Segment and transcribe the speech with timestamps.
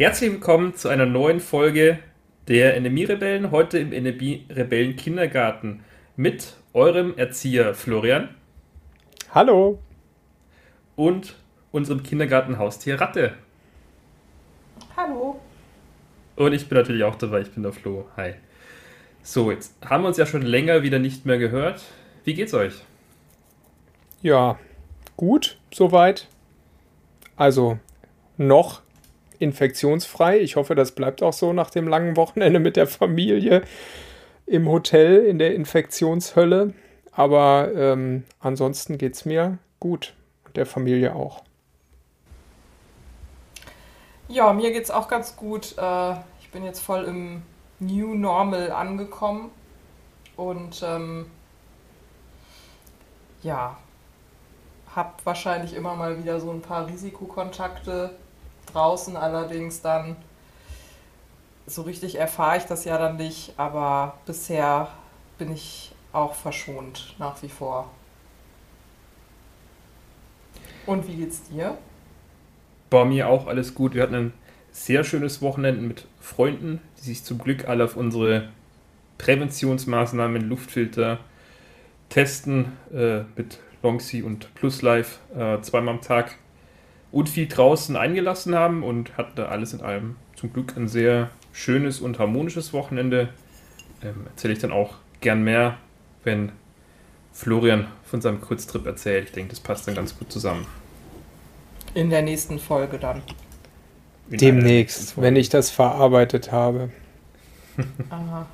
[0.00, 1.98] Herzlich willkommen zu einer neuen Folge
[2.48, 5.84] der Enemy-Rebellen, heute im Enemy-Rebellen-Kindergarten
[6.16, 8.30] mit eurem Erzieher Florian.
[9.34, 9.78] Hallo.
[10.96, 11.36] Und
[11.70, 13.34] unserem Kindergartenhaustier Ratte.
[14.96, 15.38] Hallo.
[16.34, 18.06] Und ich bin natürlich auch dabei, ich bin der Flo.
[18.16, 18.36] Hi.
[19.22, 21.82] So, jetzt haben wir uns ja schon länger wieder nicht mehr gehört.
[22.24, 22.72] Wie geht's euch?
[24.22, 24.58] Ja,
[25.18, 26.26] gut, soweit.
[27.36, 27.78] Also
[28.38, 28.80] noch
[29.40, 30.38] infektionsfrei.
[30.38, 33.62] Ich hoffe, das bleibt auch so nach dem langen Wochenende mit der Familie
[34.46, 36.74] im Hotel in der Infektionshölle.
[37.12, 40.14] Aber ähm, ansonsten geht es mir gut
[40.46, 41.42] und der Familie auch.
[44.28, 45.74] Ja, mir geht es auch ganz gut.
[45.76, 47.42] Äh, ich bin jetzt voll im
[47.80, 49.50] New Normal angekommen
[50.36, 51.26] und ähm,
[53.42, 53.76] ja,
[54.94, 58.10] habe wahrscheinlich immer mal wieder so ein paar Risikokontakte
[58.72, 60.16] draußen allerdings dann
[61.66, 64.88] so richtig erfahre ich das ja dann nicht, aber bisher
[65.38, 67.90] bin ich auch verschont nach wie vor.
[70.86, 71.78] Und wie geht's dir?
[72.88, 73.94] Bei mir auch alles gut.
[73.94, 74.32] Wir hatten ein
[74.72, 78.48] sehr schönes Wochenende mit Freunden, die sich zum Glück alle auf unsere
[79.18, 81.18] Präventionsmaßnahmen, Luftfilter
[82.08, 86.36] testen äh, mit Longsy und Plus Life äh, zweimal am Tag
[87.12, 92.00] und viel draußen eingelassen haben und hatte alles in allem zum Glück ein sehr schönes
[92.00, 93.30] und harmonisches Wochenende.
[94.02, 95.76] Ähm, Erzähle ich dann auch gern mehr,
[96.24, 96.52] wenn
[97.32, 99.26] Florian von seinem Kurztrip erzählt.
[99.26, 100.66] Ich denke, das passt dann ganz gut zusammen.
[101.94, 103.22] In der nächsten Folge dann.
[104.30, 106.90] In Demnächst, wenn ich das verarbeitet habe.
[108.10, 108.46] Aha.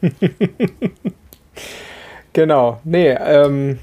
[2.32, 2.80] genau.
[2.84, 3.78] Nee, ähm,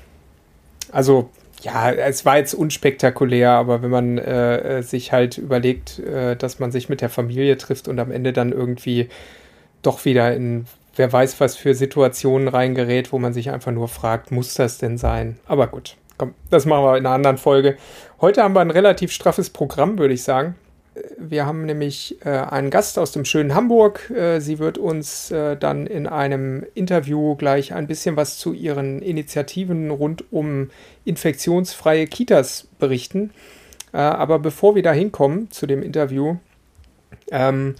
[0.91, 1.29] also
[1.61, 6.59] ja, es war jetzt unspektakulär, aber wenn man äh, äh, sich halt überlegt, äh, dass
[6.59, 9.09] man sich mit der Familie trifft und am Ende dann irgendwie
[9.81, 10.65] doch wieder in
[10.95, 14.97] wer weiß was für Situationen reingerät, wo man sich einfach nur fragt, muss das denn
[14.97, 15.39] sein?
[15.47, 17.77] Aber gut, komm, das machen wir in einer anderen Folge.
[18.19, 20.55] Heute haben wir ein relativ straffes Programm, würde ich sagen.
[21.17, 24.09] Wir haben nämlich äh, einen Gast aus dem schönen Hamburg.
[24.09, 29.01] Äh, sie wird uns äh, dann in einem Interview gleich ein bisschen was zu ihren
[29.01, 30.69] Initiativen rund um
[31.05, 33.31] infektionsfreie Kitas berichten.
[33.93, 36.37] Äh, aber bevor wir da hinkommen zu dem Interview,
[37.31, 37.75] ähm,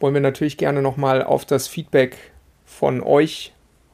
[0.00, 2.16] wollen wir natürlich gerne nochmal auf das Feedback
[2.64, 3.52] von euch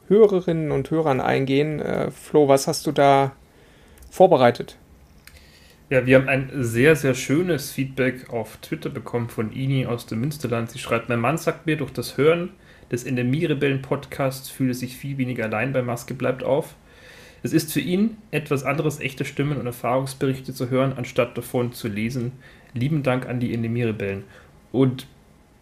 [0.08, 1.80] Hörerinnen und Hörern eingehen.
[1.80, 3.32] Äh, Flo, was hast du da
[4.10, 4.76] vorbereitet?
[5.94, 10.22] Ja, wir haben ein sehr, sehr schönes Feedback auf Twitter bekommen von Ini aus dem
[10.22, 10.69] Münsterland.
[10.69, 12.50] Sie schreibt, mein Mann sagt mir, durch das Hören
[12.91, 16.75] des Endemie-Rebellen-Podcasts fühle sich viel weniger allein bei Maske bleibt auf.
[17.44, 21.87] Es ist für ihn etwas anderes, echte Stimmen und Erfahrungsberichte zu hören, anstatt davon zu
[21.87, 22.32] lesen.
[22.72, 24.25] Lieben Dank an die Endemie-Rebellen.
[24.72, 25.06] Und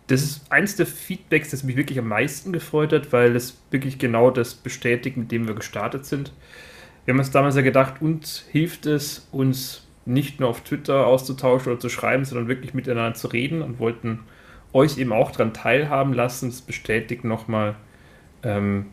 [0.06, 3.98] das ist eins der Feedbacks, das mich wirklich am meisten gefreut hat, weil es wirklich
[3.98, 6.32] genau das bestätigt, mit dem wir gestartet sind.
[7.04, 11.72] Wir haben uns damals ja gedacht, uns hilft es, uns nicht nur auf Twitter auszutauschen
[11.72, 14.20] oder zu schreiben, sondern wirklich miteinander zu reden und wollten
[14.72, 16.48] euch eben auch daran teilhaben lassen.
[16.48, 17.76] Es bestätigt nochmal,
[18.42, 18.86] ähm,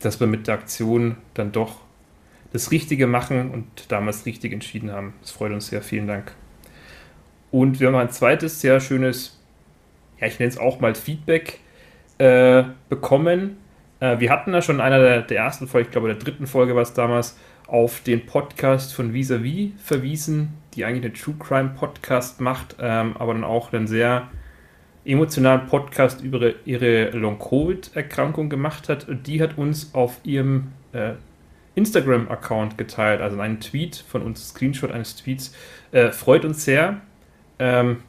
[0.00, 1.80] dass wir mit der Aktion dann doch
[2.52, 5.14] das Richtige machen und damals richtig entschieden haben.
[5.22, 5.82] Das freut uns sehr.
[5.82, 6.34] Vielen Dank.
[7.50, 9.40] Und wir haben ein zweites sehr schönes,
[10.20, 11.60] ja, ich nenne es auch mal Feedback
[12.18, 13.56] äh, bekommen.
[14.00, 16.46] Äh, wir hatten da schon in einer der, der ersten Folge, ich glaube der dritten
[16.46, 17.38] Folge war es damals,
[17.72, 23.32] auf den Podcast von Visavi verwiesen, die eigentlich einen True Crime Podcast macht, ähm, aber
[23.32, 24.28] dann auch einen sehr
[25.06, 29.08] emotionalen Podcast über ihre Long-Covid-Erkrankung gemacht hat.
[29.08, 31.14] Und die hat uns auf ihrem äh,
[31.74, 35.54] Instagram-Account geteilt, also einen Tweet von uns, Screenshot eines Tweets.
[35.92, 37.00] Äh, freut uns sehr.
[37.58, 38.02] Ähm,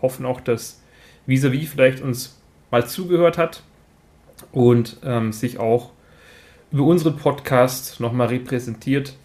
[0.00, 0.82] hoffen auch, dass
[1.26, 2.40] Visavi vielleicht uns
[2.70, 3.62] mal zugehört hat
[4.52, 5.90] und ähm, sich auch
[6.72, 9.16] über unseren Podcast nochmal repräsentiert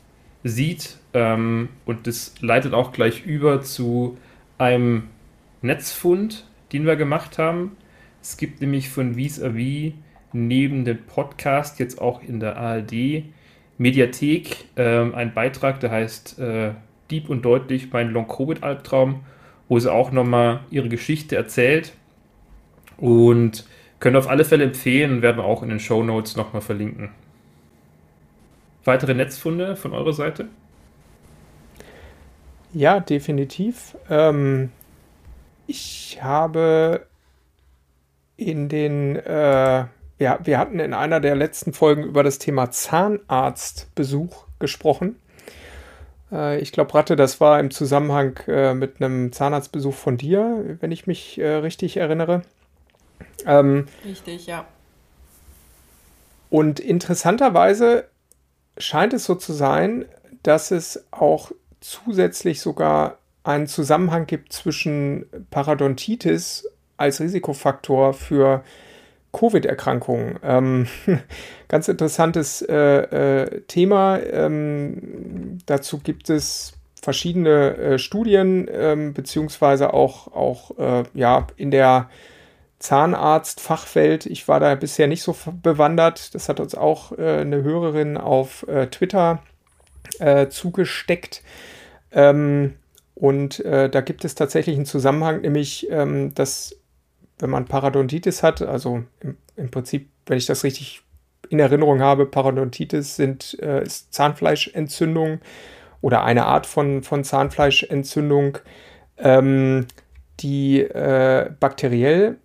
[0.44, 0.98] sieht.
[1.14, 4.18] Ähm, und das leitet auch gleich über zu
[4.58, 5.04] einem
[5.62, 7.78] Netzfund, den wir gemacht haben.
[8.22, 9.94] Es gibt nämlich von Vis-a-vis
[10.34, 13.24] neben dem Podcast jetzt auch in der ARD
[13.78, 16.72] Mediathek ähm, einen Beitrag, der heißt äh,
[17.10, 19.22] Deep und deutlich mein Long-Covid-Albtraum,
[19.70, 21.94] wo sie auch nochmal ihre Geschichte erzählt.
[22.98, 23.66] Und
[24.00, 27.10] können auf alle Fälle empfehlen, werden wir auch in den Show Notes nochmal verlinken.
[28.88, 30.48] Weitere Netzfunde von eurer Seite?
[32.72, 33.98] Ja, definitiv.
[34.10, 34.72] Ähm,
[35.68, 37.06] ich habe
[38.38, 39.86] in den, äh,
[40.20, 45.18] ja, wir hatten in einer der letzten Folgen über das Thema Zahnarztbesuch gesprochen.
[46.32, 50.94] Äh, ich glaube, Ratte, das war im Zusammenhang äh, mit einem Zahnarztbesuch von dir, wenn
[50.94, 52.42] ich mich äh, richtig erinnere.
[53.46, 54.64] Ähm, richtig, ja.
[56.50, 58.08] Und interessanterweise
[58.78, 60.06] scheint es so zu sein,
[60.44, 61.52] dass es auch
[61.82, 68.64] zusätzlich sogar einen Zusammenhang gibt zwischen Parodontitis als Risikofaktor für
[69.32, 70.40] Covid-Erkrankungen.
[70.44, 70.88] Ähm,
[71.68, 74.20] ganz interessantes äh, äh, Thema.
[74.20, 82.10] Ähm, dazu gibt es verschiedene äh, Studien, ähm, beziehungsweise auch, auch äh, ja, in der
[82.80, 84.26] Zahnarzt-Fachwelt.
[84.26, 86.36] Ich war da bisher nicht so bewandert.
[86.36, 89.42] Das hat uns auch äh, eine Hörerin auf äh, Twitter
[90.50, 91.44] zugesteckt.
[92.12, 92.74] Ähm,
[93.14, 96.76] und da gibt es tatsächlich einen Zusammenhang, nämlich, ähm, dass
[97.40, 101.04] wenn man Parodontitis hat, also im, im, Prinzip, wenn ich das richtig
[101.50, 105.40] in Erinnerung habe, Parodontitis sind, äh, ist Zahnfleischentzündung
[106.02, 108.58] oder eine Art von, von Zahnfleischentzündung,
[109.18, 109.88] ähm,
[110.40, 112.38] die äh, bakteriell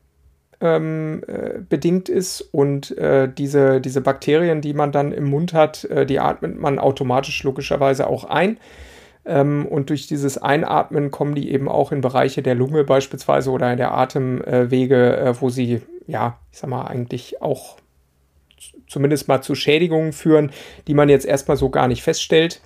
[0.62, 5.84] ähm, äh, bedingt ist und äh, diese, diese Bakterien, die man dann im Mund hat,
[5.84, 8.58] äh, die atmet man automatisch logischerweise auch ein.
[9.24, 13.70] Ähm, und durch dieses Einatmen kommen die eben auch in Bereiche der Lunge beispielsweise oder
[13.72, 17.76] in der Atemwege, äh, wo sie, ja, ich sag mal, eigentlich auch
[18.86, 20.52] zumindest mal zu Schädigungen führen,
[20.86, 22.60] die man jetzt erstmal so gar nicht feststellt.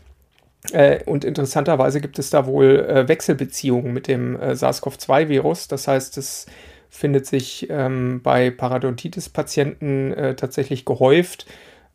[0.72, 5.68] Äh, und interessanterweise gibt es da wohl äh, Wechselbeziehungen mit dem äh, SARS-CoV-2-Virus.
[5.68, 6.46] Das heißt, es
[6.88, 11.46] findet sich ähm, bei Parodontitis-Patienten äh, tatsächlich gehäuft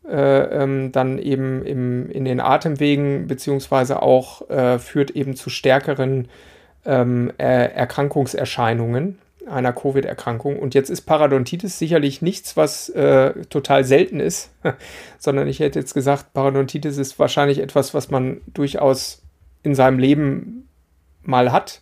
[0.08, 6.28] äh, ähm, dann eben im, in den Atemwegen, beziehungsweise auch äh, führt eben zu stärkeren
[6.84, 10.58] ähm, Erkrankungserscheinungen einer Covid-Erkrankung.
[10.58, 14.50] Und jetzt ist Parodontitis sicherlich nichts, was äh, total selten ist,
[15.18, 19.22] sondern ich hätte jetzt gesagt, Parodontitis ist wahrscheinlich etwas, was man durchaus
[19.62, 20.68] in seinem Leben
[21.22, 21.80] mal hat.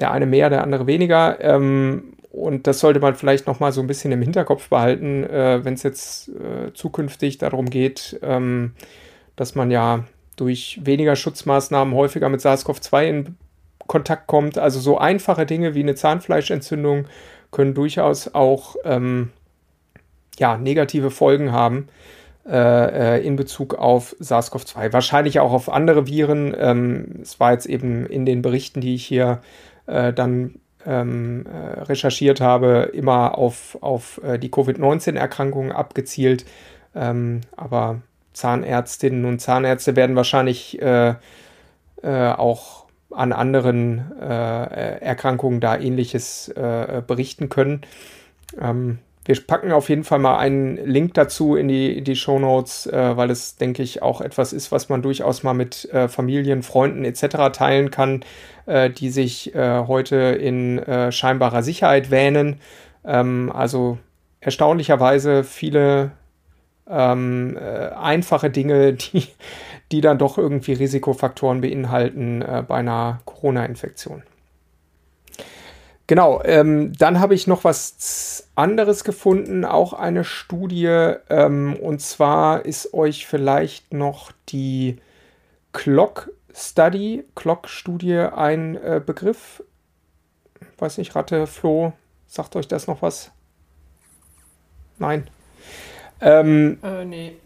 [0.00, 1.40] Der eine mehr, der andere weniger.
[1.40, 5.64] Ähm, und das sollte man vielleicht noch mal so ein bisschen im Hinterkopf behalten, äh,
[5.64, 8.72] wenn es jetzt äh, zukünftig darum geht, ähm,
[9.36, 10.04] dass man ja
[10.36, 13.36] durch weniger Schutzmaßnahmen häufiger mit SARS-CoV-2 in
[13.86, 14.58] Kontakt kommt.
[14.58, 17.06] Also so einfache Dinge wie eine Zahnfleischentzündung
[17.52, 19.30] können durchaus auch ähm,
[20.38, 21.88] ja, negative Folgen haben
[22.46, 24.92] äh, äh in Bezug auf SARS-CoV-2.
[24.92, 26.54] Wahrscheinlich auch auf andere Viren.
[26.58, 31.80] Ähm, es war jetzt eben in den Berichten, die ich hier äh, dann ähm, äh,
[31.80, 36.46] recherchiert habe, immer auf, auf äh, die Covid-19-Erkrankungen abgezielt.
[36.94, 38.02] Ähm, aber
[38.32, 41.14] Zahnärztinnen und Zahnärzte werden wahrscheinlich äh,
[42.02, 47.82] äh auch an anderen äh, Erkrankungen da ähnliches äh, berichten können.
[48.60, 52.86] Ähm, wir packen auf jeden Fall mal einen Link dazu in die, die Show Notes,
[52.86, 56.62] äh, weil es, denke ich, auch etwas ist, was man durchaus mal mit äh, Familien,
[56.62, 57.52] Freunden etc.
[57.52, 58.24] teilen kann,
[58.66, 62.60] äh, die sich äh, heute in äh, scheinbarer Sicherheit wähnen.
[63.04, 63.98] Ähm, also
[64.40, 66.12] erstaunlicherweise viele
[66.88, 69.26] ähm, äh, einfache Dinge, die,
[69.90, 74.22] die dann doch irgendwie Risikofaktoren beinhalten bei einer Corona-Infektion.
[76.08, 81.14] Genau, ähm, dann habe ich noch was anderes gefunden, auch eine Studie.
[81.28, 84.98] Ähm, und zwar ist euch vielleicht noch die
[85.72, 89.62] Clock Study, Clock-Studie ein äh, Begriff.
[90.78, 91.92] Weiß nicht, Ratte, Flo,
[92.26, 93.30] sagt euch das noch was?
[94.98, 95.28] Nein.
[96.22, 97.36] Ähm, äh, nee.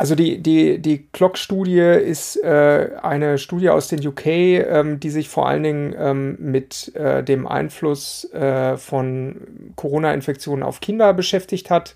[0.00, 5.28] Also die, die, die Clock-Studie ist äh, eine Studie aus den UK, ähm, die sich
[5.28, 11.94] vor allen Dingen ähm, mit äh, dem Einfluss äh, von Corona-Infektionen auf Kinder beschäftigt hat.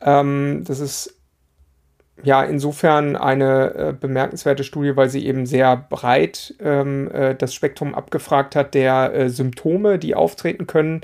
[0.00, 1.16] Ähm, das ist
[2.22, 7.96] ja insofern eine äh, bemerkenswerte Studie, weil sie eben sehr breit ähm, äh, das Spektrum
[7.96, 11.00] abgefragt hat der äh, Symptome, die auftreten können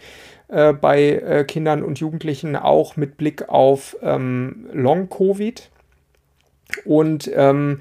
[0.51, 5.69] bei Kindern und Jugendlichen, auch mit Blick auf ähm, Long-Covid.
[6.85, 7.81] Und ähm,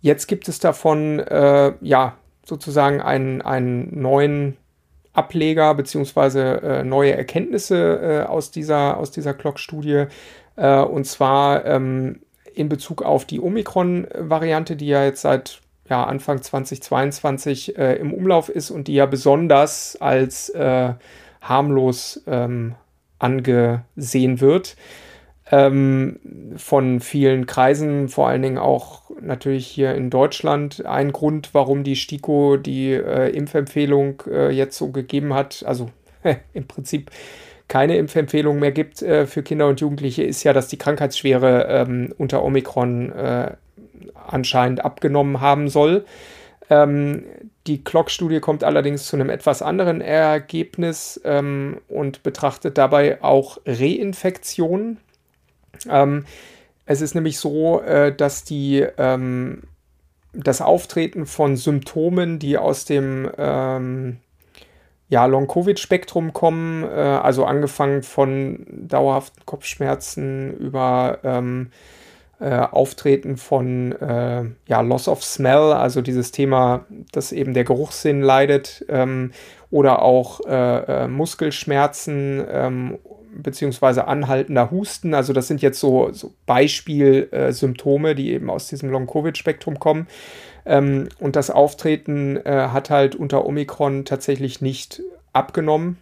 [0.00, 4.56] jetzt gibt es davon äh, ja sozusagen einen, einen neuen
[5.12, 10.06] Ableger beziehungsweise äh, neue Erkenntnisse äh, aus dieser, aus dieser Clock-Studie.
[10.56, 12.20] Äh, und zwar ähm,
[12.54, 18.48] in Bezug auf die Omikron-Variante, die ja jetzt seit ja, Anfang 2022 äh, im Umlauf
[18.48, 20.94] ist und die ja besonders als äh,
[21.40, 22.74] harmlos ähm,
[23.18, 24.76] angesehen wird
[25.50, 26.18] ähm,
[26.56, 30.86] von vielen Kreisen, vor allen Dingen auch natürlich hier in Deutschland.
[30.86, 35.90] Ein Grund, warum die STIKO die äh, Impfempfehlung äh, jetzt so gegeben hat, also
[36.54, 37.10] im Prinzip
[37.68, 42.14] keine Impfempfehlung mehr gibt äh, für Kinder und Jugendliche, ist ja, dass die Krankheitsschwere ähm,
[42.18, 43.52] unter Omikron äh,
[44.26, 46.04] anscheinend abgenommen haben soll.
[46.68, 47.24] Ähm,
[47.66, 54.98] die Clock-Studie kommt allerdings zu einem etwas anderen Ergebnis ähm, und betrachtet dabei auch Reinfektionen.
[55.88, 56.24] Ähm,
[56.86, 59.62] es ist nämlich so, äh, dass die, ähm,
[60.32, 64.18] das Auftreten von Symptomen, die aus dem ähm,
[65.08, 71.70] ja, Long-Covid-Spektrum kommen, äh, also angefangen von dauerhaften Kopfschmerzen über ähm,
[72.40, 78.22] äh, Auftreten von äh, ja, Loss of Smell, also dieses Thema, dass eben der Geruchssinn
[78.22, 79.32] leidet, ähm,
[79.70, 82.98] oder auch äh, äh Muskelschmerzen ähm,
[83.34, 85.14] beziehungsweise anhaltender Husten.
[85.14, 90.06] Also das sind jetzt so, so Beispielsymptome, die eben aus diesem Long-Covid-Spektrum kommen.
[90.66, 95.98] Ähm, und das Auftreten äh, hat halt unter Omikron tatsächlich nicht abgenommen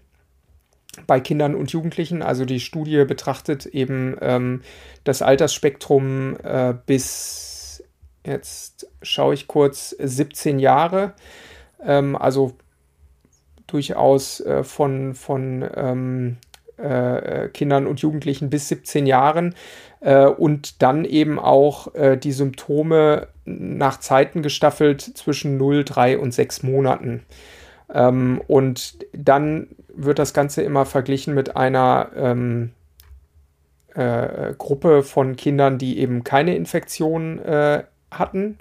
[1.06, 2.22] bei Kindern und Jugendlichen.
[2.22, 4.62] Also die Studie betrachtet eben ähm,
[5.04, 7.84] das Altersspektrum äh, bis,
[8.26, 11.12] jetzt schaue ich kurz, 17 Jahre.
[11.84, 12.56] Ähm, also
[13.68, 16.36] durchaus äh, von, von ähm,
[16.76, 19.54] äh, Kindern und Jugendlichen bis 17 Jahren
[20.00, 26.32] äh, und dann eben auch äh, die Symptome nach Zeiten gestaffelt zwischen 0, 3 und
[26.32, 27.24] 6 Monaten.
[27.92, 32.72] Ähm, und dann wird das Ganze immer verglichen mit einer ähm,
[33.94, 38.58] äh, Gruppe von Kindern, die eben keine Infektion äh, hatten.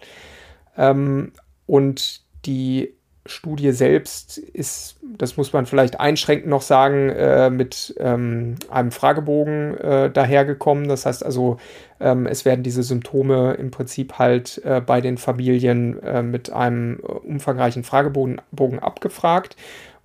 [0.77, 1.33] Ähm,
[1.65, 2.96] und die
[3.27, 9.77] Studie selbst ist, das muss man vielleicht einschränkend noch sagen, äh, mit ähm, einem Fragebogen
[9.77, 10.87] äh, dahergekommen.
[10.87, 11.57] Das heißt also,
[11.99, 16.99] ähm, es werden diese Symptome im Prinzip halt äh, bei den Familien äh, mit einem
[16.99, 19.55] äh, umfangreichen Fragebogen Bogen abgefragt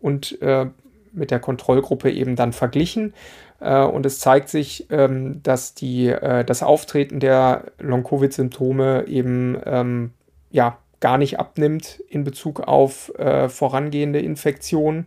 [0.00, 0.66] und äh,
[1.12, 3.12] mit der Kontrollgruppe eben dann verglichen.
[3.60, 6.12] und es zeigt sich, ähm, dass die,
[6.46, 10.10] das Auftreten der Long-Covid-Symptome eben ähm,
[10.50, 15.04] ja, gar nicht abnimmt in Bezug auf äh, vorangehende Infektionen.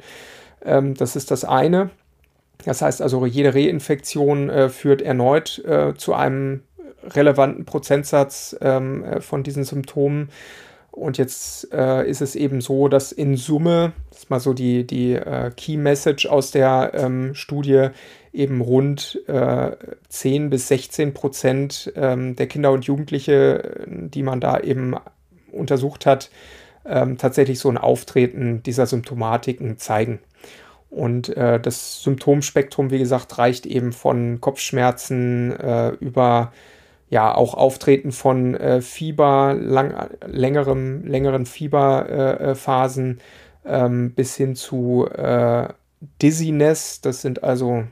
[0.63, 1.89] Ähm, das ist das eine.
[2.63, 6.61] Das heißt also, jede Reinfektion äh, führt erneut äh, zu einem
[7.03, 10.29] relevanten Prozentsatz ähm, äh, von diesen Symptomen.
[10.91, 14.87] Und jetzt äh, ist es eben so, dass in Summe, das ist mal so die,
[14.87, 17.89] die äh, Key Message aus der ähm, Studie,
[18.31, 19.71] eben rund äh,
[20.07, 24.95] 10 bis 16 Prozent ähm, der Kinder und Jugendliche, die man da eben
[25.55, 26.29] untersucht hat,
[26.85, 30.19] ähm, tatsächlich so ein Auftreten dieser Symptomatiken zeigen.
[30.89, 36.53] Und äh, das Symptomspektrum, wie gesagt, reicht eben von Kopfschmerzen äh, über
[37.09, 43.19] ja auch Auftreten von äh, Fieber, lang, längerem, längeren Fieberphasen
[43.65, 45.67] ähm, bis hin zu äh,
[46.21, 47.01] Dizziness.
[47.01, 47.83] Das sind also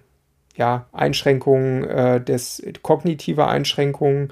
[0.55, 4.31] ja Einschränkungen äh, des kognitive Einschränkungen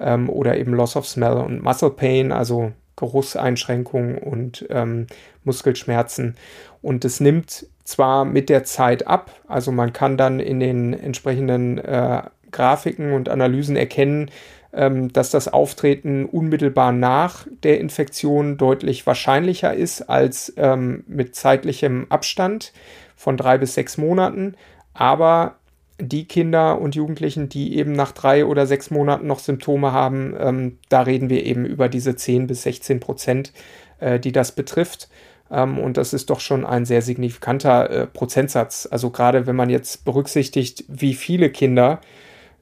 [0.00, 5.06] ähm, oder eben Loss of Smell und Muscle Pain, also Geruchseinschränkungen und ähm,
[5.44, 6.36] Muskelschmerzen.
[6.82, 11.78] Und es nimmt zwar mit der Zeit ab, also man kann dann in den entsprechenden
[11.78, 14.30] äh, Grafiken und Analysen erkennen,
[14.72, 22.06] ähm, dass das Auftreten unmittelbar nach der Infektion deutlich wahrscheinlicher ist als ähm, mit zeitlichem
[22.08, 22.72] Abstand
[23.16, 24.54] von drei bis sechs Monaten.
[24.94, 25.56] Aber
[26.00, 30.78] die Kinder und Jugendlichen, die eben nach drei oder sechs Monaten noch Symptome haben, ähm,
[30.88, 33.52] da reden wir eben über diese 10 bis 16 Prozent,
[33.98, 35.08] äh, die das betrifft.
[35.50, 38.88] Ähm, und das ist doch schon ein sehr signifikanter äh, Prozentsatz.
[38.90, 42.00] Also gerade wenn man jetzt berücksichtigt, wie viele Kinder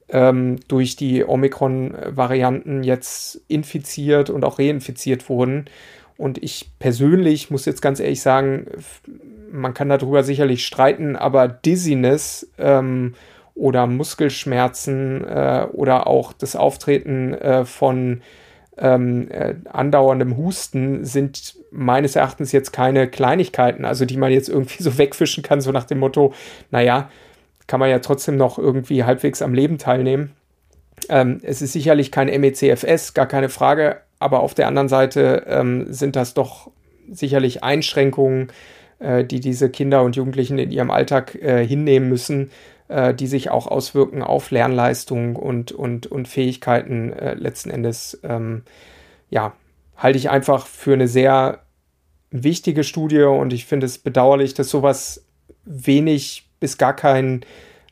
[0.09, 5.65] ähm, durch die Omikron-Varianten jetzt infiziert und auch reinfiziert wurden.
[6.17, 8.67] Und ich persönlich muss jetzt ganz ehrlich sagen,
[9.51, 13.15] man kann darüber sicherlich streiten, aber Dizziness ähm,
[13.55, 18.21] oder Muskelschmerzen äh, oder auch das Auftreten äh, von
[18.77, 24.81] ähm, äh, andauerndem Husten sind meines Erachtens jetzt keine Kleinigkeiten, also die man jetzt irgendwie
[24.83, 26.33] so wegfischen kann, so nach dem Motto,
[26.71, 27.09] naja,
[27.67, 30.31] kann man ja trotzdem noch irgendwie halbwegs am Leben teilnehmen.
[31.07, 35.91] Ähm, es ist sicherlich kein MECFS, gar keine Frage, aber auf der anderen Seite ähm,
[35.91, 36.71] sind das doch
[37.11, 38.51] sicherlich Einschränkungen,
[38.99, 42.51] äh, die diese Kinder und Jugendlichen in ihrem Alltag äh, hinnehmen müssen,
[42.87, 48.19] äh, die sich auch auswirken auf Lernleistung und, und, und Fähigkeiten äh, letzten Endes.
[48.23, 48.63] Ähm,
[49.29, 49.53] ja,
[49.95, 51.61] halte ich einfach für eine sehr
[52.31, 55.25] wichtige Studie und ich finde es bedauerlich, dass sowas
[55.65, 57.41] wenig bis gar kein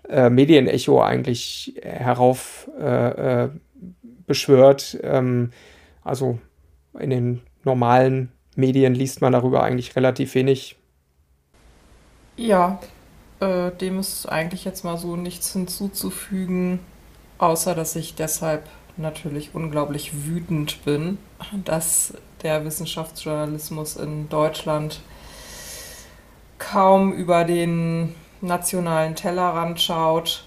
[0.10, 3.50] äh, Medienecho eigentlich herauf äh,
[4.26, 4.98] beschwört.
[5.04, 5.52] Ähm,
[6.04, 6.40] also
[7.00, 10.77] in den normalen Medien liest man darüber eigentlich relativ wenig.
[12.38, 12.80] Ja,
[13.40, 16.80] äh, dem ist eigentlich jetzt mal so nichts hinzuzufügen,
[17.40, 21.18] außer dass ich deshalb natürlich unglaublich wütend bin,
[21.66, 22.14] dass
[22.44, 25.02] der Wissenschaftsjournalismus in Deutschland
[26.60, 30.46] kaum über den nationalen Tellerrand schaut.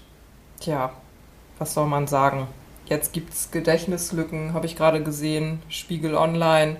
[0.61, 0.91] Tja,
[1.59, 2.47] was soll man sagen?
[2.85, 6.77] Jetzt gibt es Gedächtnislücken, habe ich gerade gesehen, Spiegel Online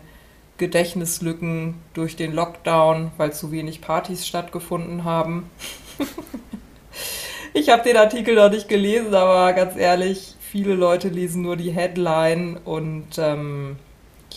[0.61, 5.49] Gedächtnislücken durch den Lockdown, weil zu wenig Partys stattgefunden haben.
[7.53, 11.71] ich habe den Artikel noch nicht gelesen, aber ganz ehrlich, viele Leute lesen nur die
[11.71, 13.77] Headline und ähm,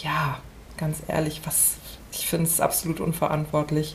[0.02, 0.38] ja,
[0.78, 1.76] ganz ehrlich, was
[2.11, 3.95] ich finde es absolut unverantwortlich.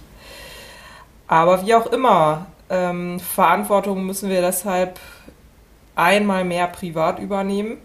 [1.27, 5.00] Aber wie auch immer, ähm, Verantwortung müssen wir deshalb
[5.95, 7.77] einmal mehr privat übernehmen.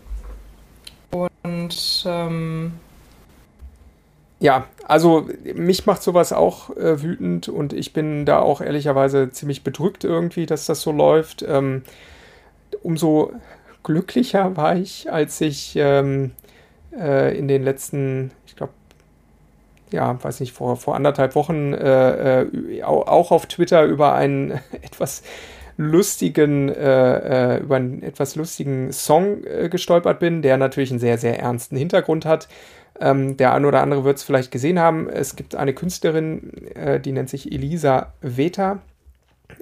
[1.11, 2.75] Und ähm,
[4.45, 9.65] ja, also mich macht sowas auch äh, wütend und ich bin da auch ehrlicherweise ziemlich
[9.65, 11.43] bedrückt irgendwie, dass das so läuft.
[11.49, 11.83] Ähm,
[12.83, 13.33] umso
[13.85, 16.33] glücklicher war ich, als ich ähm,
[16.95, 18.75] äh, in den letzten, ich glaube,
[19.91, 24.51] ja, weiß nicht, vor, vor anderthalb Wochen äh, äh auch auf Twitter über einen
[24.83, 25.23] etwas
[25.79, 31.17] lustigen, äh, äh, über einen etwas lustigen Song äh, gestolpert bin, der natürlich einen sehr,
[31.17, 32.47] sehr ernsten Hintergrund hat,
[33.01, 35.09] ähm, der ein oder andere wird es vielleicht gesehen haben.
[35.09, 38.81] Es gibt eine Künstlerin, äh, die nennt sich Elisa Veta.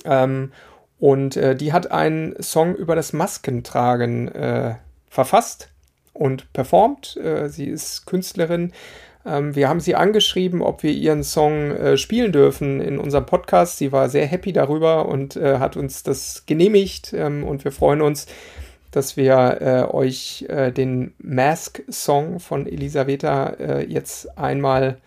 [0.05, 0.53] Ähm,
[0.99, 4.77] und äh, die hat einen Song über das Maskentragen äh,
[5.09, 5.71] verfasst
[6.13, 7.17] und performt.
[7.17, 8.73] Äh, sie ist Künstlerin.
[9.25, 13.79] Ähm, wir haben sie angeschrieben, ob wir ihren Song äh, spielen dürfen in unserem Podcast.
[13.79, 17.13] Sie war sehr happy darüber und äh, hat uns das genehmigt.
[17.13, 18.27] Ähm, und wir freuen uns,
[18.93, 24.99] dass wir äh, euch äh, den Mask-Song von Elisaveta äh, jetzt einmal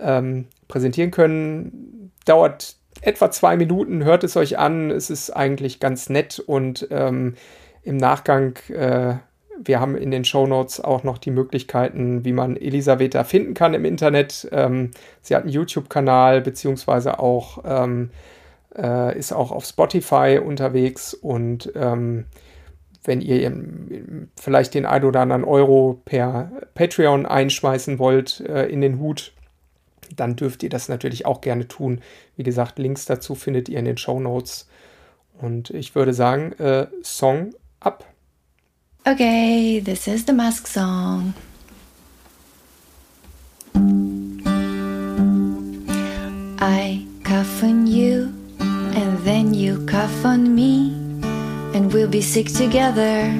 [0.00, 2.10] ähm, präsentieren können.
[2.24, 4.90] Dauert etwa zwei Minuten, hört es euch an.
[4.90, 7.34] Es ist eigentlich ganz nett und ähm,
[7.82, 9.16] im Nachgang, äh,
[9.60, 13.74] wir haben in den Show Notes auch noch die Möglichkeiten, wie man Elisaveta finden kann
[13.74, 14.48] im Internet.
[14.52, 18.10] Ähm, sie hat einen YouTube-Kanal, beziehungsweise auch ähm,
[18.76, 22.24] äh, ist auch auf Spotify unterwegs und ähm,
[23.08, 28.82] wenn ihr ähm, vielleicht den ein oder anderen Euro per Patreon einschmeißen wollt äh, in
[28.82, 29.32] den Hut,
[30.14, 32.00] dann dürft ihr das natürlich auch gerne tun.
[32.36, 34.68] Wie gesagt, Links dazu findet ihr in den Show Notes.
[35.40, 38.04] Und ich würde sagen, äh, Song ab.
[39.04, 41.32] Okay, this is the Mask Song.
[46.60, 51.07] I cough on you, and then you cough on me.
[51.78, 53.30] and we'll be sick together,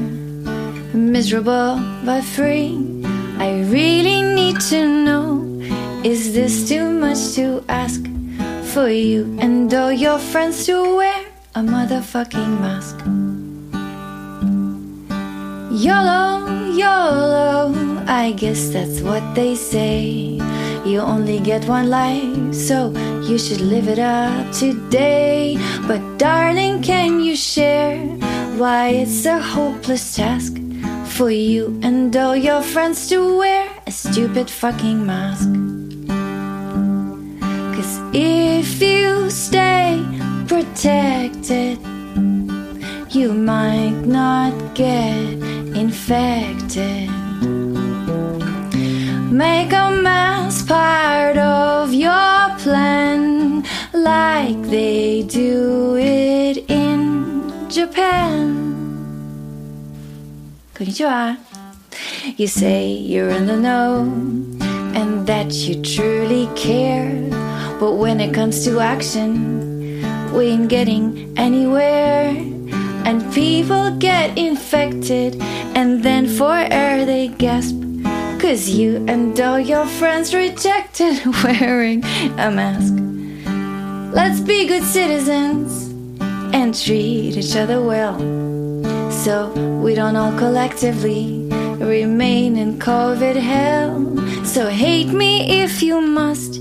[0.95, 1.75] miserable
[2.05, 2.71] but free.
[3.37, 5.43] I really need to know
[6.05, 8.01] is this too much to ask
[8.73, 11.21] for you and all your friends to wear
[11.57, 12.97] a motherfucking mask?
[15.73, 16.29] YOLO,
[16.83, 17.75] YOLO,
[18.07, 20.39] I guess that's what they say.
[20.87, 22.93] You only get one life, so
[23.29, 25.59] you should live it up today.
[25.89, 28.28] But darling, can you share?
[28.59, 30.57] why it's a hopeless task
[31.05, 35.49] for you and all your friends to wear a stupid fucking mask.
[37.77, 40.05] Cause if you stay
[40.49, 41.79] protected,
[43.11, 45.15] you might not get
[45.85, 47.09] infected.
[49.31, 57.18] Make a mask part of your plan, like they do it in
[57.69, 58.65] Japan.
[60.75, 61.37] Konnichiwa.
[62.37, 64.03] You say you're in the know
[64.95, 67.13] and that you truly care.
[67.79, 70.03] But when it comes to action,
[70.33, 72.29] we ain't getting anywhere.
[73.05, 75.41] And people get infected,
[75.75, 77.77] and then for air they gasp.
[78.41, 82.05] Cause you and all your friends rejected wearing
[82.39, 82.95] a mask.
[84.15, 85.88] Let's be good citizens
[86.53, 88.19] and treat each other well.
[89.11, 89.51] So
[89.83, 94.45] we don't all collectively remain in COVID hell.
[94.45, 96.61] So hate me if you must.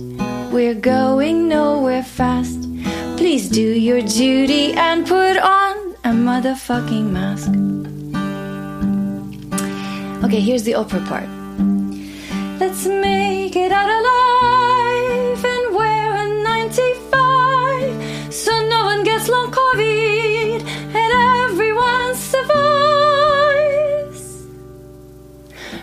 [0.52, 2.62] We're going nowhere fast.
[3.18, 7.52] Please do your duty and put on a motherfucking mask.
[10.24, 11.30] Okay, here's the opera part.
[12.60, 14.57] Let's make it out alive.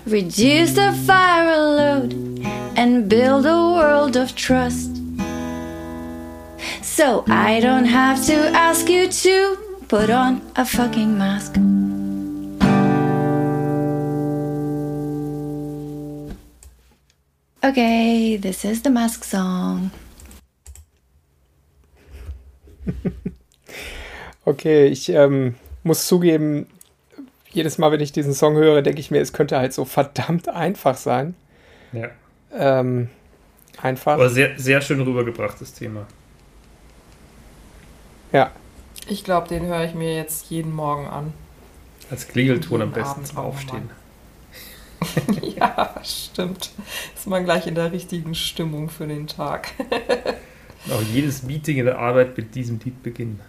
[0.07, 2.13] Reduce the fire load
[2.77, 5.01] and build a world of trust.
[6.83, 9.57] So I don't have to ask you to
[9.89, 11.57] put on a fucking mask.
[17.65, 19.91] Okay, this is the mask song.
[24.47, 26.67] okay, ich ähm, muss zugeben,
[27.55, 30.49] jedes Mal, wenn ich diesen Song höre, denke ich mir, es könnte halt so verdammt
[30.49, 31.35] einfach sein.
[31.93, 32.09] Ja.
[32.53, 33.09] Ähm,
[33.81, 34.15] einfach.
[34.15, 36.07] Aber sehr, sehr schön rübergebracht, das Thema.
[38.33, 38.51] Ja.
[39.07, 41.33] Ich glaube, den höre ich mir jetzt jeden Morgen an.
[42.11, 43.91] Als Klingelton am besten zum Aufstehen.
[45.57, 46.71] ja, stimmt.
[47.15, 49.69] Ist man gleich in der richtigen Stimmung für den Tag.
[50.91, 53.41] Auch jedes Meeting in der Arbeit mit diesem Lied beginnen.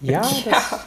[0.00, 0.86] Ja, das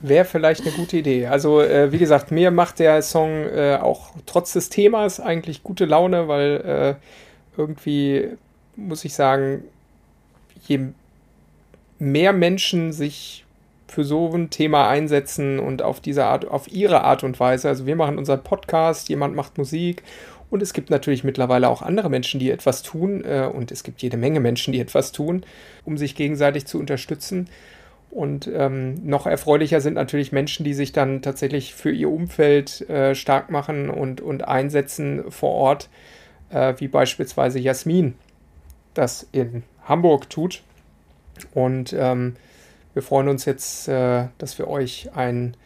[0.00, 1.26] wäre vielleicht eine gute Idee.
[1.26, 5.84] Also, äh, wie gesagt, mir macht der Song äh, auch trotz des Themas eigentlich gute
[5.84, 8.28] Laune, weil äh, irgendwie,
[8.76, 9.64] muss ich sagen,
[10.66, 10.80] je
[11.98, 13.44] mehr Menschen sich
[13.88, 17.68] für so ein Thema einsetzen und auf diese Art, auf ihre Art und Weise.
[17.68, 20.02] Also wir machen unseren Podcast, jemand macht Musik
[20.50, 24.02] und es gibt natürlich mittlerweile auch andere Menschen, die etwas tun äh, und es gibt
[24.02, 25.44] jede Menge Menschen, die etwas tun,
[25.84, 27.48] um sich gegenseitig zu unterstützen.
[28.10, 33.14] Und ähm, noch erfreulicher sind natürlich Menschen, die sich dann tatsächlich für ihr Umfeld äh,
[33.14, 35.90] stark machen und, und einsetzen vor Ort,
[36.50, 38.14] äh, wie beispielsweise Jasmin
[38.94, 40.62] das in Hamburg tut.
[41.54, 42.36] Und ähm,
[42.94, 45.56] wir freuen uns jetzt, äh, dass wir euch ein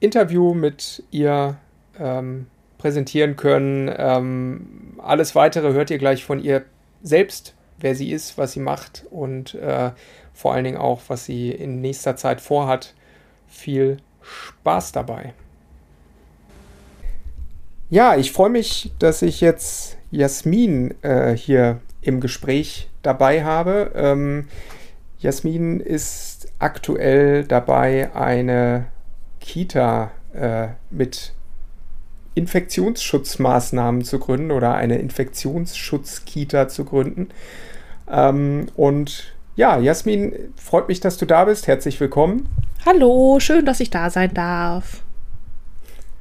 [0.00, 1.56] Interview mit ihr
[1.98, 2.46] ähm,
[2.78, 3.90] präsentieren können.
[3.96, 6.64] Ähm, alles weitere hört ihr gleich von ihr
[7.02, 9.92] selbst, wer sie ist, was sie macht und äh,
[10.36, 12.92] vor allen Dingen auch, was sie in nächster Zeit vorhat.
[13.48, 15.32] Viel Spaß dabei.
[17.88, 23.92] Ja, ich freue mich, dass ich jetzt Jasmin äh, hier im Gespräch dabei habe.
[23.94, 24.48] Ähm,
[25.18, 28.88] Jasmin ist aktuell dabei, eine
[29.40, 31.32] Kita äh, mit
[32.34, 37.30] Infektionsschutzmaßnahmen zu gründen oder eine Infektionsschutzkita zu gründen.
[38.10, 41.66] Ähm, und ja, Jasmin, freut mich, dass du da bist.
[41.66, 42.48] Herzlich willkommen.
[42.84, 45.02] Hallo, schön, dass ich da sein darf.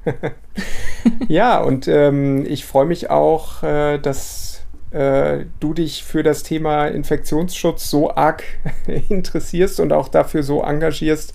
[1.28, 6.88] ja, und ähm, ich freue mich auch, äh, dass äh, du dich für das Thema
[6.88, 8.43] Infektionsschutz so arg
[9.10, 11.34] interessierst und auch dafür so engagierst,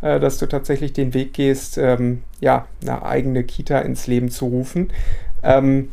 [0.00, 4.46] äh, dass du tatsächlich den Weg gehst, ähm, ja, eine eigene Kita ins Leben zu
[4.46, 4.90] rufen.
[5.42, 5.92] Ähm,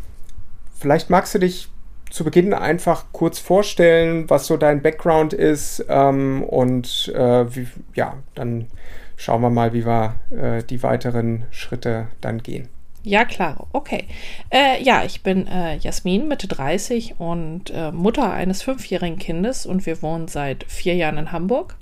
[0.80, 1.68] vielleicht magst du dich
[2.10, 8.16] zu Beginn einfach kurz vorstellen, was so dein Background ist ähm, und äh, wie, ja,
[8.36, 8.68] dann
[9.16, 12.70] schauen wir mal, wie wir äh, die weiteren Schritte dann gehen.
[13.04, 14.06] Ja, klar, okay.
[14.50, 19.86] Äh, ja, ich bin äh, Jasmin, Mitte 30 und äh, Mutter eines fünfjährigen Kindes und
[19.86, 21.76] wir wohnen seit vier Jahren in Hamburg.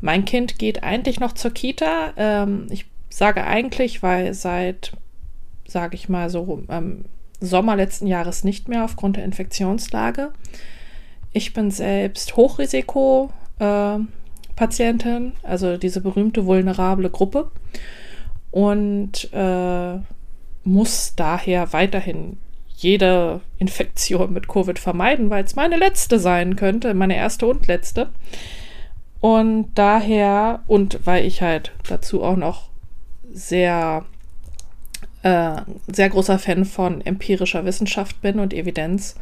[0.00, 2.12] Mein Kind geht eigentlich noch zur Kita.
[2.16, 4.92] Ähm, ich sage eigentlich, weil seit,
[5.66, 7.04] sage ich mal so, ähm,
[7.40, 10.32] Sommer letzten Jahres nicht mehr aufgrund der Infektionslage.
[11.32, 17.50] Ich bin selbst Hochrisiko-Patientin, äh, also diese berühmte vulnerable Gruppe.
[18.50, 19.98] Und äh,
[20.64, 22.38] muss daher weiterhin
[22.76, 28.10] jede Infektion mit Covid vermeiden, weil es meine letzte sein könnte, meine erste und letzte.
[29.20, 32.68] Und daher, und weil ich halt dazu auch noch
[33.32, 34.04] sehr,
[35.24, 39.16] äh, sehr großer Fan von empirischer Wissenschaft bin und Evidenz,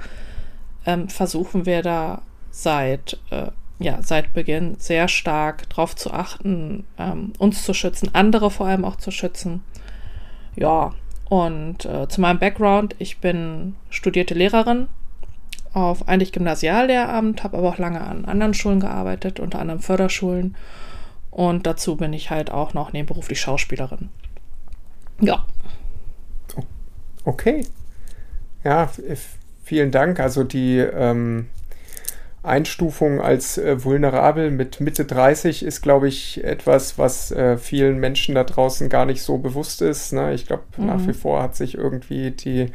[0.85, 3.47] ähm, versuchen wir da seit, äh,
[3.79, 8.85] ja, seit Beginn sehr stark darauf zu achten, ähm, uns zu schützen, andere vor allem
[8.85, 9.63] auch zu schützen.
[10.57, 10.93] Ja,
[11.29, 14.89] und äh, zu meinem Background, ich bin studierte Lehrerin
[15.73, 20.57] auf eigentlich Gymnasiallehramt, habe aber auch lange an anderen Schulen gearbeitet, unter anderem Förderschulen.
[21.31, 24.09] Und dazu bin ich halt auch noch nebenberuflich Schauspielerin.
[25.21, 25.47] Ja.
[27.25, 27.65] Okay.
[28.65, 28.91] Ja,
[29.65, 30.21] vielen Dank.
[30.21, 31.47] Also die ähm,
[32.43, 38.35] Einstufung als äh, vulnerabel mit Mitte 30 ist, glaube ich, etwas, was äh, vielen Menschen
[38.35, 40.13] da draußen gar nicht so bewusst ist.
[40.13, 40.35] Ne?
[40.35, 40.87] Ich glaube, mhm.
[40.87, 42.73] nach wie vor hat sich irgendwie die,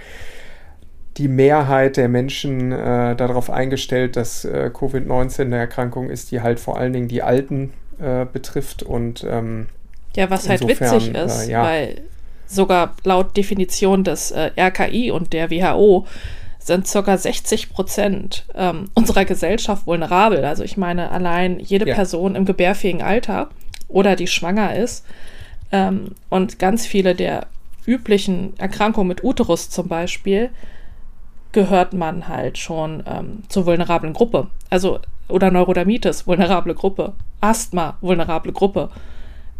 [1.17, 6.62] die Mehrheit der Menschen äh, darauf eingestellt, dass äh, Covid-19 eine Erkrankung ist, die halt
[6.62, 8.83] vor allen Dingen die Alten äh, betrifft.
[8.83, 9.67] Und ähm,
[10.15, 11.63] ja, was halt witzig äh, ist, ja.
[11.63, 12.01] weil
[12.47, 16.07] sogar laut Definition des RKI und der WHO
[16.60, 17.17] sind ca.
[17.17, 20.43] 60 Prozent ähm, unserer Gesellschaft vulnerabel.
[20.43, 21.95] Also ich meine, allein jede ja.
[21.95, 23.49] Person im gebärfähigen Alter
[23.88, 25.05] oder die schwanger ist
[25.71, 27.47] ähm, und ganz viele der
[27.86, 30.49] üblichen Erkrankungen mit Uterus zum Beispiel,
[31.53, 34.47] gehört man halt schon ähm, zur vulnerablen Gruppe.
[34.69, 37.13] Also, oder Neurodermitis, vulnerable Gruppe.
[37.41, 38.89] Asthma, vulnerable Gruppe.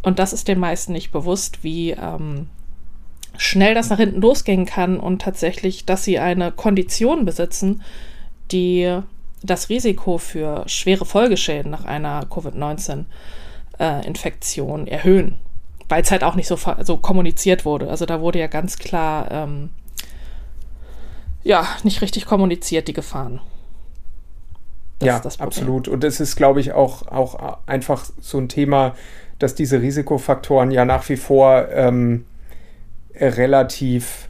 [0.02, 2.48] Und das ist den meisten nicht bewusst, wie, ähm,
[3.38, 7.82] schnell das nach hinten losgehen kann und tatsächlich, dass sie eine Kondition besitzen,
[8.52, 9.00] die
[9.44, 15.38] das Risiko für schwere Folgeschäden nach einer Covid-19-Infektion äh, erhöhen.
[15.90, 17.90] Weil es halt auch nicht so, so kommuniziert wurde.
[17.90, 19.70] Also da wurde ja ganz klar, ähm,
[21.44, 23.40] ja, nicht richtig kommuniziert, die Gefahren.
[25.00, 25.88] Das ja, absolut.
[25.88, 28.96] Und es ist, glaube ich, auch, auch einfach so ein Thema,
[29.40, 32.26] dass diese Risikofaktoren ja nach wie vor ähm,
[33.20, 34.30] relativ,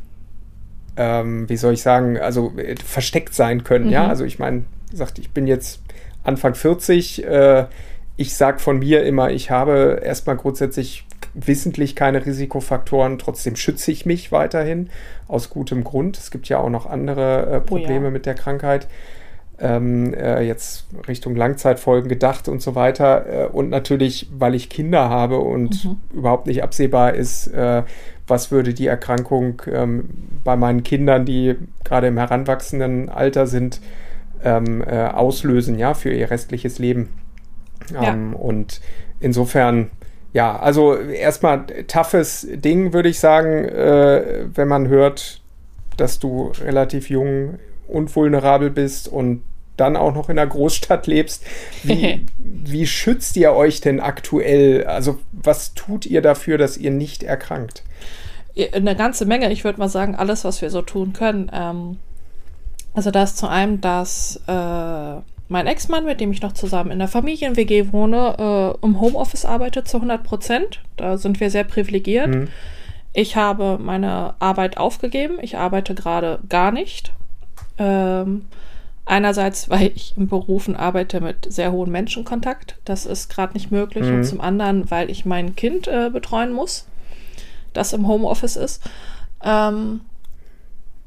[0.95, 3.85] ähm, wie soll ich sagen, also äh, versteckt sein können.
[3.85, 3.91] Mhm.
[3.91, 5.81] Ja, also ich meine, sagt, ich bin jetzt
[6.23, 7.25] Anfang 40.
[7.25, 7.65] Äh,
[8.17, 14.05] ich sage von mir immer, ich habe erstmal grundsätzlich wissentlich keine Risikofaktoren, trotzdem schütze ich
[14.05, 14.89] mich weiterhin
[15.27, 16.17] aus gutem Grund.
[16.17, 18.11] Es gibt ja auch noch andere äh, Probleme oh ja.
[18.11, 18.87] mit der Krankheit.
[19.59, 23.45] Ähm, äh, jetzt Richtung Langzeitfolgen gedacht und so weiter.
[23.45, 25.97] Äh, und natürlich, weil ich Kinder habe und mhm.
[26.13, 27.83] überhaupt nicht absehbar ist, äh,
[28.27, 30.09] was würde die Erkrankung ähm,
[30.43, 33.81] bei meinen Kindern, die gerade im heranwachsenden Alter sind,
[34.43, 37.09] ähm, äh, auslösen, ja, für ihr restliches Leben.
[37.93, 38.13] Ja.
[38.13, 38.81] Ähm, und
[39.19, 39.89] insofern,
[40.33, 45.41] ja, also erstmal toughes Ding, würde ich sagen, äh, wenn man hört,
[45.95, 49.41] dass du relativ jung und vulnerabel bist und
[49.77, 51.45] dann auch noch in einer Großstadt lebst.
[51.83, 54.85] Wie, wie schützt ihr euch denn aktuell?
[54.85, 57.83] Also was tut ihr dafür, dass ihr nicht erkrankt?
[58.73, 59.51] Eine ganze Menge.
[59.51, 61.51] Ich würde mal sagen, alles, was wir so tun können.
[61.53, 61.97] Ähm,
[62.93, 66.99] also da ist zu einem, dass äh, mein Ex-Mann, mit dem ich noch zusammen in
[66.99, 70.81] der Familien-WG wohne, äh, im Homeoffice arbeitet zu 100 Prozent.
[70.97, 72.29] Da sind wir sehr privilegiert.
[72.29, 72.47] Mhm.
[73.13, 75.37] Ich habe meine Arbeit aufgegeben.
[75.41, 77.13] Ich arbeite gerade gar nicht.
[77.77, 78.45] Ähm,
[79.05, 82.77] einerseits, weil ich im Berufen arbeite mit sehr hohem Menschenkontakt.
[82.83, 84.05] Das ist gerade nicht möglich.
[84.05, 84.15] Mhm.
[84.15, 86.87] Und zum anderen, weil ich mein Kind äh, betreuen muss,
[87.77, 88.83] das im Homeoffice ist.
[89.43, 90.01] Ähm,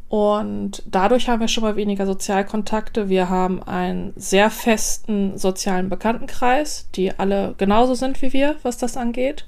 [0.08, 3.08] und dadurch haben wir schon mal weniger Sozialkontakte.
[3.08, 8.96] Wir haben einen sehr festen sozialen Bekanntenkreis, die alle genauso sind wie wir, was das
[8.96, 9.46] angeht.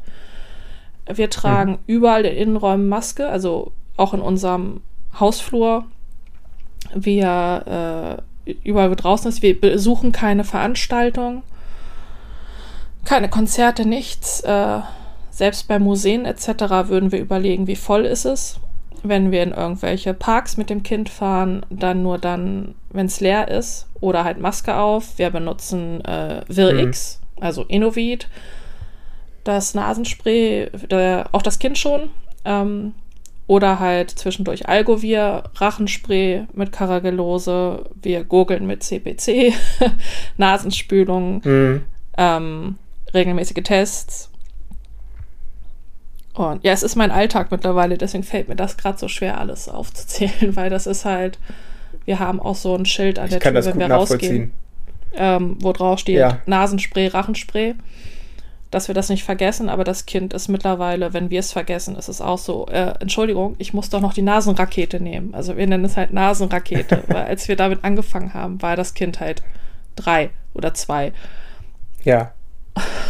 [1.12, 1.78] Wir tragen mhm.
[1.88, 4.82] überall in Innenräumen Maske, also auch in unserem
[5.18, 5.86] Hausflur.
[6.94, 11.42] Wir äh, überall, wo draußen ist, wir besuchen keine Veranstaltung,
[13.04, 14.42] keine Konzerte, nichts.
[14.42, 14.80] Äh,
[15.42, 16.46] selbst bei Museen etc.
[16.88, 18.60] würden wir überlegen, wie voll ist es
[19.02, 23.48] wenn wir in irgendwelche Parks mit dem Kind fahren, dann nur dann, wenn es leer
[23.48, 25.18] ist oder halt Maske auf.
[25.18, 27.42] Wir benutzen äh, Virx, mhm.
[27.42, 28.28] also Innovid,
[29.42, 32.10] das Nasenspray, der, auch das Kind schon.
[32.44, 32.94] Ähm,
[33.48, 39.52] oder halt zwischendurch Algovir, Rachenspray mit Karagellose, wir gurgeln mit CPC,
[40.36, 41.84] Nasenspülung, mhm.
[42.16, 42.76] ähm,
[43.12, 44.31] regelmäßige Tests
[46.34, 49.68] und ja, es ist mein Alltag mittlerweile, deswegen fällt mir das gerade so schwer, alles
[49.68, 51.38] aufzuzählen, weil das ist halt,
[52.04, 54.52] wir haben auch so ein Schild an der Tür, wenn wir rausgehen,
[55.14, 56.38] ähm, wo drauf steht ja.
[56.46, 57.74] Nasenspray, Rachenspray,
[58.70, 62.08] dass wir das nicht vergessen, aber das Kind ist mittlerweile, wenn wir es vergessen, ist
[62.08, 65.34] es auch so, äh, Entschuldigung, ich muss doch noch die Nasenrakete nehmen.
[65.34, 69.20] Also wir nennen es halt Nasenrakete, weil als wir damit angefangen haben, war das Kind
[69.20, 69.42] halt
[69.94, 71.12] drei oder zwei.
[72.02, 72.32] Ja.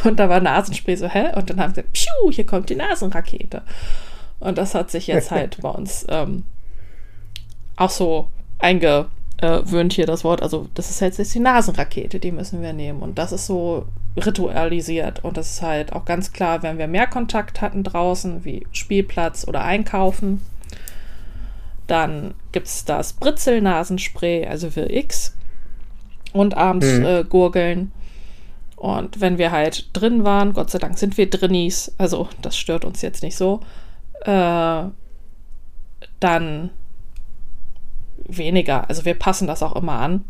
[0.05, 1.31] Und da war Nasenspray so, hä?
[1.37, 3.63] Und dann haben sie, piu, hier kommt die Nasenrakete.
[4.41, 6.45] Und das hat sich jetzt halt bei uns ähm,
[7.77, 10.43] auch so eingewöhnt hier das Wort.
[10.43, 13.03] Also das ist jetzt die Nasenrakete, die müssen wir nehmen.
[13.03, 15.25] Und das ist so ritualisiert.
[15.25, 19.47] Und das ist halt auch ganz klar, wenn wir mehr Kontakt hatten draußen, wie Spielplatz
[19.47, 20.43] oder Einkaufen,
[21.87, 25.37] dann gibt es das Britzelnasenspray, also für X.
[26.33, 27.05] Und abends mhm.
[27.05, 27.93] äh, Gurgeln.
[28.83, 32.85] Und wenn wir halt drin waren, Gott sei Dank sind wir Drinnies, also das stört
[32.85, 33.61] uns jetzt nicht so,
[34.23, 34.83] äh,
[36.19, 36.71] dann
[38.17, 38.89] weniger.
[38.89, 40.25] Also wir passen das auch immer an.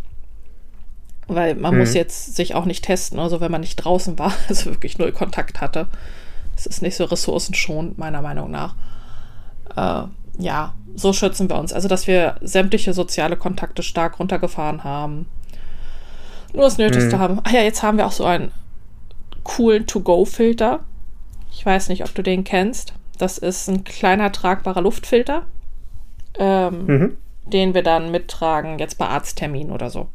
[1.28, 1.80] Weil man mhm.
[1.80, 5.12] muss jetzt sich auch nicht testen, also wenn man nicht draußen war, also wirklich null
[5.12, 5.88] Kontakt hatte.
[6.54, 8.74] Es ist nicht so ressourcenschonend, meiner Meinung nach.
[9.74, 10.08] Äh,
[10.42, 11.72] ja, so schützen wir uns.
[11.72, 15.24] Also, dass wir sämtliche soziale Kontakte stark runtergefahren haben
[16.52, 17.20] nur das Nötigste mhm.
[17.20, 17.40] haben.
[17.44, 18.52] Ah ja, jetzt haben wir auch so einen
[19.42, 20.80] coolen To-Go-Filter.
[21.50, 22.94] Ich weiß nicht, ob du den kennst.
[23.18, 25.46] Das ist ein kleiner tragbarer Luftfilter,
[26.38, 27.16] ähm, mhm.
[27.46, 30.08] den wir dann mittragen, jetzt bei Arztterminen oder so.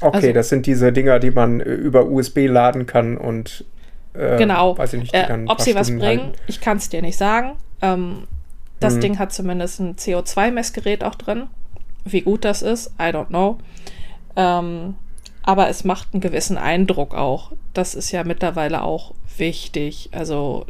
[0.00, 3.64] Okay, also, das sind diese Dinger, die man äh, über USB laden kann und
[4.14, 4.76] äh, genau.
[4.76, 6.32] Weiß ich nicht, äh, ob sie was bringen, halten.
[6.46, 7.52] ich kann es dir nicht sagen.
[7.80, 8.26] Ähm,
[8.80, 9.00] das mhm.
[9.00, 11.44] Ding hat zumindest ein CO2-Messgerät auch drin.
[12.04, 13.58] Wie gut das ist, I don't know.
[14.36, 14.94] Ähm,
[15.42, 17.52] aber es macht einen gewissen Eindruck auch.
[17.72, 20.08] Das ist ja mittlerweile auch wichtig.
[20.12, 20.66] Also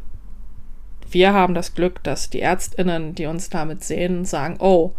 [1.10, 4.92] wir haben das Glück, dass die Ärztinnen, die uns damit sehen, sagen, oh,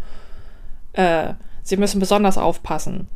[0.92, 3.08] äh, sie müssen besonders aufpassen.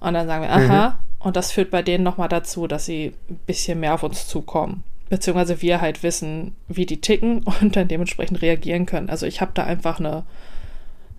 [0.00, 0.88] Und dann sagen wir, aha.
[0.90, 0.94] Mhm.
[1.18, 4.84] Und das führt bei denen nochmal dazu, dass sie ein bisschen mehr auf uns zukommen.
[5.08, 9.10] Beziehungsweise wir halt wissen, wie die ticken und dann dementsprechend reagieren können.
[9.10, 10.24] Also ich habe da einfach eine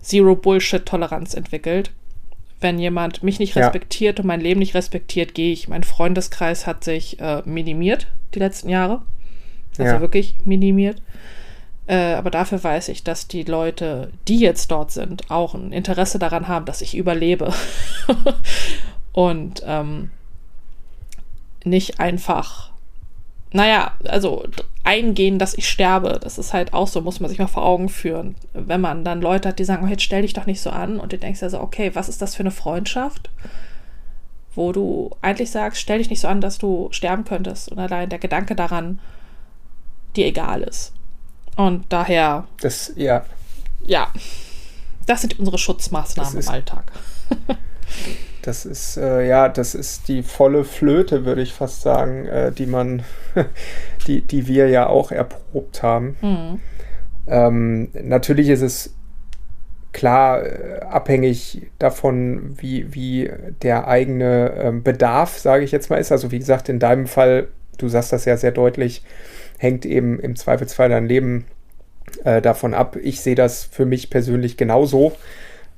[0.00, 1.90] Zero-Bullshit-Toleranz entwickelt.
[2.66, 4.22] Wenn jemand mich nicht respektiert ja.
[4.22, 5.68] und mein Leben nicht respektiert, gehe ich.
[5.68, 9.02] Mein Freundeskreis hat sich äh, minimiert die letzten Jahre.
[9.78, 10.00] Also ja.
[10.00, 11.00] wirklich minimiert.
[11.86, 16.18] Äh, aber dafür weiß ich, dass die Leute, die jetzt dort sind, auch ein Interesse
[16.18, 17.54] daran haben, dass ich überlebe.
[19.12, 20.10] und ähm,
[21.62, 22.72] nicht einfach,
[23.52, 24.44] naja, also
[24.84, 26.18] eingehen, dass ich sterbe.
[26.20, 28.36] Das ist halt auch so, muss man sich mal vor Augen führen.
[28.52, 31.00] Wenn man dann Leute hat, die sagen, oh, jetzt stell dich doch nicht so an
[31.00, 33.30] und du denkst ja so, okay, was ist das für eine Freundschaft?
[34.54, 37.70] Wo du eigentlich sagst, stell dich nicht so an, dass du sterben könntest.
[37.70, 39.00] Und allein der Gedanke daran
[40.16, 40.92] dir egal ist.
[41.56, 42.46] Und daher.
[42.60, 43.24] Das, ja.
[43.86, 44.08] Ja.
[45.06, 46.92] Das sind unsere Schutzmaßnahmen im Alltag.
[48.46, 52.66] das ist, äh, ja, das ist die volle Flöte, würde ich fast sagen, äh, die
[52.66, 53.02] man,
[54.06, 56.16] die, die wir ja auch erprobt haben.
[56.20, 56.60] Mhm.
[57.26, 58.94] Ähm, natürlich ist es
[59.92, 63.30] klar äh, abhängig davon, wie, wie
[63.62, 66.12] der eigene ähm, Bedarf, sage ich jetzt mal, ist.
[66.12, 69.02] Also wie gesagt, in deinem Fall, du sagst das ja sehr deutlich,
[69.58, 71.46] hängt eben im Zweifelsfall dein Leben
[72.24, 72.96] äh, davon ab.
[73.02, 75.12] Ich sehe das für mich persönlich genauso.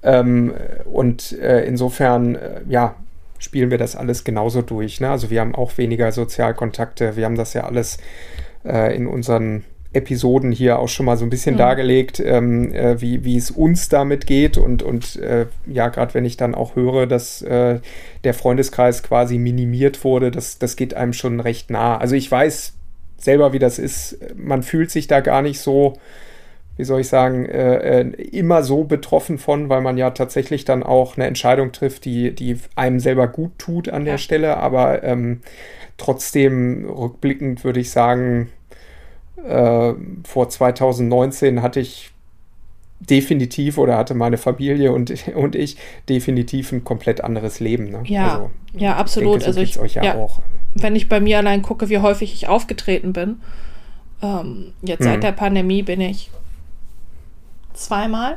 [0.02, 2.94] Ähm, und äh, insofern, äh, ja,
[3.38, 5.00] spielen wir das alles genauso durch.
[5.00, 5.10] Ne?
[5.10, 7.16] Also wir haben auch weniger Sozialkontakte.
[7.16, 7.98] Wir haben das ja alles
[8.64, 11.58] äh, in unseren Episoden hier auch schon mal so ein bisschen mhm.
[11.58, 14.58] dargelegt, ähm, äh, wie, wie es uns damit geht.
[14.58, 17.80] Und, und äh, ja, gerade wenn ich dann auch höre, dass äh,
[18.24, 21.96] der Freundeskreis quasi minimiert wurde, das, das geht einem schon recht nah.
[21.96, 22.74] Also ich weiß
[23.16, 24.18] selber, wie das ist.
[24.36, 25.94] Man fühlt sich da gar nicht so,
[26.78, 30.84] wie soll ich sagen, äh, äh, immer so betroffen von, weil man ja tatsächlich dann
[30.84, 34.18] auch eine Entscheidung trifft, die, die einem selber gut tut an der ja.
[34.18, 34.56] Stelle.
[34.58, 35.40] Aber ähm,
[35.96, 38.50] trotzdem rückblickend würde ich sagen,
[39.44, 39.92] äh,
[40.24, 42.12] vor 2019 hatte ich
[43.00, 47.90] definitiv oder hatte meine Familie und, und ich definitiv ein komplett anderes Leben.
[47.90, 48.02] Ne?
[48.04, 49.42] Ja, also, ja, absolut.
[49.42, 50.42] Denke, so also ich, euch ja, ja, auch
[50.74, 53.40] wenn ich bei mir allein gucke, wie häufig ich aufgetreten bin.
[54.22, 55.04] Ähm, jetzt mhm.
[55.04, 56.30] seit der Pandemie bin ich
[57.78, 58.36] zweimal,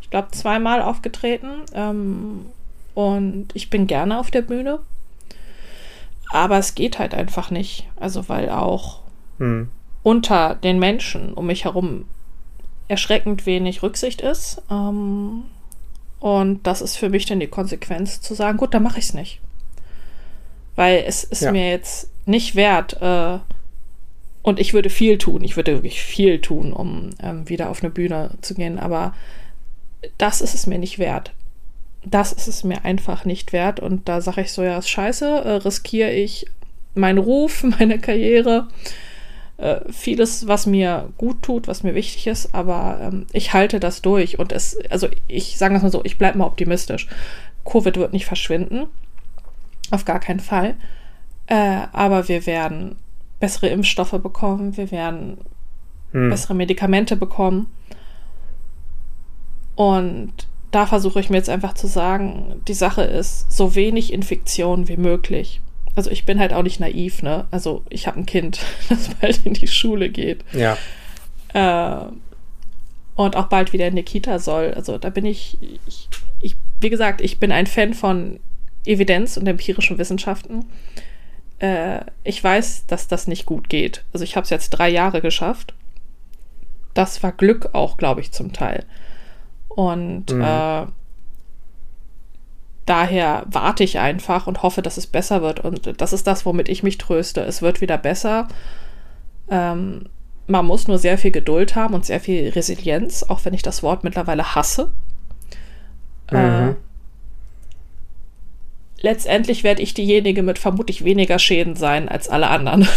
[0.00, 1.62] ich glaube zweimal aufgetreten.
[1.74, 2.46] Ähm,
[2.94, 4.80] und ich bin gerne auf der Bühne.
[6.30, 7.88] Aber es geht halt einfach nicht.
[7.96, 9.00] Also weil auch
[9.38, 9.70] mhm.
[10.02, 12.06] unter den Menschen um mich herum
[12.88, 14.62] erschreckend wenig Rücksicht ist.
[14.70, 15.44] Ähm,
[16.20, 19.14] und das ist für mich dann die Konsequenz zu sagen, gut, dann mache ich es
[19.14, 19.40] nicht.
[20.76, 21.52] Weil es ist ja.
[21.52, 23.38] mir jetzt nicht wert, äh,
[24.42, 27.90] und ich würde viel tun, ich würde wirklich viel tun, um ähm, wieder auf eine
[27.90, 29.14] Bühne zu gehen, aber
[30.18, 31.32] das ist es mir nicht wert.
[32.04, 33.78] Das ist es mir einfach nicht wert.
[33.78, 36.46] Und da sage ich so, ja, ist scheiße, äh, riskiere ich
[36.94, 38.66] meinen Ruf, meine Karriere,
[39.58, 44.02] äh, vieles, was mir gut tut, was mir wichtig ist, aber ähm, ich halte das
[44.02, 44.40] durch.
[44.40, 47.06] Und es, also ich sage das mal so, ich bleibe mal optimistisch.
[47.64, 48.86] Covid wird nicht verschwinden.
[49.92, 50.74] Auf gar keinen Fall.
[51.46, 52.96] Äh, aber wir werden
[53.42, 55.36] bessere Impfstoffe bekommen, wir werden
[56.12, 56.30] hm.
[56.30, 57.66] bessere Medikamente bekommen.
[59.74, 60.32] Und
[60.70, 64.96] da versuche ich mir jetzt einfach zu sagen, die Sache ist, so wenig Infektion wie
[64.96, 65.60] möglich.
[65.96, 67.46] Also ich bin halt auch nicht naiv, ne?
[67.50, 70.44] Also ich habe ein Kind, das bald in die Schule geht.
[70.52, 70.78] Ja.
[71.52, 72.12] Äh,
[73.16, 74.72] und auch bald wieder in die Kita soll.
[74.74, 76.08] Also da bin ich, ich,
[76.40, 78.38] ich, wie gesagt, ich bin ein Fan von
[78.86, 80.64] Evidenz und empirischen Wissenschaften.
[81.62, 84.04] Äh, ich weiß, dass das nicht gut geht.
[84.12, 85.74] Also ich habe es jetzt drei Jahre geschafft.
[86.92, 88.84] Das war Glück auch, glaube ich, zum Teil.
[89.68, 90.42] Und mhm.
[90.42, 90.86] äh,
[92.84, 95.60] daher warte ich einfach und hoffe, dass es besser wird.
[95.60, 97.42] Und das ist das, womit ich mich tröste.
[97.42, 98.48] Es wird wieder besser.
[99.48, 100.06] Ähm,
[100.48, 103.84] man muss nur sehr viel Geduld haben und sehr viel Resilienz, auch wenn ich das
[103.84, 104.90] Wort mittlerweile hasse.
[106.32, 106.70] Äh, mhm.
[106.70, 106.74] Äh,
[109.02, 112.88] letztendlich werde ich diejenige mit vermutlich weniger Schäden sein als alle anderen.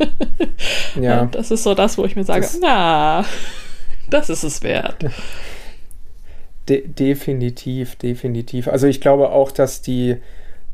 [1.00, 1.26] ja.
[1.26, 3.24] Das ist so das, wo ich mir sage, das, na,
[4.10, 5.06] das ist es wert.
[6.68, 8.68] De definitiv, definitiv.
[8.68, 10.16] Also ich glaube auch, dass die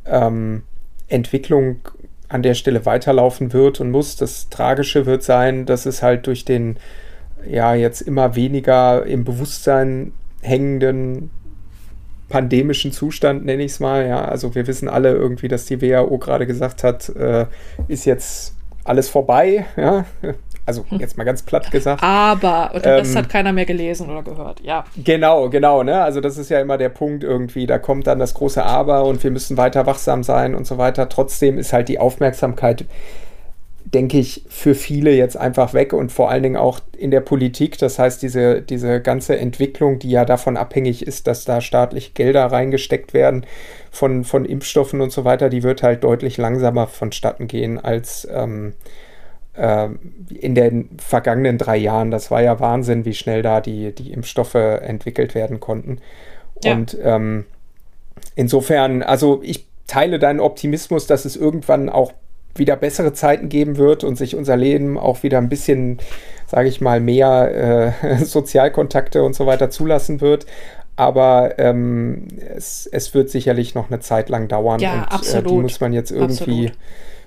[0.07, 0.63] ähm,
[1.09, 1.81] Entwicklung
[2.29, 4.15] an der Stelle weiterlaufen wird und muss.
[4.15, 6.77] Das Tragische wird sein, dass es halt durch den
[7.45, 10.13] ja jetzt immer weniger im Bewusstsein
[10.43, 11.31] hängenden
[12.31, 14.07] pandemischen Zustand, nenne ich es mal.
[14.07, 17.45] Ja, also wir wissen alle irgendwie, dass die WHO gerade gesagt hat, äh,
[17.89, 18.55] ist jetzt
[18.85, 19.67] alles vorbei.
[19.77, 20.07] Ja,
[20.67, 22.01] Also jetzt mal ganz platt gesagt.
[22.01, 24.61] Aber, und das Ähm, hat keiner mehr gelesen oder gehört.
[24.61, 24.85] Ja.
[25.03, 26.01] Genau, genau, ne?
[26.01, 29.25] Also das ist ja immer der Punkt irgendwie, da kommt dann das große Aber und
[29.25, 31.09] wir müssen weiter wachsam sein und so weiter.
[31.09, 32.85] Trotzdem ist halt die Aufmerksamkeit,
[33.95, 37.79] denke ich, für viele jetzt einfach weg und vor allen Dingen auch in der Politik.
[37.79, 42.47] Das heißt, diese, diese ganze Entwicklung, die ja davon abhängig ist, dass da staatlich Gelder
[42.47, 43.47] reingesteckt werden
[43.91, 48.75] von, von Impfstoffen und so weiter, die wird halt deutlich langsamer vonstatten gehen als ähm,
[49.57, 49.99] ähm,
[50.31, 52.13] in den vergangenen drei Jahren.
[52.13, 55.99] Das war ja Wahnsinn, wie schnell da die, die Impfstoffe entwickelt werden konnten.
[56.63, 56.75] Ja.
[56.75, 57.45] Und ähm,
[58.37, 62.13] insofern, also ich teile deinen Optimismus, dass es irgendwann auch
[62.61, 65.99] wieder bessere Zeiten geben wird und sich unser Leben auch wieder ein bisschen,
[66.47, 70.47] sage ich mal, mehr äh, Sozialkontakte und so weiter zulassen wird.
[70.95, 75.13] Aber ähm, es, es wird sicherlich noch eine Zeit lang dauern Ja, und Äh, die
[75.15, 75.63] absolut.
[75.63, 76.73] muss man jetzt irgendwie, Absolut.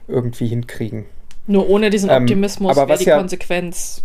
[0.07, 1.05] irgendwie hinkriegen.
[1.47, 4.03] Nur ohne diesen Ähm, Optimismus aber wäre die ja- Konsequenz,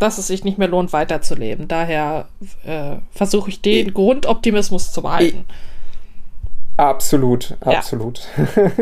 [0.00, 1.68] dass es sich nicht mehr lohnt, weiterzuleben.
[1.68, 2.26] Daher
[2.66, 5.44] äh, versuche ich den Grundoptimismus zu behalten.
[6.76, 7.72] Absolut, Ja.
[7.78, 8.26] absolut.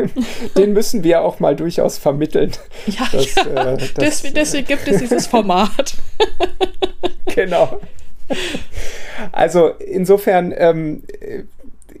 [0.57, 2.51] Den müssen wir auch mal durchaus vermitteln.
[2.87, 3.43] Ja, Das, ja.
[3.73, 5.93] äh, das- deswegen, deswegen gibt es dieses Format.
[7.35, 7.79] genau.
[9.31, 11.43] Also insofern, ähm, äh,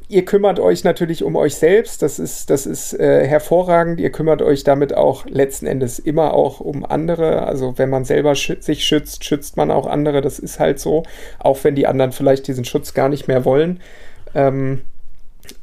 [0.09, 2.01] ihr kümmert euch natürlich um euch selbst.
[2.01, 3.99] Das ist, das ist äh, hervorragend.
[3.99, 7.43] Ihr kümmert euch damit auch letzten Endes immer auch um andere.
[7.43, 10.21] Also wenn man selber schü sich schützt, schützt man auch andere.
[10.21, 11.03] Das ist halt so.
[11.39, 13.79] Auch wenn die anderen vielleicht diesen Schutz gar nicht mehr wollen.
[14.35, 14.81] Ähm,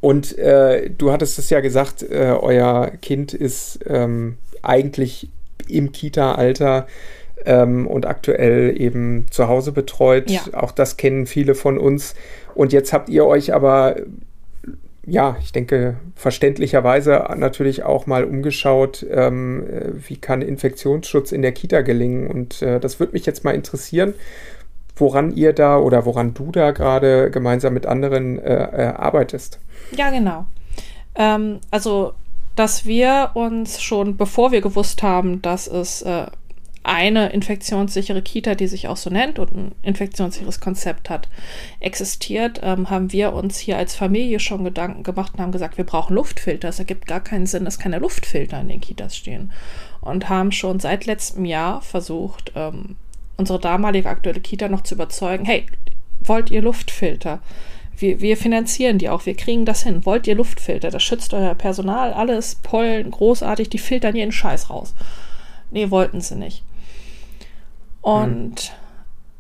[0.01, 5.31] und äh, du hattest es ja gesagt, äh, euer Kind ist ähm, eigentlich
[5.68, 6.87] im Kita-Alter
[7.47, 10.31] ähm, und aktuell eben zu Hause betreut.
[10.31, 10.43] Ja.
[10.53, 12.14] Auch das kennen viele von uns.
[12.55, 13.97] Und jetzt habt ihr euch aber,
[15.07, 21.53] ja, ich denke, verständlicherweise natürlich auch mal umgeschaut, ähm, äh, wie kann Infektionsschutz in der
[21.53, 22.26] Kita gelingen.
[22.26, 24.14] Und äh, das würde mich jetzt mal interessieren,
[25.01, 29.59] woran ihr da oder woran du da gerade gemeinsam mit anderen äh, äh, arbeitest.
[29.97, 30.47] Ja, genau.
[31.15, 32.13] Ähm, also,
[32.57, 36.27] dass wir uns schon, bevor wir gewusst haben, dass es äh,
[36.83, 41.29] eine infektionssichere Kita, die sich auch so nennt und ein infektionssicheres Konzept hat,
[41.79, 45.85] existiert, ähm, haben wir uns hier als Familie schon Gedanken gemacht und haben gesagt, wir
[45.85, 46.69] brauchen Luftfilter.
[46.69, 49.53] Es ergibt gar keinen Sinn, dass keine Luftfilter in den Kitas stehen.
[50.01, 52.97] Und haben schon seit letztem Jahr versucht, ähm,
[53.41, 55.66] unsere damalige aktuelle Kita noch zu überzeugen, hey,
[56.20, 57.41] wollt ihr Luftfilter?
[57.97, 60.07] Wir, wir finanzieren die auch, wir kriegen das hin.
[60.07, 60.91] Wollt ihr Luftfilter?
[60.91, 64.95] Das schützt euer Personal, alles, Pollen, großartig, die filtern jeden Scheiß raus.
[65.70, 66.62] Nee, wollten sie nicht.
[68.03, 68.72] Und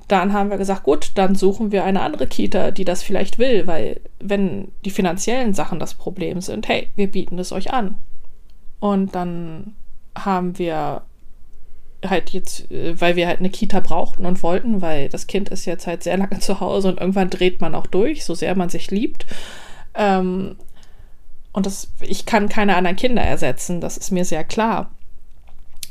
[0.08, 3.66] dann haben wir gesagt, gut, dann suchen wir eine andere Kita, die das vielleicht will,
[3.66, 7.96] weil wenn die finanziellen Sachen das Problem sind, hey, wir bieten es euch an.
[8.80, 9.74] Und dann
[10.16, 11.02] haben wir
[12.06, 15.64] halt jetzt, äh, weil wir halt eine Kita brauchten und wollten, weil das Kind ist
[15.66, 18.68] jetzt halt sehr lange zu Hause und irgendwann dreht man auch durch, so sehr man
[18.68, 19.26] sich liebt.
[19.94, 20.56] Ähm,
[21.52, 24.90] und das, ich kann keine anderen Kinder ersetzen, das ist mir sehr klar.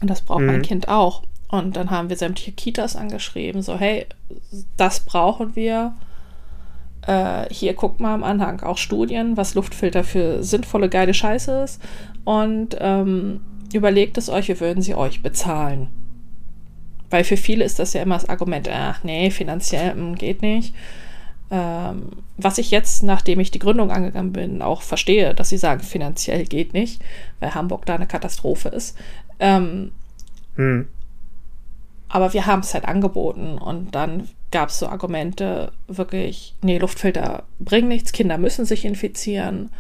[0.02, 0.64] Und das braucht mein Mhm.
[0.64, 1.24] Kind auch.
[1.50, 4.06] Und dann haben wir sämtliche Kitas angeschrieben, so, hey,
[4.78, 5.96] das brauchen wir.
[7.02, 11.82] Äh, hier guckt mal im Anhang auch Studien, was Luftfilter für sinnvolle, geile Scheiße ist.
[12.24, 13.42] Und ähm,
[13.78, 15.88] überlegt es euch, wir würden sie euch bezahlen.
[17.10, 20.76] Weil für viele ist das ja immer das Argument, ach nee, finanziell mm, geht nicht.
[21.52, 25.82] Ähm, was ich jetzt, nachdem ich die Gründung angegangen bin, auch verstehe, dass sie sagen,
[25.82, 27.02] finanziell geht nicht,
[27.40, 28.96] weil Hamburg da eine Katastrophe ist.
[29.40, 29.92] Ähm,
[30.56, 30.88] Hm.
[32.10, 37.44] aber wir haben es halt angeboten und dann gab es so Argumente, wirklich, nee, Luftfilter
[37.60, 39.72] bringen nichts, Kinder müssen sich infizieren.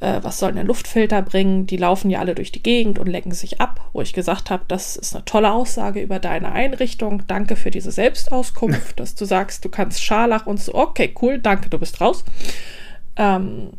[0.00, 1.66] Äh, was soll denn ein Luftfilter bringen?
[1.66, 4.64] Die laufen ja alle durch die Gegend und lecken sich ab, wo ich gesagt habe,
[4.68, 7.24] das ist eine tolle Aussage über deine Einrichtung.
[7.26, 10.74] Danke für diese Selbstauskunft, dass du sagst, du kannst Scharlach und so.
[10.74, 12.24] Okay, cool, danke, du bist raus.
[13.16, 13.70] Ähm,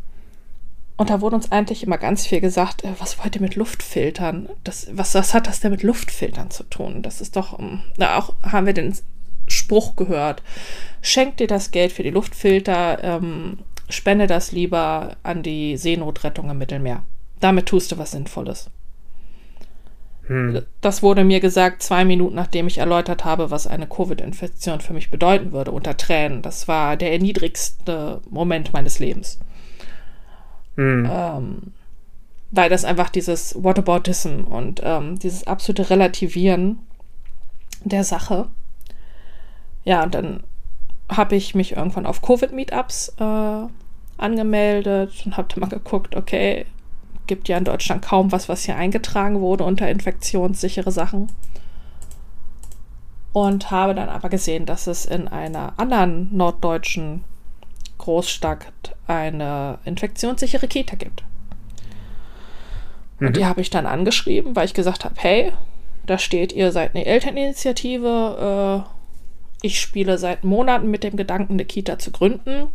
[0.98, 4.50] und da wurde uns eigentlich immer ganz viel gesagt, äh, was wollt ihr mit Luftfiltern?
[4.64, 7.00] Das, was, was hat das denn mit Luftfiltern zu tun?
[7.00, 8.94] Das ist doch, ähm, na, auch haben wir den
[9.48, 10.42] Spruch gehört,
[11.00, 13.60] schenkt dir das Geld für die Luftfilter, ähm,
[13.90, 17.02] spende das lieber an die Seenotrettung im Mittelmeer.
[17.40, 18.70] Damit tust du was Sinnvolles.
[20.26, 20.62] Hm.
[20.80, 25.10] Das wurde mir gesagt, zwei Minuten nachdem ich erläutert habe, was eine Covid-Infektion für mich
[25.10, 26.42] bedeuten würde, unter Tränen.
[26.42, 29.40] Das war der erniedrigste Moment meines Lebens.
[30.76, 31.08] Hm.
[31.10, 31.72] Ähm,
[32.52, 36.78] weil das einfach dieses Whataboutism und ähm, dieses absolute Relativieren
[37.84, 38.48] der Sache.
[39.84, 40.44] Ja, und dann
[41.10, 43.66] habe ich mich irgendwann auf Covid-Meetups äh,
[44.18, 46.66] angemeldet und habe mal geguckt, okay,
[47.26, 51.28] gibt ja in Deutschland kaum was, was hier eingetragen wurde unter infektionssichere Sachen.
[53.32, 57.22] und habe dann aber gesehen, dass es in einer anderen norddeutschen
[57.98, 61.22] Großstadt eine infektionssichere Kita gibt.
[63.20, 63.32] Und Mhm.
[63.34, 65.52] die habe ich dann angeschrieben, weil ich gesagt habe, hey,
[66.06, 68.84] da steht, ihr seid eine Elterninitiative.
[68.84, 68.99] Äh,
[69.62, 72.68] ich spiele seit Monaten mit dem Gedanken, eine Kita zu gründen,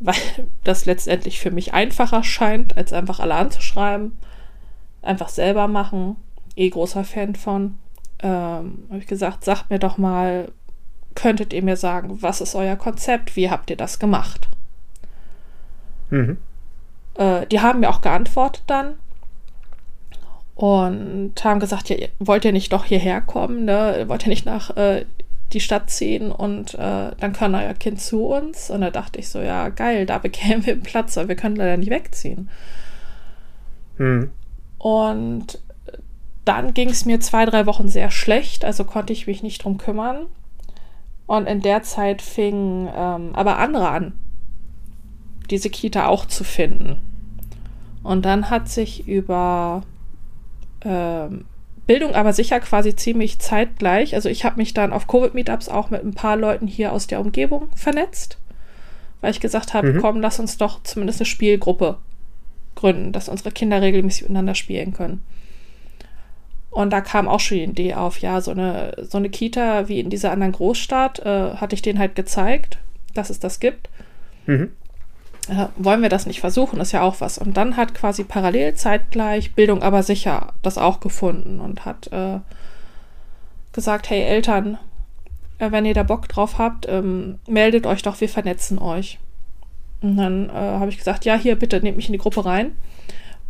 [0.00, 0.14] weil
[0.64, 4.12] das letztendlich für mich einfacher scheint, als einfach alle anzuschreiben.
[5.02, 6.16] Einfach selber machen.
[6.56, 7.76] Eh großer Fan von.
[8.22, 10.50] Ähm, habe ich gesagt, sagt mir doch mal,
[11.14, 13.36] könntet ihr mir sagen, was ist euer Konzept?
[13.36, 14.48] Wie habt ihr das gemacht?
[16.10, 16.38] Mhm.
[17.16, 18.94] Äh, die haben mir auch geantwortet dann
[20.54, 24.04] und haben gesagt, ja, ihr- wollt ihr nicht doch hierher kommen, ne?
[24.06, 25.04] wollt ihr nicht nach äh,
[25.52, 28.70] die Stadt ziehen und äh, dann kann euer Kind zu uns?
[28.70, 31.56] Und da dachte ich so, ja geil, da bekämen wir einen Platz, aber wir können
[31.56, 32.50] leider nicht wegziehen.
[33.98, 34.30] Mhm.
[34.78, 35.60] Und
[36.44, 39.78] dann ging es mir zwei, drei Wochen sehr schlecht, also konnte ich mich nicht drum
[39.78, 40.26] kümmern.
[41.26, 44.12] Und in der Zeit fingen ähm, aber andere an,
[45.50, 46.98] diese Kita auch zu finden.
[48.02, 49.82] Und dann hat sich über
[50.82, 51.46] ähm,
[51.86, 56.02] Bildung aber sicher quasi ziemlich zeitgleich, also ich habe mich dann auf Covid-Meetups auch mit
[56.02, 58.38] ein paar Leuten hier aus der Umgebung vernetzt,
[59.20, 60.00] weil ich gesagt habe, Mhm.
[60.00, 61.98] komm, lass uns doch zumindest eine Spielgruppe
[62.74, 65.22] gründen, dass unsere Kinder regelmäßig miteinander spielen können.
[66.70, 70.00] Und da kam auch schon die Idee auf, ja, so eine, so eine Kita wie
[70.00, 72.78] in dieser anderen Großstadt, äh, hatte ich denen halt gezeigt,
[73.14, 73.88] dass es das gibt.
[74.46, 74.72] Mhm.
[75.48, 77.38] Äh, wollen wir das nicht versuchen, ist ja auch was.
[77.38, 82.40] Und dann hat quasi parallel zeitgleich Bildung aber sicher das auch gefunden und hat äh,
[83.72, 84.78] gesagt, hey Eltern,
[85.58, 89.18] äh, wenn ihr da Bock drauf habt, ähm, meldet euch doch, wir vernetzen euch.
[90.00, 92.72] Und dann äh, habe ich gesagt, ja, hier bitte nehmt mich in die Gruppe rein.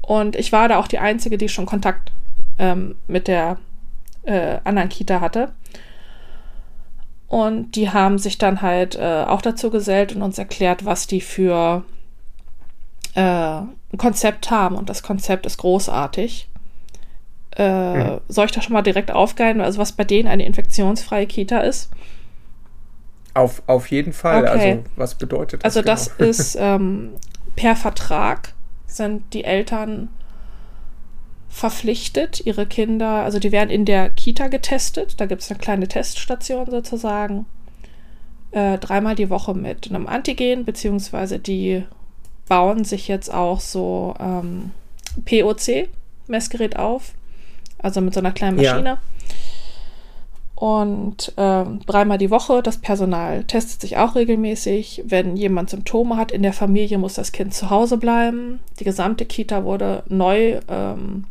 [0.03, 2.13] Und ich war da auch die Einzige, die schon Kontakt
[2.59, 3.59] ähm, mit der
[4.27, 5.53] anderen Kita hatte.
[7.29, 11.21] Und die haben sich dann halt äh, auch dazu gesellt und uns erklärt, was die
[11.21, 11.85] für
[13.15, 14.77] äh, ein Konzept haben.
[14.77, 16.49] Und das Konzept ist großartig.
[17.57, 18.21] Äh, Mhm.
[18.29, 21.91] Soll ich da schon mal direkt aufgeilen, also was bei denen eine infektionsfreie Kita ist?
[23.33, 24.43] Auf, auf jeden Fall.
[24.45, 24.71] Okay.
[24.73, 25.77] Also, was bedeutet das?
[25.77, 26.31] Also das genau?
[26.31, 27.11] ist ähm,
[27.57, 28.55] per Vertrag
[28.87, 30.09] sind die Eltern
[31.55, 35.87] verpflichtet, ihre Kinder, also die werden in der Kita getestet, da gibt es eine kleine
[35.87, 37.47] Teststation sozusagen,
[38.51, 41.85] äh, dreimal die Woche mit einem Antigen, beziehungsweise die
[42.49, 44.73] bauen sich jetzt auch so ähm,
[45.25, 47.13] POC-Messgerät auf,
[47.79, 48.73] also mit so einer kleinen Ja.
[48.73, 48.99] Maschine.
[50.57, 55.05] Und ähm, dreimal die Woche, das Personal testet sich auch regelmäßig.
[55.07, 58.59] Wenn jemand Symptome hat in der Familie, muss das Kind zu Hause bleiben.
[58.81, 61.27] Die gesamte Kita wurde neu ähm,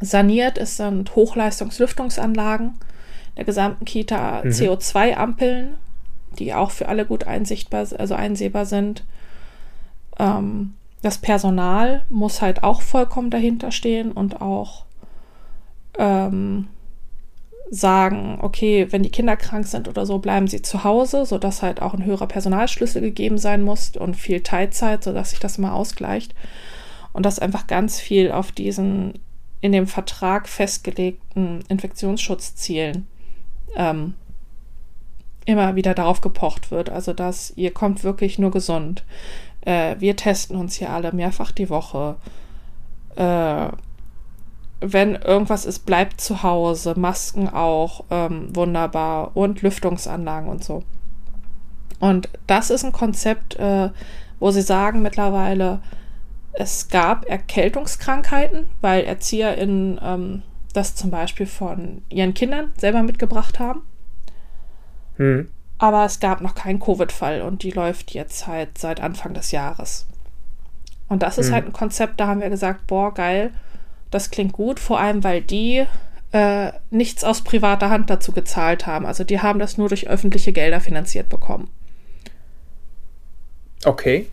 [0.00, 0.58] saniert.
[0.58, 2.74] Es sind Hochleistungslüftungsanlagen
[3.36, 4.50] der gesamten Kita, Mhm.
[4.50, 5.74] CO2-Ampeln,
[6.38, 9.04] die auch für alle gut einsehbar, also einsehbar sind.
[10.18, 14.84] Ähm, das Personal muss halt auch vollkommen dahinter stehen und auch
[15.98, 16.68] ähm,
[17.70, 21.82] sagen, okay, wenn die Kinder krank sind oder so, bleiben sie zu Hause, sodass halt
[21.82, 26.34] auch ein höherer Personalschlüssel gegeben sein muss und viel Teilzeit, sodass sich das mal ausgleicht.
[27.12, 29.14] Und dass einfach ganz viel auf diesen
[29.60, 33.06] in dem Vertrag festgelegten Infektionsschutzzielen
[33.76, 34.14] ähm,
[35.44, 36.90] immer wieder darauf gepocht wird.
[36.90, 39.04] Also, dass ihr kommt wirklich nur gesund.
[39.62, 42.16] Äh, wir testen uns hier alle mehrfach die Woche.
[43.16, 43.68] Äh,
[44.80, 50.82] wenn irgendwas ist, bleibt zu Hause, Masken auch, ähm, wunderbar und Lüftungsanlagen und so.
[51.98, 53.88] Und das ist ein Konzept, äh,
[54.38, 55.80] wo sie sagen mittlerweile,
[56.58, 60.42] es gab Erkältungskrankheiten, weil ErzieherInnen ähm,
[60.72, 63.82] das zum Beispiel von ihren Kindern selber mitgebracht haben.
[65.18, 65.48] Mhm.
[65.78, 70.06] Aber es gab noch keinen Covid-Fall und die läuft jetzt halt seit Anfang des Jahres.
[71.08, 71.54] Und das ist Mhm.
[71.54, 73.52] halt ein Konzept, da haben wir gesagt, boah, geil,
[74.10, 75.84] das klingt gut, vor allem weil die
[76.32, 79.06] äh, nichts aus privater Hand dazu gezahlt haben.
[79.06, 81.68] Also die haben das nur durch öffentliche Gelder finanziert bekommen.
[83.84, 84.26] Okay,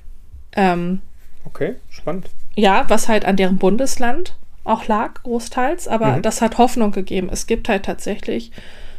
[0.55, 1.01] Ähm,
[1.45, 2.29] okay, spannend.
[2.55, 6.21] ja, was halt an deren Bundesland auch lag, großteils, aber Mhm.
[6.21, 7.29] das hat Hoffnung gegeben.
[7.31, 8.51] Es gibt halt tatsächlich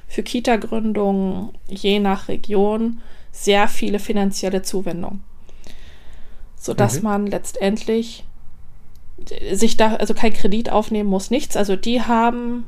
[0.09, 3.01] für Kita-Gründungen je nach Region
[3.33, 5.23] sehr viele finanzielle Zuwendungen.
[6.57, 7.03] Sodass Mhm.
[7.03, 8.25] man letztendlich
[9.53, 11.57] sich da, also kein Kredit aufnehmen muss, nichts.
[11.57, 12.65] Also die haben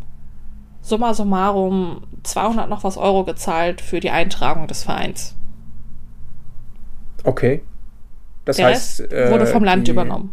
[0.80, 5.34] summa summarum 200 noch was Euro gezahlt für die Eintragung des Vereins.
[7.24, 7.60] Okay.
[8.46, 9.00] Das Der heißt.
[9.02, 10.32] Rest äh, wurde vom Land die- übernommen.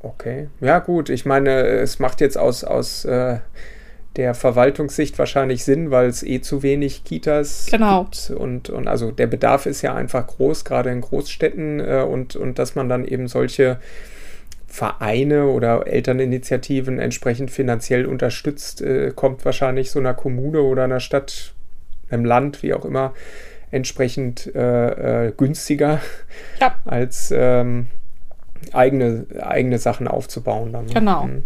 [0.00, 0.48] Okay.
[0.60, 1.08] Ja, gut.
[1.08, 3.38] Ich meine, es macht jetzt aus, aus äh,
[4.16, 8.04] der Verwaltungssicht wahrscheinlich Sinn, weil es eh zu wenig Kitas Genau.
[8.04, 8.30] gibt.
[8.38, 11.80] Und, und also der Bedarf ist ja einfach groß, gerade in Großstädten.
[11.80, 13.78] Äh, und, und dass man dann eben solche
[14.66, 21.54] Vereine oder Elterninitiativen entsprechend finanziell unterstützt, äh, kommt wahrscheinlich so einer Kommune oder einer Stadt,
[22.10, 23.14] einem Land, wie auch immer,
[23.70, 26.00] entsprechend äh, äh, günstiger
[26.60, 26.76] Ja.
[26.84, 27.88] als ähm,
[28.72, 30.72] eigene, eigene Sachen aufzubauen.
[30.72, 30.86] Dann?
[30.86, 31.24] Genau.
[31.24, 31.42] Mhm.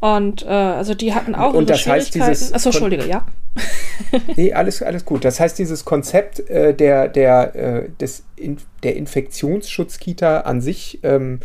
[0.00, 3.26] Und äh, also die hatten auch Und das heißt, dieses Achso, Kon- Entschuldige, ja.
[4.36, 5.24] Nee, alles, alles gut.
[5.24, 11.40] Das heißt, dieses Konzept äh, der, der, äh, des In der Infektionsschutzkita an sich ähm,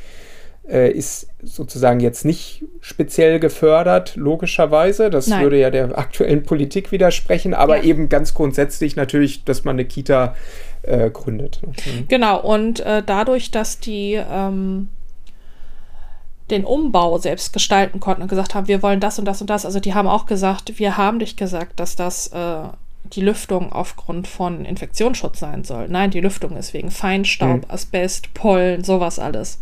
[0.70, 5.10] äh, ist sozusagen jetzt nicht speziell gefördert, logischerweise.
[5.10, 5.42] Das Nein.
[5.44, 7.84] würde ja der aktuellen Politik widersprechen, aber Ja.
[7.84, 10.36] eben ganz grundsätzlich natürlich, dass man eine Kita
[10.84, 11.62] äh, gründet.
[11.66, 12.08] Mhm.
[12.08, 14.90] Genau, und äh, dadurch, dass die ähm,
[16.50, 19.66] den Umbau selbst gestalten konnten und gesagt haben, wir wollen das und das und das,
[19.66, 22.64] also die haben auch gesagt, wir haben nicht gesagt, dass das äh,
[23.14, 25.88] die Lüftung aufgrund von Infektionsschutz sein soll.
[25.88, 27.66] Nein, die Lüftung ist wegen Feinstaub, Hm.
[27.70, 29.60] Asbest, Pollen, sowas alles.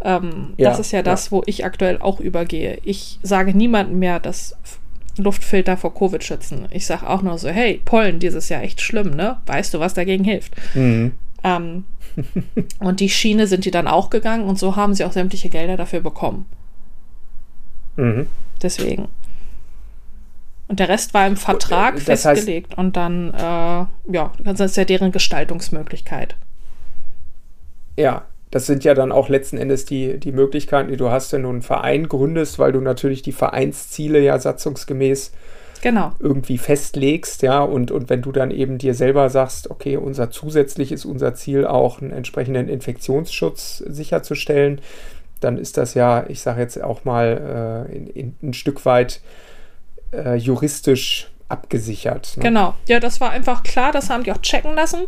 [0.00, 1.30] Ähm, Ja, das ist ja das, ja.
[1.32, 2.78] wo ich aktuell auch übergehe.
[2.84, 4.56] Ich sage niemandem mehr, dass
[5.16, 6.66] Luftfilter vor Covid schützen.
[6.70, 9.40] Ich sage auch nur so, hey, Pollen dieses Jahr echt schlimm, ne?
[9.46, 10.54] Weißt du, was dagegen hilft?
[10.74, 11.12] Mhm.
[11.42, 11.84] Ähm,
[12.80, 15.76] und die Schiene sind die dann auch gegangen und so haben sie auch sämtliche Gelder
[15.76, 16.46] dafür bekommen.
[17.96, 18.26] Mhm.
[18.62, 19.08] Deswegen.
[20.68, 23.38] Und der Rest war im Vertrag äh, das heißt- festgelegt und dann, äh,
[24.12, 26.36] ja, das ist ja deren Gestaltungsmöglichkeit.
[27.96, 31.42] Ja, das sind ja dann auch letzten Endes die, die Möglichkeiten, die du hast, wenn
[31.42, 35.32] du einen Verein gründest, weil du natürlich die Vereinsziele ja satzungsgemäß
[35.80, 36.12] Genau.
[36.18, 40.90] irgendwie festlegst, ja, und, und wenn du dann eben dir selber sagst, okay, unser zusätzlich
[40.92, 44.80] ist unser Ziel auch, einen entsprechenden Infektionsschutz sicherzustellen,
[45.40, 49.20] dann ist das ja, ich sage jetzt auch mal, äh, in, in, ein Stück weit
[50.12, 52.36] äh, juristisch abgesichert.
[52.36, 52.42] Ne?
[52.42, 52.74] Genau.
[52.86, 55.04] Ja, das war einfach klar, das haben die auch checken lassen,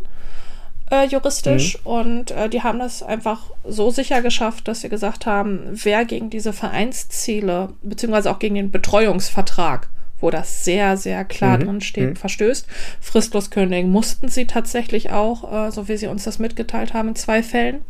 [0.90, 1.78] äh, juristisch.
[1.84, 1.90] Mhm.
[1.90, 6.30] Und äh, die haben das einfach so sicher geschafft, dass sie gesagt haben, wer gegen
[6.30, 9.88] diese Vereinsziele, beziehungsweise auch gegen den Betreuungsvertrag,
[10.20, 11.64] wo das sehr, sehr klar Mhm.
[11.64, 12.16] drin steht, Mhm.
[12.16, 12.66] verstößt.
[13.00, 17.16] Fristlos kündigen mussten sie tatsächlich auch, äh, so wie sie uns das mitgeteilt haben, in
[17.16, 17.82] zwei Fällen,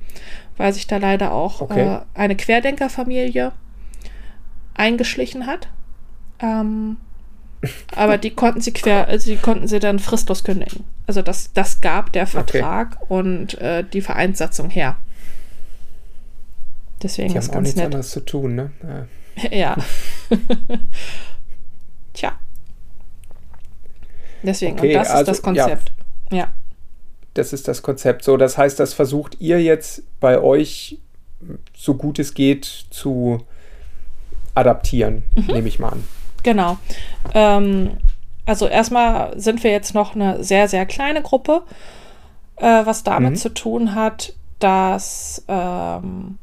[0.56, 1.96] weil sich da leider auch Okay.
[1.96, 3.52] äh, eine Querdenkerfamilie
[4.74, 5.68] eingeschlichen hat.
[6.40, 6.96] Ähm,
[7.94, 10.84] aber die konnten sie quer, also die konnten sie dann fristlos kündigen.
[11.06, 14.96] Also das, das gab der Vertrag und äh, die Vereinssatzung her.
[17.02, 17.86] Deswegen Die ist haben auch ganz nichts nett.
[17.86, 18.70] anderes zu tun, ne?
[18.84, 19.06] Ja.
[19.50, 19.76] Ja.
[22.12, 22.32] Tja.
[24.42, 25.92] Deswegen, Okay, und das also, ist das Konzept.
[26.30, 26.52] Ja.
[27.34, 28.24] Das ist das Konzept.
[28.24, 30.98] So, das heißt, das versucht ihr jetzt bei euch,
[31.76, 33.38] so gut es geht, zu
[34.54, 35.46] adaptieren, Mhm.
[35.46, 36.04] nehme ich mal an.
[36.42, 36.78] Genau.
[37.34, 37.98] Ähm,
[38.46, 41.62] also erstmal sind wir jetzt noch eine sehr, sehr kleine Gruppe,
[42.56, 43.36] äh, was damit Mhm.
[43.36, 46.38] zu tun hat, dass ähm,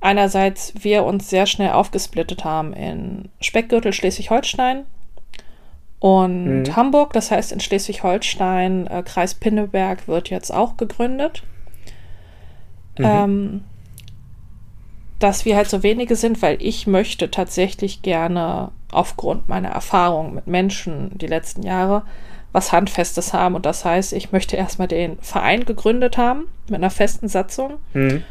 [0.00, 4.84] einerseits wir uns sehr schnell aufgesplittet haben in Speckgürtel Schleswig-Holstein
[6.00, 6.76] und Mhm.
[6.76, 7.12] Hamburg.
[7.12, 11.42] Das heißt, in Schleswig-Holstein, äh, Kreis Pinneberg wird jetzt auch gegründet.
[12.98, 13.04] Mhm.
[13.04, 13.64] Ähm,
[15.18, 20.46] dass wir halt so wenige sind, weil ich möchte tatsächlich gerne aufgrund meiner Erfahrung mit
[20.46, 22.02] Menschen die letzten Jahre
[22.52, 23.54] was Handfestes haben.
[23.54, 27.74] Und das heißt, ich möchte erstmal den Verein gegründet haben mit einer festen Satzung.
[27.92, 28.22] Mhm.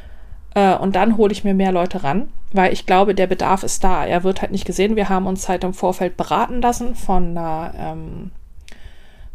[0.55, 3.83] Äh, und dann hole ich mir mehr Leute ran, weil ich glaube, der Bedarf ist
[3.83, 4.05] da.
[4.05, 4.95] Er wird halt nicht gesehen.
[4.95, 8.31] Wir haben uns halt im Vorfeld beraten lassen von einer, ähm,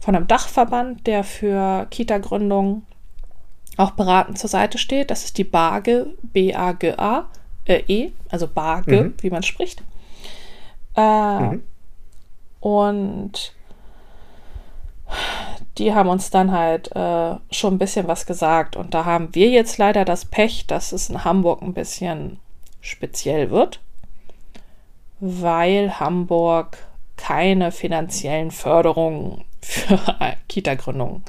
[0.00, 2.82] von einem Dachverband, der für Kita-Gründung
[3.76, 5.10] auch beratend zur Seite steht.
[5.10, 7.28] Das ist die BAGE, B-A-G-A,
[7.66, 9.14] äh, E, also BAGE, Mhm.
[9.20, 9.82] wie man spricht.
[10.96, 11.62] Äh, Mhm.
[12.60, 13.54] Und
[15.78, 18.76] die haben uns dann halt äh, schon ein bisschen was gesagt.
[18.76, 22.38] Und da haben wir jetzt leider das Pech, dass es in Hamburg ein bisschen
[22.80, 23.80] speziell wird,
[25.20, 26.78] weil Hamburg
[27.16, 29.98] keine finanziellen Förderungen für
[30.48, 31.22] Kita-Gründung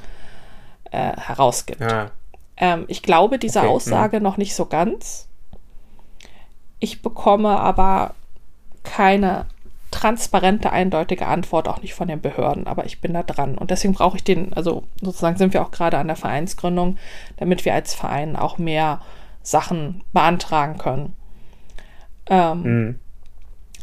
[0.90, 1.80] äh, herausgibt.
[1.80, 2.10] Ja.
[2.56, 5.28] Ähm, ich glaube dieser Okay, Aussage noch nicht so ganz.
[6.84, 8.14] Ich bekomme aber
[8.82, 9.46] keine
[9.90, 13.56] transparente, eindeutige Antwort, auch nicht von den Behörden, aber ich bin da dran.
[13.56, 16.98] Und deswegen brauche ich den, also sozusagen sind wir auch gerade an der Vereinsgründung,
[17.38, 19.00] damit wir als Verein auch mehr
[19.42, 21.14] Sachen beantragen können.
[22.26, 22.98] Ähm, Mhm.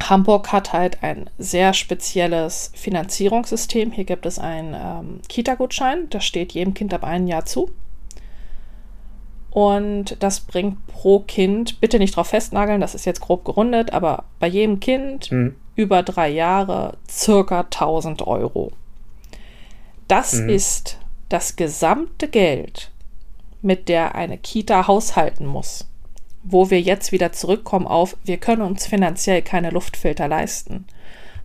[0.03, 3.91] Hamburg hat halt ein sehr spezielles Finanzierungssystem.
[3.91, 7.71] Hier gibt es einen ähm, Kita-Gutschein, das steht jedem Kind ab einem Jahr zu.
[9.51, 14.23] Und das bringt pro Kind, bitte nicht drauf festnageln, das ist jetzt grob gerundet, aber
[14.39, 15.55] bei jedem Kind Mhm.
[15.75, 18.71] über drei Jahre circa 1000 Euro.
[20.07, 20.49] Das Mhm.
[20.49, 20.97] ist
[21.29, 22.91] das gesamte Geld,
[23.61, 25.87] mit der eine Kita haushalten muss.
[26.43, 30.85] Wo wir jetzt wieder zurückkommen auf, wir können uns finanziell keine Luftfilter leisten.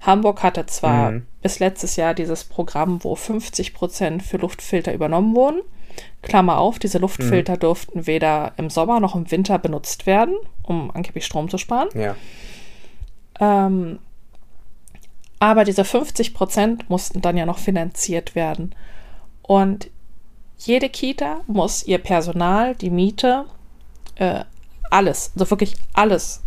[0.00, 1.26] Hamburg hatte zwar Mhm.
[1.42, 5.60] bis letztes Jahr dieses Programm, wo 50 Prozent für Luftfilter übernommen wurden.
[6.22, 11.24] Klammer auf, diese Luftfilter durften weder im Sommer noch im Winter benutzt werden, um angeblich
[11.24, 11.88] Strom zu sparen.
[11.94, 12.16] Ja.
[13.38, 13.98] Ähm,
[15.38, 18.74] aber diese 50 Prozent mussten dann ja noch finanziert werden.
[19.42, 19.90] Und
[20.58, 23.44] jede Kita muss ihr Personal, die Miete,
[24.16, 24.44] äh,
[24.90, 26.42] alles, also wirklich alles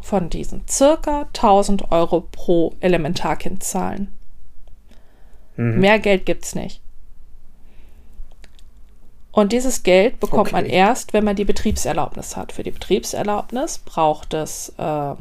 [0.00, 4.08] von diesen circa 1000 Euro pro Elementarkind zahlen.
[5.56, 5.80] Mhm.
[5.80, 6.80] Mehr Geld gibt's nicht.
[9.32, 10.74] Und dieses Geld bekommt man Okay.
[10.74, 12.52] erst, wenn man die Betriebserlaubnis hat.
[12.52, 15.14] Für die Betriebserlaubnis braucht es äh,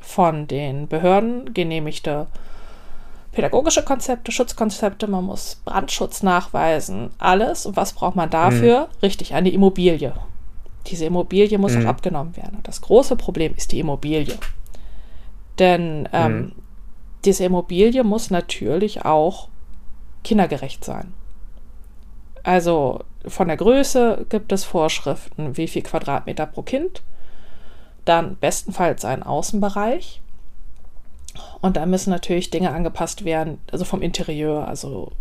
[0.00, 2.26] von den Behörden genehmigte
[3.32, 7.66] pädagogische Konzepte, Schutzkonzepte, man muss Brandschutz nachweisen, alles.
[7.66, 8.88] Und was braucht man dafür?
[9.02, 10.12] Richtig, eine Immobilie.
[10.86, 11.84] Diese Immobilie muss Mhm.
[11.84, 12.56] auch abgenommen werden.
[12.56, 14.38] Und das große Problem ist die Immobilie.
[15.58, 16.52] Denn ähm, Mhm.
[17.24, 19.48] diese Immobilie muss natürlich auch
[20.24, 21.12] kindergerecht sein.
[22.42, 27.02] Also von der Größe gibt es Vorschriften, wie viel Quadratmeter pro Kind.
[28.04, 30.20] Dann bestenfalls ein Außenbereich.
[31.60, 35.12] Und da müssen natürlich Dinge angepasst werden, also vom Interieur, also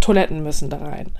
[0.00, 1.12] Toiletten müssen da rein.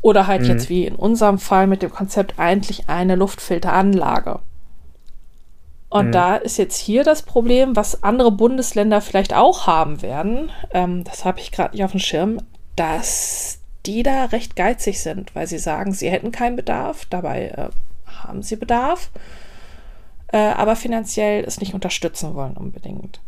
[0.00, 0.48] Oder halt Mhm.
[0.48, 4.40] jetzt wie in unserem Fall mit dem Konzept eigentlich eine Luftfilteranlage.
[5.90, 6.12] Und Mhm.
[6.12, 11.24] da ist jetzt hier das Problem, was andere Bundesländer vielleicht auch haben werden, ähm, das
[11.24, 12.38] habe ich gerade nicht auf dem Schirm,
[12.76, 13.57] dass
[13.88, 17.68] die da recht geizig sind, weil sie sagen, sie hätten keinen Bedarf, dabei äh,
[18.06, 19.10] haben sie Bedarf,
[20.28, 23.20] äh, aber finanziell es nicht unterstützen wollen unbedingt.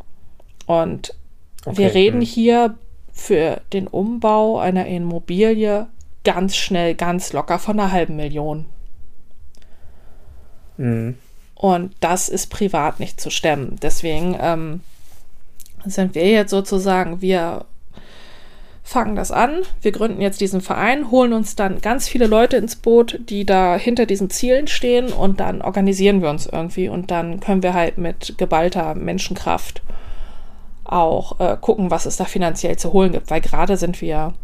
[0.67, 1.17] Und
[1.65, 2.25] wir Okay, reden mhm.
[2.25, 2.75] hier
[3.11, 5.87] für den Umbau einer Immobilie
[6.25, 8.67] ganz schnell, ganz locker von einer halben Million.
[10.77, 11.17] Mhm.
[11.55, 13.77] Und das ist privat nicht zu stemmen.
[13.81, 14.81] Deswegen ähm,
[15.87, 17.65] sind wir jetzt sozusagen, wir
[18.91, 22.75] fangen das an, wir gründen jetzt diesen Verein, holen uns dann ganz viele Leute ins
[22.75, 27.39] Boot, die da hinter diesen Zielen stehen und dann organisieren wir uns irgendwie und dann
[27.39, 29.83] können wir halt mit geballter Menschenkraft
[30.83, 34.35] auch äh, gucken, was es da finanziell zu holen gibt, weil gerade sind wir,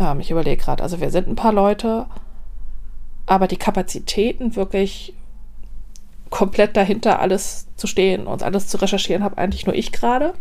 [0.00, 2.06] ähm, ich überlege gerade, also wir sind ein paar Leute,
[3.26, 5.14] aber die Kapazitäten wirklich
[6.30, 10.34] komplett dahinter alles zu stehen und alles zu recherchieren, habe eigentlich nur ich gerade.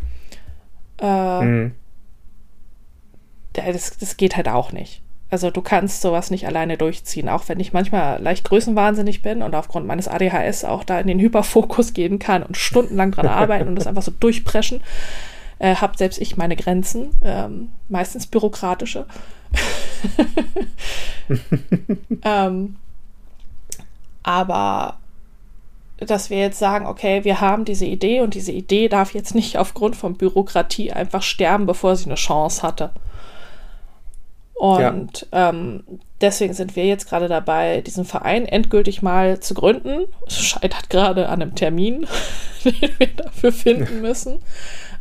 [1.00, 1.76] Äh, Mhm.
[3.66, 5.02] Das, das geht halt auch nicht.
[5.30, 9.56] Also du kannst sowas nicht alleine durchziehen, auch wenn ich manchmal leicht größenwahnsinnig bin und
[9.56, 13.76] aufgrund meines ADHS auch da in den Hyperfokus gehen kann und stundenlang dran arbeiten und
[13.76, 14.82] das einfach so durchpreschen,
[15.60, 19.06] äh, habe selbst ich meine Grenzen, ähm, meistens bürokratische.
[22.24, 22.76] ähm,
[24.24, 24.98] aber
[25.98, 29.58] dass wir jetzt sagen, okay, wir haben diese Idee und diese Idee darf jetzt nicht
[29.58, 32.92] aufgrund von Bürokratie einfach sterben, bevor sie eine Chance hatte.
[34.58, 35.84] Und ähm,
[36.20, 40.06] deswegen sind wir jetzt gerade dabei, diesen Verein endgültig mal zu gründen.
[40.26, 42.08] Es scheitert gerade an einem Termin,
[42.64, 44.40] den wir dafür finden müssen.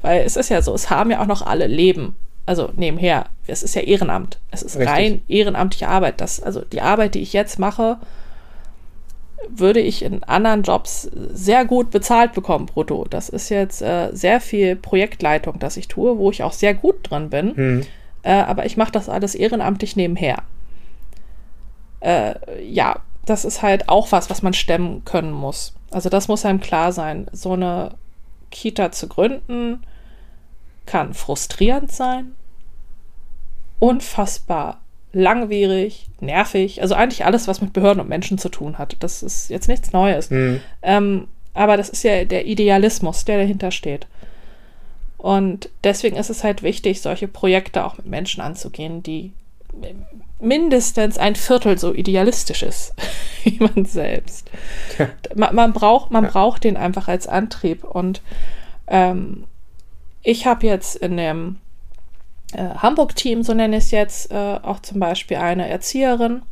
[0.03, 2.17] Weil es ist ja so, es haben ja auch noch alle Leben.
[2.45, 3.27] Also nebenher.
[3.47, 4.39] Es ist ja Ehrenamt.
[4.51, 4.95] Es ist Richtig.
[4.95, 6.21] rein ehrenamtliche Arbeit.
[6.21, 7.99] Das, also die Arbeit, die ich jetzt mache,
[9.49, 13.07] würde ich in anderen Jobs sehr gut bezahlt bekommen, brutto.
[13.09, 17.11] Das ist jetzt äh, sehr viel Projektleitung, das ich tue, wo ich auch sehr gut
[17.11, 17.53] drin bin.
[17.57, 17.87] Mhm.
[18.27, 20.39] Äh, aber ich mache das alles ehrenamtlich nebenher.
[22.01, 25.75] Äh, ja, das ist halt auch was, was man stemmen können muss.
[25.93, 27.29] Also das muss einem klar sein.
[27.31, 27.93] So eine
[28.51, 29.85] Kita zu gründen
[30.87, 32.33] kann frustrierend sein,
[33.79, 34.81] unfassbar
[35.13, 36.83] langwierig, nervig.
[36.83, 38.97] Also eigentlich alles, was mit Behörden und Menschen zu tun hat.
[39.01, 40.31] Das ist jetzt nichts Neues.
[40.31, 40.61] Mhm.
[40.83, 44.09] Ähm, aber das ist ja der Idealismus, der dahinter steht.
[45.19, 49.33] Und deswegen ist es halt wichtig, solche Projekte auch mit Menschen anzugehen, die
[50.41, 52.95] mindestens ein Viertel so idealistisch ist
[53.45, 54.51] wie man selbst.
[54.99, 55.09] Ja.
[55.35, 56.31] Man, man braucht, man Ja.
[56.31, 57.85] braucht den einfach als Antrieb.
[57.85, 58.21] Und
[58.87, 59.45] ähm,
[60.23, 61.57] ich habe jetzt in dem
[62.53, 66.43] äh, Hamburg-Team, so nenne ich es jetzt, äh, auch zum Beispiel eine Erzieherin,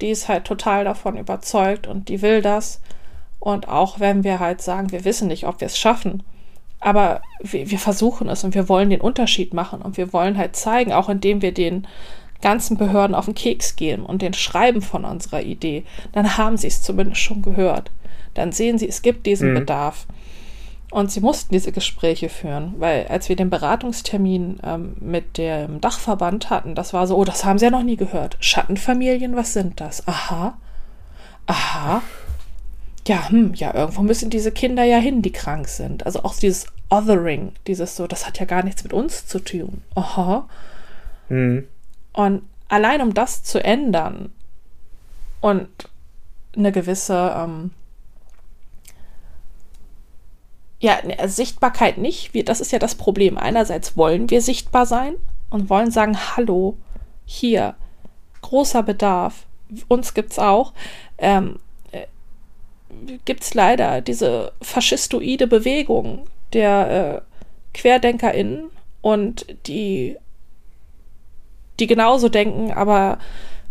[0.00, 2.80] die ist halt total davon überzeugt und die will das.
[3.38, 6.22] Und auch wenn wir halt sagen, wir wissen nicht, ob wir es schaffen,
[6.80, 10.56] aber wir, wir versuchen es und wir wollen den Unterschied machen und wir wollen halt
[10.56, 11.86] zeigen, auch indem wir den
[12.40, 16.68] ganzen Behörden auf den Keks gehen und den schreiben von unserer Idee, dann haben sie
[16.68, 17.90] es zumindest schon gehört.
[18.34, 19.58] Dann sehen sie, es gibt diesen Mhm.
[19.58, 20.06] Bedarf.
[20.90, 26.50] Und sie mussten diese Gespräche führen, weil als wir den Beratungstermin ähm, mit dem Dachverband
[26.50, 28.36] hatten, das war so, oh, das haben sie ja noch nie gehört.
[28.40, 30.08] Schattenfamilien, was sind das?
[30.08, 30.58] Aha.
[31.46, 32.02] Aha.
[33.06, 36.06] Ja, hm, ja, irgendwo müssen diese Kinder ja hin, die krank sind.
[36.06, 39.82] Also auch dieses Othering, dieses so, das hat ja gar nichts mit uns zu tun.
[39.94, 40.48] Aha.
[41.28, 41.66] Mhm.
[42.12, 44.32] Und allein um das zu ändern
[45.40, 45.68] und
[46.56, 47.70] eine gewisse ähm,
[50.80, 52.34] ja, ne, Sichtbarkeit nicht.
[52.34, 53.38] Wir, das ist ja das Problem.
[53.38, 55.14] Einerseits wollen wir sichtbar sein
[55.50, 56.76] und wollen sagen, hallo,
[57.24, 57.74] hier,
[58.42, 59.46] großer Bedarf,
[59.88, 60.72] uns gibt's auch.
[61.18, 61.58] Ähm,
[63.08, 67.22] äh, gibt's leider diese faschistoide Bewegung der
[67.74, 68.70] äh, QuerdenkerInnen
[69.00, 70.16] und die,
[71.78, 73.18] die genauso denken, aber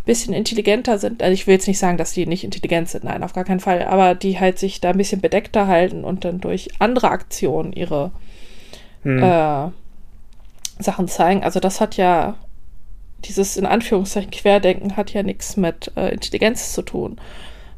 [0.05, 1.22] bisschen intelligenter sind.
[1.22, 3.59] Also ich will jetzt nicht sagen, dass die nicht intelligent sind, nein, auf gar keinen
[3.59, 7.74] Fall, aber die halt sich da ein bisschen bedeckter halten und dann durch andere Aktionen
[7.74, 8.11] ihre
[9.03, 9.22] hm.
[9.22, 9.70] äh,
[10.82, 11.43] Sachen zeigen.
[11.43, 12.36] Also das hat ja,
[13.26, 17.20] dieses in Anführungszeichen Querdenken hat ja nichts mit äh, Intelligenz zu tun.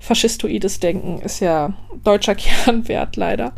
[0.02, 1.74] Faschistoides Denken ist ja
[2.04, 3.54] deutscher Kernwert leider.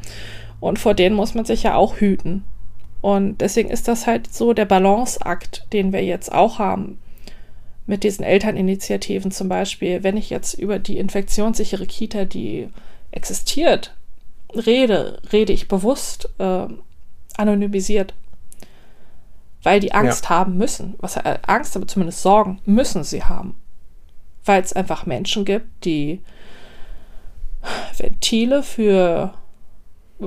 [0.59, 2.43] Und vor denen muss man sich ja auch hüten.
[3.01, 6.99] Und deswegen ist das halt so der Balanceakt, den wir jetzt auch haben
[7.85, 12.69] mit diesen Elterninitiativen zum Beispiel, wenn ich jetzt über die infektionssichere Kita, die
[13.11, 13.95] existiert,
[14.53, 16.67] rede, rede ich bewusst äh,
[17.35, 18.13] anonymisiert.
[19.63, 20.29] Weil die Angst ja.
[20.29, 20.95] haben müssen.
[20.99, 23.55] Was äh, Angst, aber zumindest Sorgen müssen sie haben.
[24.45, 26.21] Weil es einfach Menschen gibt, die
[27.97, 29.33] Ventile für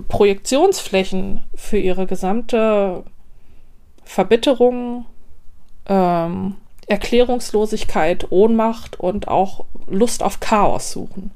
[0.08, 3.04] Projektionsflächen für ihre gesamte
[4.04, 5.06] Verbitterung,
[5.86, 6.56] ähm,
[6.86, 11.30] Erklärungslosigkeit, Ohnmacht und auch Lust auf Chaos suchen.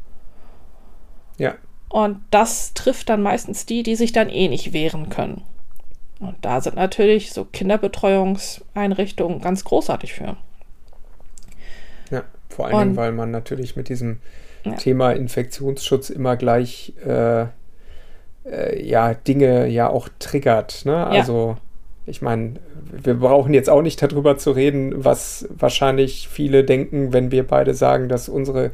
[1.39, 1.55] Ja.
[1.89, 5.43] Und das trifft dann meistens die, die sich dann eh nicht wehren können.
[6.21, 10.37] Und da sind natürlich so Kinderbetreuungseinrichtungen ganz großartig für.
[12.11, 14.21] Ja, vor allen Dingen, weil man natürlich mit diesem
[14.65, 14.73] ja.
[14.73, 17.47] Thema Infektionsschutz immer gleich äh,
[18.45, 20.85] äh, ja Dinge ja auch triggert.
[20.85, 21.07] Ne?
[21.07, 21.57] Also
[22.07, 22.55] ich meine,
[22.91, 27.75] wir brauchen jetzt auch nicht darüber zu reden, was wahrscheinlich viele denken, wenn wir beide
[27.75, 28.73] sagen, dass unsere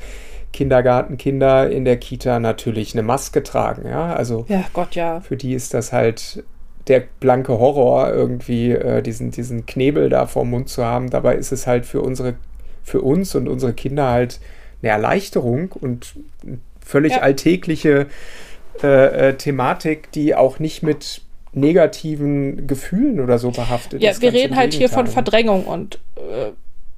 [0.53, 3.87] Kindergartenkinder in der Kita natürlich eine Maske tragen.
[3.87, 5.20] Ja, also ja, Gott, ja.
[5.20, 6.45] für die ist das halt
[6.89, 11.11] der blanke Horror, irgendwie äh, diesen, diesen Knebel da vorm Mund zu haben.
[11.11, 12.37] Dabei ist es halt für unsere,
[12.82, 14.41] für uns und unsere Kinder halt
[14.87, 16.14] eine Erleichterung und
[16.80, 17.20] völlig ja.
[17.20, 18.07] alltägliche
[18.82, 21.22] äh, äh, Thematik, die auch nicht mit
[21.53, 24.22] negativen Gefühlen oder so behaftet ja, ist.
[24.22, 26.53] Ja, wir reden halt hier von Verdrängung und äh,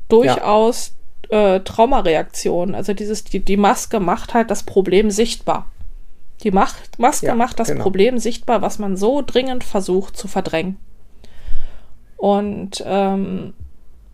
[0.09, 0.95] durchaus
[1.31, 1.57] ja.
[1.57, 2.75] äh, Traumareaktionen.
[2.75, 5.71] Also dieses, die, die Maske macht halt das Problem sichtbar.
[6.43, 7.83] Die macht, Maske ja, macht das genau.
[7.83, 10.77] Problem sichtbar, was man so dringend versucht zu verdrängen.
[12.17, 13.55] Und ähm,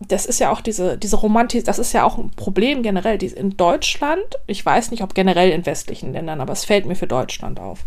[0.09, 3.19] das ist ja auch diese, diese Romantik, das ist ja auch ein Problem generell.
[3.19, 6.97] Die, in Deutschland, ich weiß nicht, ob generell in westlichen Ländern, aber es fällt mir
[6.97, 7.85] für Deutschland auf,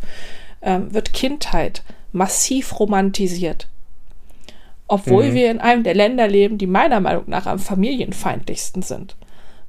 [0.62, 3.68] ähm, wird Kindheit massiv romantisiert.
[4.88, 5.34] Obwohl mhm.
[5.34, 9.16] wir in einem der Länder leben, die meiner Meinung nach am familienfeindlichsten sind,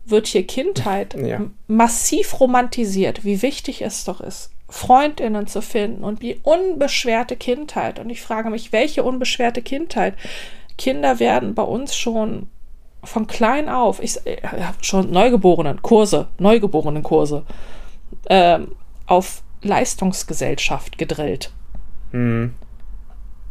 [0.04, 1.42] wird hier Kindheit ja.
[1.66, 7.98] massiv romantisiert, wie wichtig es doch ist, Freundinnen zu finden und wie unbeschwerte Kindheit.
[7.98, 10.14] Und ich frage mich, welche unbeschwerte Kindheit?
[10.78, 12.48] Kinder werden bei uns schon
[13.04, 14.38] von klein auf, ich äh,
[14.80, 17.44] schon Neugeborenen Kurse, Neugeborenen Kurse
[18.24, 18.60] äh,
[19.06, 21.52] auf Leistungsgesellschaft gedrillt.
[22.12, 22.54] Mhm.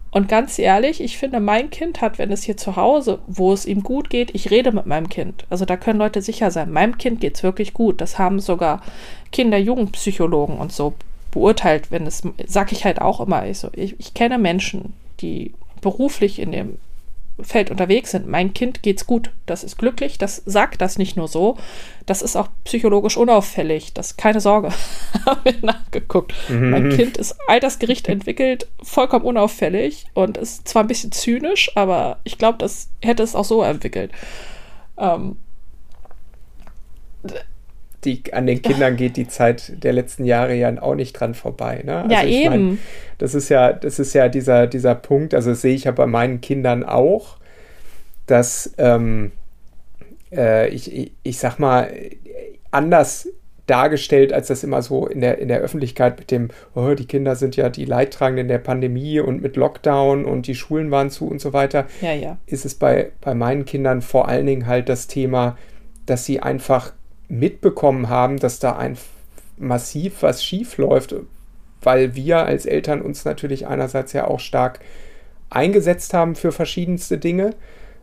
[0.09, 3.65] Und ganz ehrlich, ich finde, mein Kind hat, wenn es hier zu Hause, wo es
[3.65, 5.45] ihm gut geht, ich rede mit meinem Kind.
[5.49, 6.71] Also da können Leute sicher sein.
[6.71, 7.99] Meinem Kind geht es wirklich gut.
[7.99, 8.81] Das haben sogar
[9.31, 10.93] Kinder-Jugendpsychologen und so
[11.31, 15.53] beurteilt, wenn es, sag ich halt auch immer, ich, so, ich, ich kenne Menschen, die
[15.81, 16.77] beruflich in dem
[17.41, 18.27] Feld unterwegs sind.
[18.27, 21.57] Mein Kind geht's gut, das ist glücklich, das sagt das nicht nur so,
[22.05, 24.69] das ist auch psychologisch unauffällig, das keine Sorge,
[25.25, 26.33] haben wir nachgeguckt.
[26.49, 26.69] Mhm.
[26.71, 32.37] Mein Kind ist altersgericht entwickelt, vollkommen unauffällig und ist zwar ein bisschen zynisch, aber ich
[32.37, 34.11] glaube, das hätte es auch so entwickelt.
[34.97, 35.37] Ähm,
[38.07, 41.81] die, an den Kindern geht die Zeit der letzten Jahre ja auch nicht dran vorbei.
[41.83, 41.97] Ne?
[41.97, 42.67] Also ja, eben.
[42.67, 42.79] Mein,
[43.17, 46.07] das ist ja, das ist ja dieser, dieser Punkt, also das sehe ich ja bei
[46.07, 47.37] meinen Kindern auch,
[48.25, 49.31] dass ähm,
[50.31, 51.91] äh, ich, ich, ich sag mal,
[52.71, 53.29] anders
[53.65, 57.35] dargestellt, als das immer so in der, in der Öffentlichkeit mit dem, oh, die Kinder
[57.35, 61.41] sind ja die Leidtragenden der Pandemie und mit Lockdown und die Schulen waren zu und
[61.41, 62.37] so weiter, ja, ja.
[62.45, 65.57] ist es bei, bei meinen Kindern vor allen Dingen halt das Thema,
[66.05, 66.93] dass sie einfach
[67.29, 68.97] mitbekommen haben, dass da ein
[69.57, 71.15] massiv was schief läuft,
[71.81, 74.79] weil wir als Eltern uns natürlich einerseits ja auch stark
[75.49, 77.51] eingesetzt haben für verschiedenste Dinge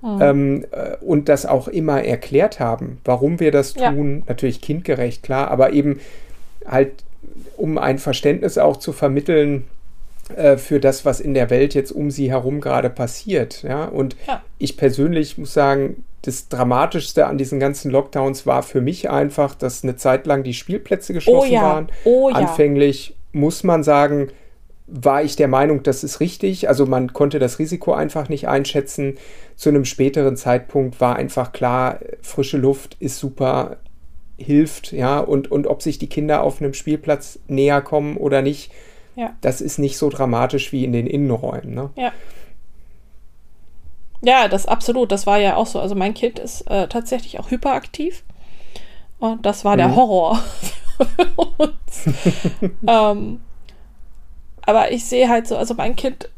[0.02, 0.18] mhm.
[0.20, 4.18] ähm, äh, und das auch immer erklärt haben, warum wir das tun.
[4.18, 4.24] Ja.
[4.28, 6.00] Natürlich kindgerecht, klar, aber eben
[6.66, 7.04] halt,
[7.56, 9.64] um ein Verständnis auch zu vermitteln,
[10.36, 13.62] äh, für das, was in der Welt jetzt um sie herum gerade passiert.
[13.62, 13.84] Ja?
[13.84, 14.42] Und ja.
[14.58, 19.82] ich persönlich muss sagen, das Dramatischste an diesen ganzen Lockdowns war für mich einfach, dass
[19.82, 21.62] eine Zeit lang die Spielplätze geschlossen oh ja.
[21.62, 21.88] waren.
[22.04, 22.36] Oh ja.
[22.36, 24.28] Anfänglich muss man sagen,
[24.86, 26.68] war ich der Meinung, das ist richtig.
[26.68, 29.18] Also man konnte das Risiko einfach nicht einschätzen.
[29.56, 33.78] Zu einem späteren Zeitpunkt war einfach klar, frische Luft ist super,
[34.36, 38.72] hilft, ja, und, und ob sich die Kinder auf einem Spielplatz näher kommen oder nicht,
[39.16, 39.34] ja.
[39.40, 41.74] das ist nicht so dramatisch wie in den Innenräumen.
[41.74, 41.90] Ne?
[41.96, 42.12] Ja.
[44.22, 45.12] Ja, das absolut.
[45.12, 45.80] Das war ja auch so.
[45.80, 48.24] Also mein Kind ist äh, tatsächlich auch hyperaktiv.
[49.18, 49.78] Und das war mhm.
[49.78, 50.42] der Horror
[50.96, 51.26] für
[51.58, 52.08] uns.
[52.86, 53.40] ähm,
[54.62, 56.30] aber ich sehe halt so, also mein Kind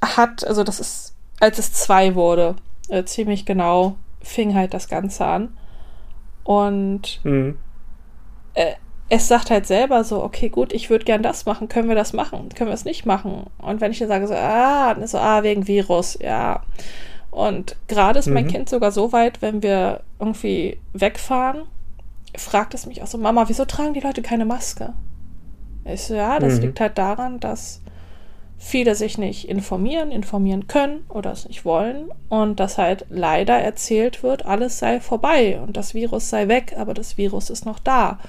[0.00, 2.56] hat, also das ist, als es zwei wurde,
[2.88, 5.56] äh, ziemlich genau, fing halt das Ganze an.
[6.44, 7.58] Und mhm.
[8.54, 8.74] äh,
[9.08, 12.12] es sagt halt selber so, okay, gut, ich würde gern das machen, können wir das
[12.12, 13.44] machen, können wir es nicht machen?
[13.58, 16.62] Und wenn ich dann sage so, ah, so, ah, wegen Virus, ja.
[17.30, 18.34] Und gerade ist mhm.
[18.34, 21.62] mein Kind sogar so weit, wenn wir irgendwie wegfahren,
[22.36, 24.92] fragt es mich auch so, Mama, wieso tragen die Leute keine Maske?
[25.84, 26.60] Ich so, ja, das mhm.
[26.62, 27.82] liegt halt daran, dass
[28.62, 34.22] viele sich nicht informieren, informieren können oder es nicht wollen und dass halt leider erzählt
[34.22, 38.20] wird, alles sei vorbei und das Virus sei weg, aber das Virus ist noch da.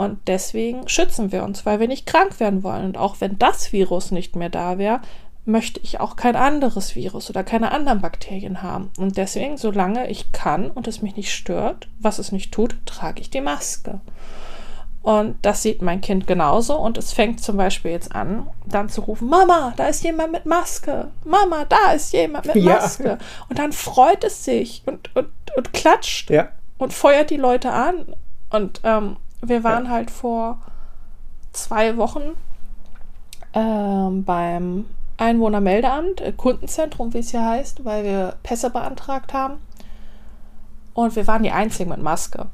[0.00, 2.86] Und deswegen schützen wir uns, weil wir nicht krank werden wollen.
[2.86, 5.02] Und auch wenn das Virus nicht mehr da wäre,
[5.44, 8.90] möchte ich auch kein anderes Virus oder keine anderen Bakterien haben.
[8.96, 13.20] Und deswegen, solange ich kann und es mich nicht stört, was es nicht tut, trage
[13.20, 14.00] ich die Maske.
[15.02, 16.78] Und das sieht mein Kind genauso.
[16.78, 20.46] Und es fängt zum Beispiel jetzt an, dann zu rufen, Mama, da ist jemand mit
[20.46, 21.08] Maske.
[21.26, 23.04] Mama, da ist jemand mit Maske.
[23.04, 23.18] Ja.
[23.50, 26.48] Und dann freut es sich und, und, und klatscht ja.
[26.78, 28.14] und feuert die Leute an.
[28.48, 29.90] Und ähm, wir waren ja.
[29.90, 30.58] halt vor
[31.52, 32.36] zwei Wochen
[33.52, 34.86] ähm, beim
[35.16, 39.54] Einwohnermeldeamt, äh, Kundenzentrum, wie es hier heißt, weil wir Pässe beantragt haben.
[40.94, 42.46] Und wir waren die Einzigen mit Maske.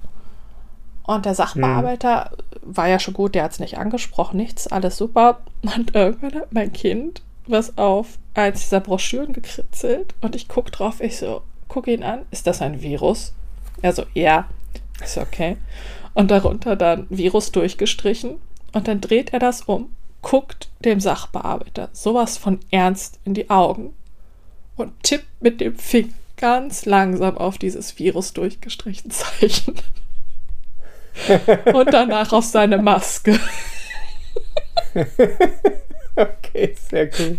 [1.04, 2.76] Und der Sachbearbeiter hm.
[2.76, 5.40] war ja schon gut, der hat es nicht angesprochen, nichts, alles super.
[5.62, 11.00] Und irgendwann hat mein Kind was auf eins dieser Broschüren gekritzelt und ich gucke drauf,
[11.00, 13.34] ich so, gucke ihn an, ist das ein Virus?
[13.82, 14.48] Er so, ja.
[15.04, 15.56] So, okay.
[16.16, 18.36] Und darunter dann Virus durchgestrichen
[18.72, 23.94] und dann dreht er das um, guckt dem Sachbearbeiter sowas von ernst in die Augen
[24.76, 29.74] und tippt mit dem Finger ganz langsam auf dieses Virus durchgestrichen Zeichen.
[31.72, 33.38] Und danach auf seine Maske.
[36.16, 37.38] okay, sehr cool.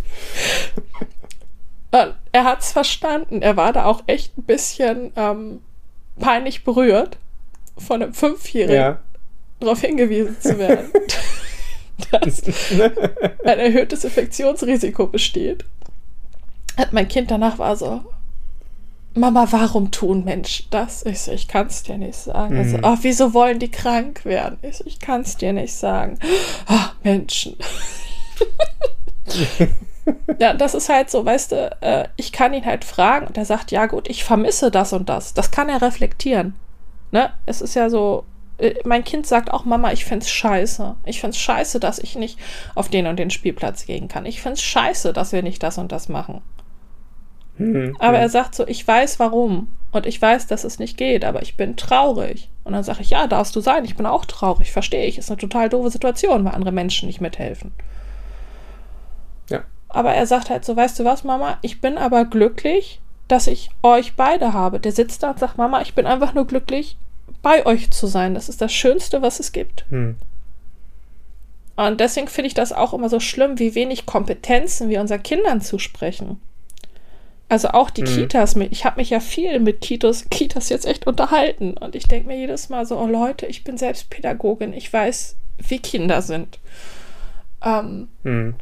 [2.32, 3.42] Er hat es verstanden.
[3.42, 5.62] Er war da auch echt ein bisschen ähm,
[6.20, 7.18] peinlich berührt,
[7.78, 9.00] von einem Fünfjährigen ja.
[9.60, 10.92] darauf hingewiesen zu werden,
[12.12, 12.44] dass
[13.44, 15.66] ein erhöhtes Infektionsrisiko besteht.
[16.92, 18.04] Mein Kind danach war so,
[19.18, 21.06] Mama, warum tun Menschen das?
[21.06, 22.54] Ich so, ich kann es dir nicht sagen.
[22.54, 22.60] Mhm.
[22.60, 24.60] Also, ach, wieso wollen die krank werden?
[24.62, 26.20] Ich so, ich kann es dir nicht sagen.
[26.68, 27.56] Ach, Menschen.
[30.40, 33.46] ja, das ist halt so, weißt du, äh, ich kann ihn halt fragen und er
[33.46, 35.34] sagt, ja gut, ich vermisse das und das.
[35.34, 36.54] Das kann er reflektieren.
[37.12, 37.32] Ne?
[37.46, 38.26] Es ist ja so,
[38.58, 40.96] äh, mein Kind sagt auch, Mama, ich find's scheiße.
[41.06, 42.40] Ich find's scheiße, dass ich nicht
[42.76, 44.26] auf den und den Spielplatz gehen kann.
[44.26, 46.42] Ich find's scheiße, dass wir nicht das und das machen.
[47.58, 47.96] Mhm.
[48.00, 49.70] Aber er sagt so, ich weiß warum.
[49.92, 52.50] Und ich weiß, dass es nicht geht, aber ich bin traurig.
[52.64, 55.18] Und dann sage ich, ja, darfst du sein, ich bin auch traurig, verstehe ich.
[55.18, 57.72] Ist eine total doofe Situation, weil andere Menschen nicht mithelfen.
[59.50, 59.64] Ja.
[59.88, 63.70] Aber er sagt halt so, weißt du was, Mama, ich bin aber glücklich, dass ich
[63.84, 64.80] euch beide habe.
[64.80, 66.98] Der sitzt da und sagt, Mama, ich bin einfach nur glücklich,
[67.42, 68.34] bei euch zu sein.
[68.34, 69.86] Das ist das Schönste, was es gibt.
[69.90, 70.16] Hm.
[71.76, 75.62] Und deswegen finde ich das auch immer so schlimm, wie wenig Kompetenzen wir unseren Kindern
[75.62, 76.42] zusprechen.
[77.50, 78.08] Also auch die mhm.
[78.08, 81.78] Kitas, ich habe mich ja viel mit Kitas, Kitas jetzt echt unterhalten.
[81.78, 85.36] Und ich denke mir jedes Mal so, oh Leute, ich bin selbst Pädagogin, ich weiß,
[85.60, 86.60] wie Kinder sind.
[87.64, 88.56] Ähm, mhm.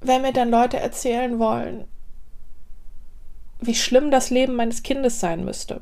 [0.00, 1.84] Wenn mir dann Leute erzählen wollen,
[3.60, 5.80] wie schlimm das Leben meines Kindes sein müsste.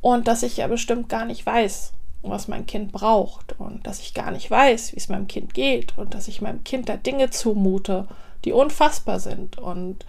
[0.00, 1.92] Und dass ich ja bestimmt gar nicht weiß,
[2.22, 3.58] was mein Kind braucht.
[3.58, 5.96] Und dass ich gar nicht weiß, wie es meinem Kind geht.
[5.96, 8.06] Und dass ich meinem Kind da Dinge zumute,
[8.44, 9.58] die unfassbar sind.
[9.58, 10.04] Und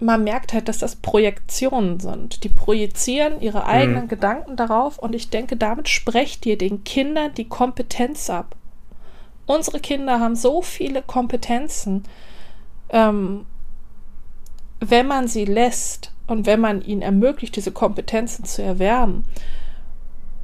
[0.00, 2.42] man merkt halt, dass das Projektionen sind.
[2.42, 4.08] Die projizieren ihre eigenen mhm.
[4.08, 8.56] Gedanken darauf und ich denke, damit sprecht ihr den Kindern die Kompetenz ab.
[9.46, 12.04] Unsere Kinder haben so viele Kompetenzen,
[12.88, 13.44] ähm,
[14.80, 19.24] wenn man sie lässt und wenn man ihnen ermöglicht, diese Kompetenzen zu erwerben.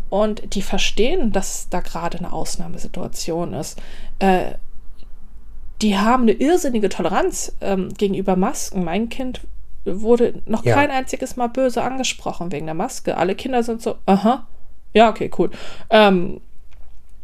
[0.09, 3.81] Und die verstehen, dass da gerade eine Ausnahmesituation ist.
[4.19, 4.53] Äh,
[5.83, 8.85] die haben eine irrsinnige Toleranz ähm, gegenüber Masken.
[8.85, 9.41] Mein Kind
[9.85, 10.75] wurde noch ja.
[10.75, 13.17] kein einziges Mal böse angesprochen wegen der Maske.
[13.17, 14.47] Alle Kinder sind so, aha,
[14.95, 15.51] ja, okay, cool.
[15.91, 16.41] Ähm,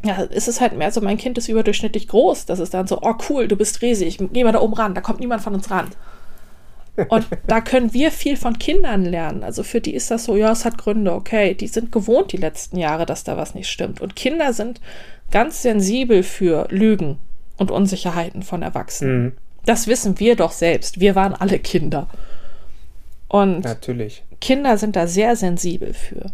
[0.05, 2.47] ja, ist es halt mehr so, mein Kind ist überdurchschnittlich groß.
[2.47, 5.01] Das ist dann so, oh cool, du bist riesig, geh mal da oben ran, da
[5.01, 5.89] kommt niemand von uns ran.
[7.09, 9.43] Und da können wir viel von Kindern lernen.
[9.43, 11.55] Also für die ist das so, ja, es hat Gründe, okay.
[11.55, 14.01] Die sind gewohnt die letzten Jahre, dass da was nicht stimmt.
[14.01, 14.81] Und Kinder sind
[15.31, 17.19] ganz sensibel für Lügen
[17.57, 19.23] und Unsicherheiten von Erwachsenen.
[19.23, 19.33] Mhm.
[19.65, 21.01] Das wissen wir doch selbst.
[21.01, 22.09] Wir waren alle Kinder.
[23.29, 24.25] Und Natürlich.
[24.41, 26.33] Kinder sind da sehr sensibel für.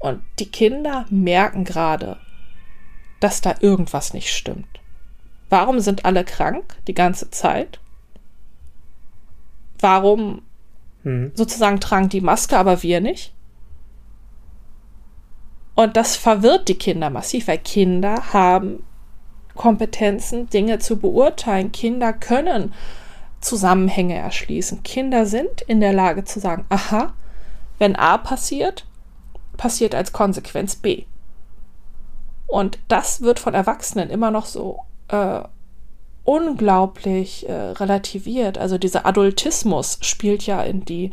[0.00, 2.16] Und die Kinder merken gerade,
[3.20, 4.66] dass da irgendwas nicht stimmt.
[5.48, 7.78] Warum sind alle krank die ganze Zeit?
[9.84, 10.40] Warum
[11.02, 11.32] mhm.
[11.34, 13.34] sozusagen tragen die Maske, aber wir nicht?
[15.74, 18.82] Und das verwirrt die Kinder massiv, weil Kinder haben
[19.54, 21.70] Kompetenzen, Dinge zu beurteilen.
[21.70, 22.72] Kinder können
[23.42, 24.82] Zusammenhänge erschließen.
[24.84, 27.12] Kinder sind in der Lage zu sagen, aha,
[27.78, 28.86] wenn A passiert,
[29.58, 31.04] passiert als Konsequenz B.
[32.46, 34.78] Und das wird von Erwachsenen immer noch so
[35.08, 35.42] äh,
[36.24, 38.58] unglaublich äh, relativiert.
[38.58, 41.10] Also dieser Adultismus spielt ja in die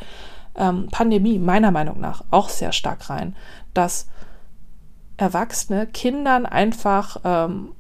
[0.56, 3.36] ähm, Pandemie meiner Meinung nach auch sehr stark rein,
[3.74, 4.08] dass
[5.18, 7.74] Erwachsene Kindern einfach ähm,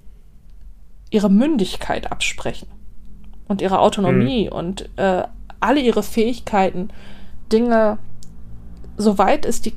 [1.09, 2.67] ihre Mündigkeit absprechen
[3.47, 4.51] und ihre Autonomie mhm.
[4.51, 5.23] und äh,
[5.59, 6.89] alle ihre Fähigkeiten,
[7.51, 7.97] Dinge,
[8.97, 9.73] soweit es die,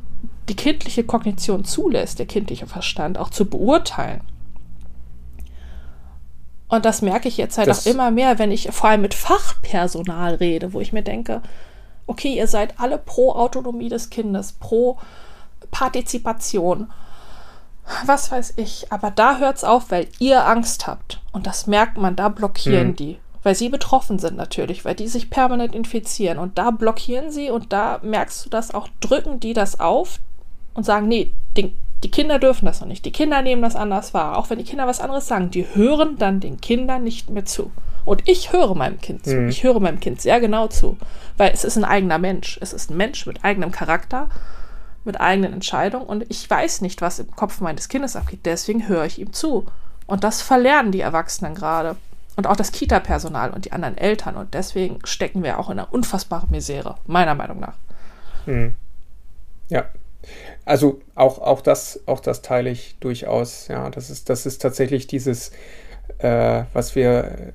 [0.49, 4.21] die kindliche Kognition zulässt, der kindliche Verstand, auch zu beurteilen.
[6.75, 9.15] Und das merke ich jetzt halt das auch immer mehr, wenn ich vor allem mit
[9.15, 11.41] Fachpersonal rede, wo ich mir denke,
[12.07, 14.99] okay, ihr seid alle pro Autonomie des Kindes, pro
[15.71, 16.91] Partizipation,
[18.07, 18.93] was weiß ich.
[18.93, 21.21] Aber da hört es auf, weil ihr Angst habt.
[21.33, 22.97] Und das merkt man, da blockieren mhm.
[22.97, 23.19] die.
[23.43, 26.39] Weil sie betroffen sind natürlich, weil die sich permanent infizieren.
[26.39, 30.19] Und da blockieren sie und da merkst du das auch, drücken die das auf
[30.73, 31.75] und sagen, nee, den,
[32.05, 33.05] die Kinder dürfen das noch nicht.
[33.05, 34.39] Die Kinder nehmen das anders wahr.
[34.39, 37.73] Auch wenn die Kinder was anderes sagen, die hören dann den Kindern nicht mehr zu.
[38.05, 39.35] Und ich höre meinem Kind zu.
[39.35, 39.49] Mhm.
[39.49, 40.99] Ich höre meinem Kind sehr genau zu.
[41.37, 42.59] Weil es ist ein eigener Mensch.
[42.61, 44.29] Es ist ein Mensch mit eigenem Charakter
[45.05, 48.41] mit eigenen Entscheidungen und ich weiß nicht, was im Kopf meines Kindes abgeht.
[48.45, 49.67] Deswegen höre ich ihm zu.
[50.07, 51.97] Und das verlernen die Erwachsenen gerade.
[52.37, 54.37] Und auch das Kita-Personal und die anderen Eltern.
[54.37, 57.75] Und deswegen stecken wir auch in einer unfassbaren Misere, meiner Meinung nach.
[58.47, 58.75] Hm.
[59.69, 59.85] Ja.
[60.65, 63.69] Also auch, auch, das, auch das teile ich durchaus.
[63.69, 65.53] Ja, das ist, das ist tatsächlich dieses,
[66.19, 67.53] äh, was wir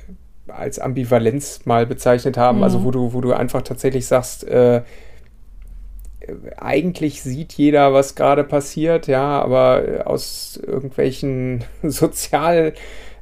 [0.47, 2.85] als Ambivalenz mal bezeichnet haben, also mhm.
[2.85, 4.81] also wo du, wo du einfach tatsächlich sagst, äh,
[6.57, 12.73] eigentlich sieht jeder, was gerade passiert, ja, aber aus irgendwelchen sozial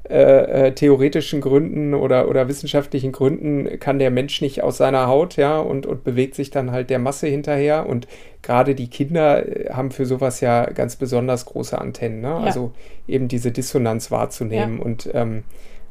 [0.10, 5.36] äh, äh, theoretischen Gründen oder, oder wissenschaftlichen Gründen kann der Mensch nicht aus seiner Haut,
[5.36, 7.88] ja, und, und bewegt sich dann halt der Masse hinterher.
[7.88, 8.08] Und
[8.42, 12.30] gerade die Kinder äh, haben für sowas ja ganz besonders große Antennen, ne?
[12.30, 12.38] Ja.
[12.40, 12.72] Also
[13.08, 14.78] eben diese Dissonanz wahrzunehmen.
[14.78, 14.86] Ja.
[14.86, 15.44] Und ähm,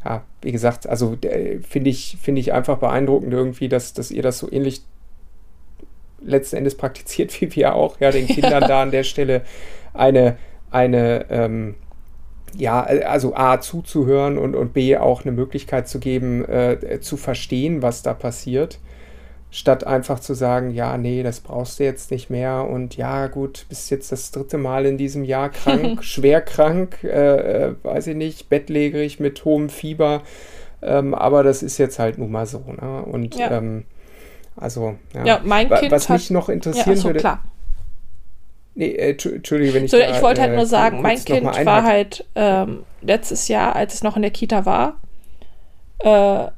[0.03, 4.23] ja, wie gesagt, also äh, finde ich, finde ich einfach beeindruckend irgendwie, dass, dass ihr
[4.23, 4.83] das so ähnlich
[6.23, 9.43] letzten Endes praktiziert, wie wir auch, ja, den Kindern da an der Stelle
[9.93, 10.39] eine,
[10.71, 11.75] eine ähm,
[12.55, 17.83] ja, also A, zuzuhören und, und B, auch eine Möglichkeit zu geben, äh, zu verstehen,
[17.83, 18.79] was da passiert,
[19.51, 23.67] statt einfach zu sagen, ja, nee, das brauchst du jetzt nicht mehr und ja, gut,
[23.69, 28.17] bist jetzt das dritte Mal in diesem Jahr krank, schwer krank, äh, äh, weiß ich
[28.17, 30.23] nicht, bettlägerig mit hohem Fieber,
[30.83, 33.03] ähm, aber das ist jetzt halt nun mal so, ne?
[33.03, 33.51] Und ja.
[33.51, 33.85] ähm,
[34.57, 35.25] also, ja.
[35.25, 37.21] ja mein Kind Was mich noch interessieren ja, so, würde.
[37.21, 37.43] Klar.
[38.77, 39.91] Nee, äh, Entschuldige, wenn ich.
[39.91, 43.75] So, da, ich wollte halt nur äh, sagen, mein Kind war halt ähm, letztes Jahr,
[43.75, 45.01] als es noch in der Kita war,
[46.01, 46.51] äh,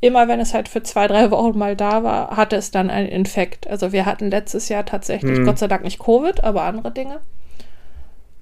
[0.00, 3.08] immer wenn es halt für zwei, drei Wochen mal da war, hatte es dann einen
[3.08, 3.66] Infekt.
[3.66, 5.44] Also wir hatten letztes Jahr tatsächlich, hm.
[5.44, 7.20] Gott sei Dank nicht Covid, aber andere Dinge,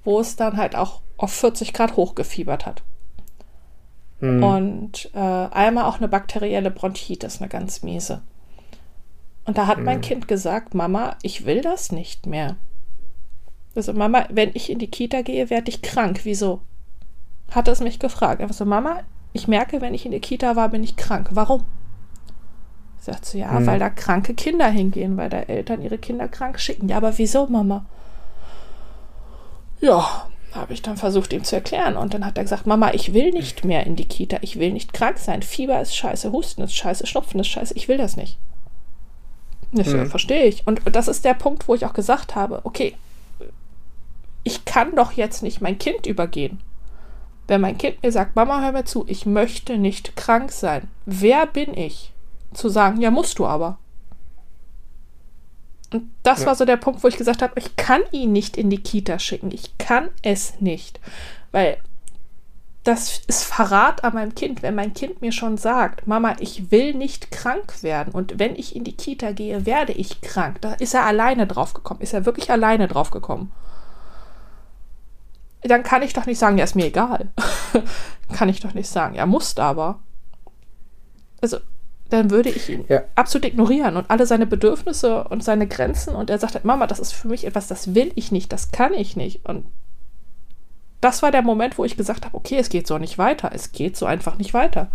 [0.05, 2.83] wo es dann halt auch auf 40 Grad hochgefiebert hat.
[4.21, 4.43] Hm.
[4.43, 8.21] Und äh, einmal auch eine bakterielle Bronchitis, eine ganz miese.
[9.43, 10.03] Und da hat mein mhm.
[10.03, 12.55] Kind gesagt, Mama, ich will das nicht mehr.
[13.75, 16.21] Also Mama, wenn ich in die Kita gehe, werde ich krank.
[16.23, 16.61] Wieso?
[17.51, 18.41] Hat es mich gefragt.
[18.41, 19.01] Einfach so, Mama,
[19.33, 21.29] ich merke, wenn ich in der Kita war, bin ich krank.
[21.31, 21.63] Warum?
[22.99, 23.65] Sagt sie, ja, mhm.
[23.65, 26.87] weil da kranke Kinder hingehen, weil da Eltern ihre Kinder krank schicken.
[26.87, 27.85] Ja, aber wieso, Mama?
[29.81, 31.97] Ja, habe ich dann versucht, ihm zu erklären.
[31.97, 34.37] Und dann hat er gesagt, Mama, ich will nicht mehr in die Kita.
[34.41, 35.41] Ich will nicht krank sein.
[35.41, 37.73] Fieber ist scheiße, Husten ist scheiße, Schnupfen ist scheiße.
[37.75, 38.37] Ich will das nicht.
[39.73, 40.05] Das mhm.
[40.05, 40.65] verstehe ich.
[40.67, 42.95] Und das ist der Punkt, wo ich auch gesagt habe, okay,
[44.43, 46.61] ich kann doch jetzt nicht mein Kind übergehen.
[47.47, 50.87] Wenn mein Kind mir sagt, Mama, hör mir zu, ich möchte nicht krank sein.
[51.05, 52.13] Wer bin ich?
[52.53, 53.77] Zu sagen, ja, musst du aber.
[55.91, 56.47] Und das ja.
[56.47, 59.19] war so der Punkt, wo ich gesagt habe, ich kann ihn nicht in die Kita
[59.19, 59.51] schicken.
[59.51, 60.99] Ich kann es nicht.
[61.51, 61.77] Weil
[62.83, 66.93] das ist Verrat an meinem Kind, wenn mein Kind mir schon sagt, Mama, ich will
[66.93, 70.59] nicht krank werden und wenn ich in die Kita gehe, werde ich krank.
[70.61, 73.51] Da ist er alleine drauf gekommen, ist er wirklich alleine drauf gekommen.
[75.63, 77.29] Dann kann ich doch nicht sagen, ja, ist mir egal.
[78.33, 79.99] kann ich doch nicht sagen, ja, musst aber.
[81.41, 81.57] Also,
[82.09, 83.03] dann würde ich ihn ja.
[83.15, 86.99] absolut ignorieren und alle seine Bedürfnisse und seine Grenzen und er sagt halt, Mama, das
[86.99, 89.65] ist für mich etwas, das will ich nicht, das kann ich nicht und
[91.03, 93.51] das war der Moment, wo ich gesagt habe, okay, es geht so nicht weiter.
[93.53, 94.87] Es geht so einfach nicht weiter.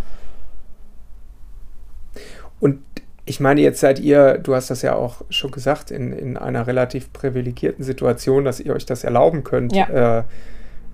[2.60, 2.82] Und
[3.26, 6.66] ich meine, jetzt seid ihr, du hast das ja auch schon gesagt, in, in einer
[6.66, 9.74] relativ privilegierten Situation, dass ihr euch das erlauben könnt.
[9.74, 10.20] Ja.
[10.20, 10.24] Äh,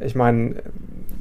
[0.00, 0.56] ich meine,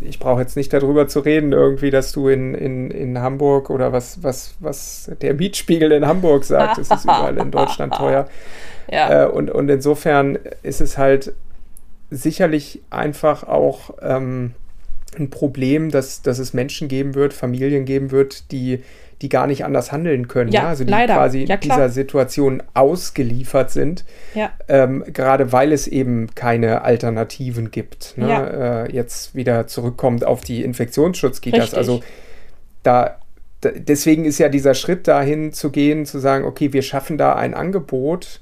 [0.01, 3.93] ich brauche jetzt nicht darüber zu reden, irgendwie, dass du in, in, in Hamburg oder
[3.93, 8.27] was, was, was der Mietspiegel in Hamburg sagt, es ist überall in Deutschland teuer.
[8.91, 9.23] Ja.
[9.23, 11.33] Äh, und, und insofern ist es halt
[12.09, 14.53] sicherlich einfach auch ähm,
[15.17, 18.83] ein Problem, dass, dass es Menschen geben wird, Familien geben wird, die,
[19.21, 20.51] die gar nicht anders handeln können.
[20.51, 20.69] Ja, ja?
[20.69, 21.15] Also die leider.
[21.15, 24.05] quasi ja, dieser Situation ausgeliefert sind.
[24.33, 24.51] Ja.
[24.67, 28.17] Ähm, gerade weil es eben keine Alternativen gibt.
[28.17, 28.29] Ne?
[28.29, 28.83] Ja.
[28.83, 31.73] Äh, jetzt wieder zurückkommt auf die Infektionsschutzkitas.
[31.73, 32.01] Also
[32.83, 33.17] da,
[33.61, 37.35] da, deswegen ist ja dieser Schritt dahin zu gehen, zu sagen, okay, wir schaffen da
[37.35, 38.41] ein Angebot,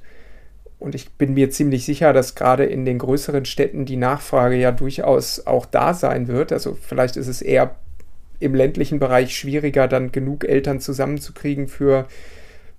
[0.81, 4.71] und ich bin mir ziemlich sicher, dass gerade in den größeren Städten die Nachfrage ja
[4.71, 6.51] durchaus auch da sein wird.
[6.51, 7.75] Also vielleicht ist es eher
[8.41, 12.07] im ländlichen Bereich schwieriger, dann genug Eltern zusammenzukriegen für,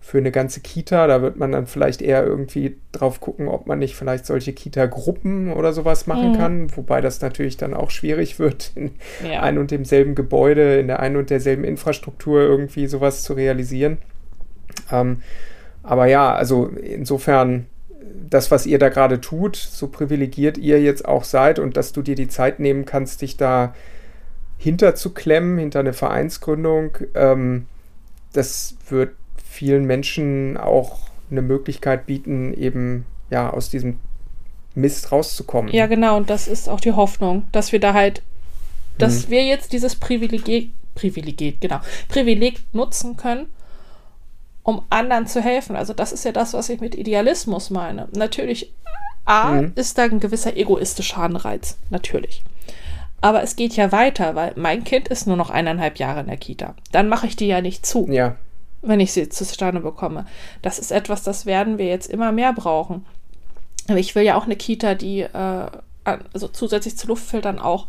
[0.01, 1.07] für eine ganze Kita.
[1.07, 5.53] Da wird man dann vielleicht eher irgendwie drauf gucken, ob man nicht vielleicht solche Kita-Gruppen
[5.53, 6.37] oder sowas machen mhm.
[6.37, 6.77] kann.
[6.77, 8.91] Wobei das natürlich dann auch schwierig wird, in
[9.25, 9.43] ja.
[9.43, 13.99] ein und demselben Gebäude, in der einen und derselben Infrastruktur irgendwie sowas zu realisieren.
[14.91, 15.23] Ähm,
[15.83, 17.67] aber ja, also insofern
[18.29, 22.03] das, was ihr da gerade tut, so privilegiert ihr jetzt auch seid und dass du
[22.03, 23.75] dir die Zeit nehmen kannst, dich da
[24.63, 27.67] hinterzuklemmen, hinter eine Vereinsgründung, ähm,
[28.33, 29.15] das wird
[29.45, 33.99] vielen Menschen auch eine Möglichkeit bieten, eben ja aus diesem
[34.75, 35.73] Mist rauszukommen.
[35.73, 38.23] Ja, genau, und das ist auch die Hoffnung, dass wir da halt,
[38.99, 39.31] dass hm.
[39.31, 43.47] wir jetzt dieses Privileg, Privileg, genau, Privileg nutzen können
[44.63, 45.77] um anderen zu helfen.
[45.77, 48.09] Also das ist ja das, was ich mit Idealismus meine.
[48.13, 48.73] Natürlich,
[49.25, 49.73] A, mhm.
[49.75, 52.43] ist da ein gewisser egoistischer Anreiz, natürlich.
[53.23, 56.37] Aber es geht ja weiter, weil mein Kind ist nur noch eineinhalb Jahre in der
[56.37, 56.75] Kita.
[56.91, 58.07] Dann mache ich die ja nicht zu.
[58.11, 58.35] Ja.
[58.83, 60.27] Wenn ich sie zustande bekomme.
[60.61, 63.07] Das ist etwas, das werden wir jetzt immer mehr brauchen.
[63.89, 65.67] Aber ich will ja auch eine Kita, die äh,
[66.05, 67.87] also zusätzlich zu Luftfiltern auch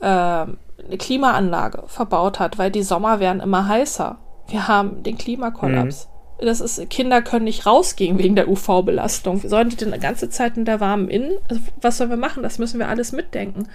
[0.00, 4.18] äh, eine Klimaanlage verbaut hat, weil die Sommer werden immer heißer.
[4.48, 6.08] Wir haben den Klimakollaps.
[6.40, 6.46] Mhm.
[6.46, 9.40] Das ist, Kinder können nicht rausgehen wegen der UV-Belastung.
[9.48, 11.36] Sollen die denn eine ganze Zeit in der warmen Innen?
[11.48, 12.42] Also was sollen wir machen?
[12.42, 13.68] Das müssen wir alles mitdenken.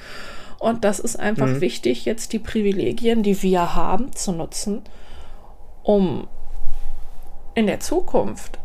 [0.60, 1.62] Und das ist einfach mhm.
[1.62, 4.82] wichtig, jetzt die Privilegien, die wir haben, zu nutzen,
[5.84, 6.28] um
[7.56, 8.60] in der Zukunft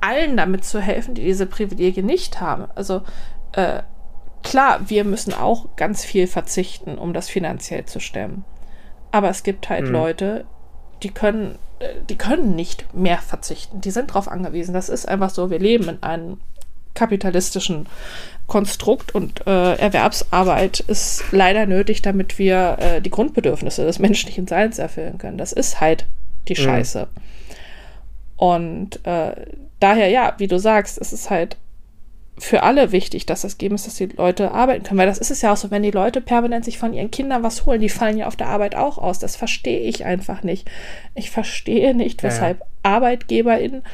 [0.00, 2.66] allen damit zu helfen, die diese Privilegien nicht haben.
[2.74, 3.02] Also
[3.52, 3.82] äh,
[4.42, 8.44] klar, wir müssen auch ganz viel verzichten, um das finanziell zu stemmen.
[9.10, 9.92] Aber es gibt halt mhm.
[9.92, 10.44] Leute,
[11.02, 13.80] die können, äh, die können nicht mehr verzichten.
[13.80, 14.74] Die sind darauf angewiesen.
[14.74, 15.50] Das ist einfach so.
[15.50, 16.40] Wir leben in einem
[16.94, 17.86] kapitalistischen
[18.46, 24.78] Konstrukt und äh, Erwerbsarbeit ist leider nötig, damit wir äh, die Grundbedürfnisse des menschlichen Seins
[24.78, 25.38] erfüllen können.
[25.38, 26.06] Das ist halt
[26.48, 26.64] die mhm.
[26.64, 27.08] Scheiße.
[27.10, 27.24] Mhm.
[28.36, 29.34] Und äh,
[29.80, 31.56] daher, ja, wie du sagst, es ist halt
[32.36, 34.98] für alle wichtig, dass es geben ist, dass die Leute arbeiten können.
[34.98, 37.44] Weil das ist es ja auch so, wenn die Leute permanent sich von ihren Kindern
[37.44, 39.20] was holen, die fallen ja auf der Arbeit auch aus.
[39.20, 40.68] Das verstehe ich einfach nicht.
[41.14, 42.94] Ich verstehe nicht, weshalb ja, ja.
[42.94, 43.84] ArbeitgeberInnen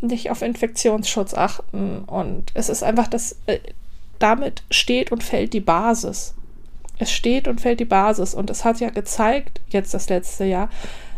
[0.00, 2.00] nicht auf Infektionsschutz achten.
[2.04, 3.58] Und es ist einfach das, äh,
[4.18, 6.34] damit steht und fällt die Basis.
[6.98, 8.34] Es steht und fällt die Basis.
[8.34, 10.70] Und es hat ja gezeigt, jetzt das letzte Jahr,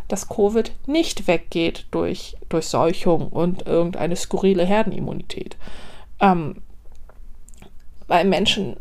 [0.09, 5.57] dass Covid nicht weggeht durch Durchseuchung und irgendeine skurrile Herdenimmunität
[6.20, 6.57] ähm,
[8.07, 8.77] weil Menschen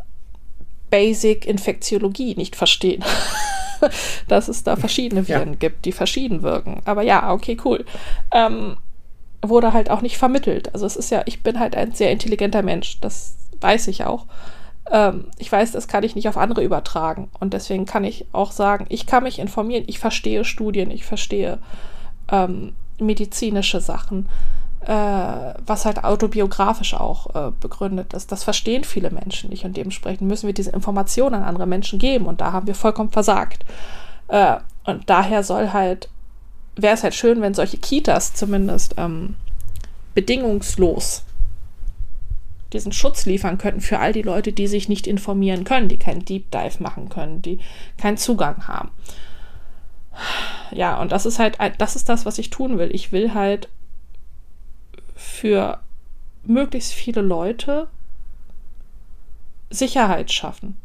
[0.89, 3.03] Basic Infektiologie nicht verstehen.
[4.27, 5.55] dass es da verschiedene Viren ja.
[5.57, 6.81] gibt, die verschieden wirken.
[6.83, 7.85] Aber ja, okay, cool.
[8.29, 8.75] Ähm,
[9.41, 10.73] wurde halt auch nicht vermittelt.
[10.73, 14.25] Also es ist ja, ich bin halt ein sehr intelligenter Mensch, das weiß ich auch.
[14.91, 17.29] Ähm, ich weiß, das kann ich nicht auf andere übertragen.
[17.39, 21.59] Und deswegen kann ich auch sagen, ich kann mich informieren, ich verstehe Studien, ich verstehe
[22.31, 24.27] ähm, medizinische Sachen,
[24.81, 24.93] äh,
[25.65, 28.31] was halt autobiografisch auch äh, begründet ist.
[28.31, 32.25] Das verstehen viele Menschen nicht und dementsprechend müssen wir diese Informationen an andere Menschen geben
[32.25, 33.65] und da haben wir vollkommen versagt.
[34.27, 36.09] Äh, und daher soll halt,
[36.81, 39.35] wäre es halt schön, wenn solche Kitas zumindest ähm,
[40.13, 41.23] bedingungslos
[42.73, 46.23] diesen Schutz liefern könnten für all die Leute, die sich nicht informieren können, die keinen
[46.23, 47.59] Deep Dive machen können, die
[47.97, 48.91] keinen Zugang haben.
[50.71, 52.93] Ja, und das ist halt, das ist das, was ich tun will.
[52.93, 53.69] Ich will halt
[55.15, 55.79] für
[56.43, 57.87] möglichst viele Leute
[59.69, 60.77] Sicherheit schaffen.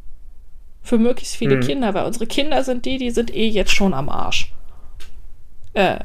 [0.83, 1.61] Für möglichst viele mhm.
[1.61, 4.53] Kinder, weil unsere Kinder sind die, die sind eh jetzt schon am Arsch.
[5.75, 5.99] Äh,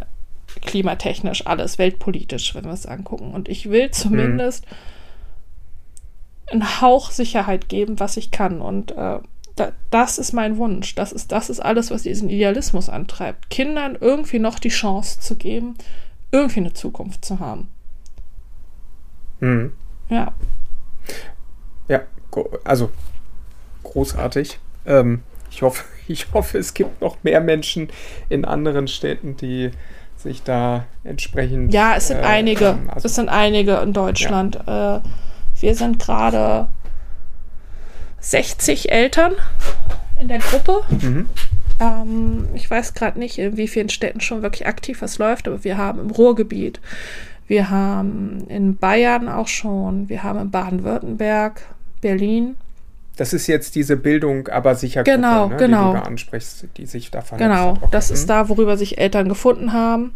[0.62, 3.34] klimatechnisch, alles, weltpolitisch, wenn wir es angucken.
[3.34, 4.76] Und ich will zumindest mhm
[6.52, 8.62] einen Hauch Sicherheit geben, was ich kann.
[8.62, 9.20] Und äh,
[9.56, 10.96] da, das ist mein Wunsch.
[10.96, 13.50] Das ist, das ist alles, was diesen Idealismus antreibt.
[13.50, 15.76] Kindern irgendwie noch die Chance zu geben,
[16.32, 17.70] irgendwie eine Zukunft zu haben.
[19.40, 19.74] Mhm.
[20.10, 20.34] Ja.
[21.88, 22.02] Ja,
[22.64, 22.92] also
[23.84, 24.60] großartig.
[24.86, 27.90] Ähm, ich, hoffe, ich hoffe, es gibt noch mehr Menschen
[28.30, 29.72] in anderen Städten, die
[30.18, 31.74] sich da entsprechend.
[31.74, 32.78] Ja, es sind äh, einige.
[32.88, 34.60] Also, es sind einige in Deutschland.
[34.68, 34.98] Ja.
[34.98, 35.02] Äh,
[35.62, 36.68] wir sind gerade
[38.20, 39.34] 60 Eltern
[40.20, 40.82] in der Gruppe.
[40.90, 41.30] Mhm.
[41.80, 45.64] Ähm, ich weiß gerade nicht, in wie vielen Städten schon wirklich aktiv was läuft, aber
[45.64, 46.80] wir haben im Ruhrgebiet,
[47.48, 51.62] wir haben in Bayern auch schon, wir haben in Baden-Württemberg,
[52.02, 52.56] Berlin.
[53.20, 55.94] Das ist jetzt diese Bildung, aber sicher genau, Gruppe, ne, genau.
[55.94, 57.94] die du ansprichst, die sich da Genau, hat.
[57.94, 60.14] das ist da, worüber sich Eltern gefunden haben.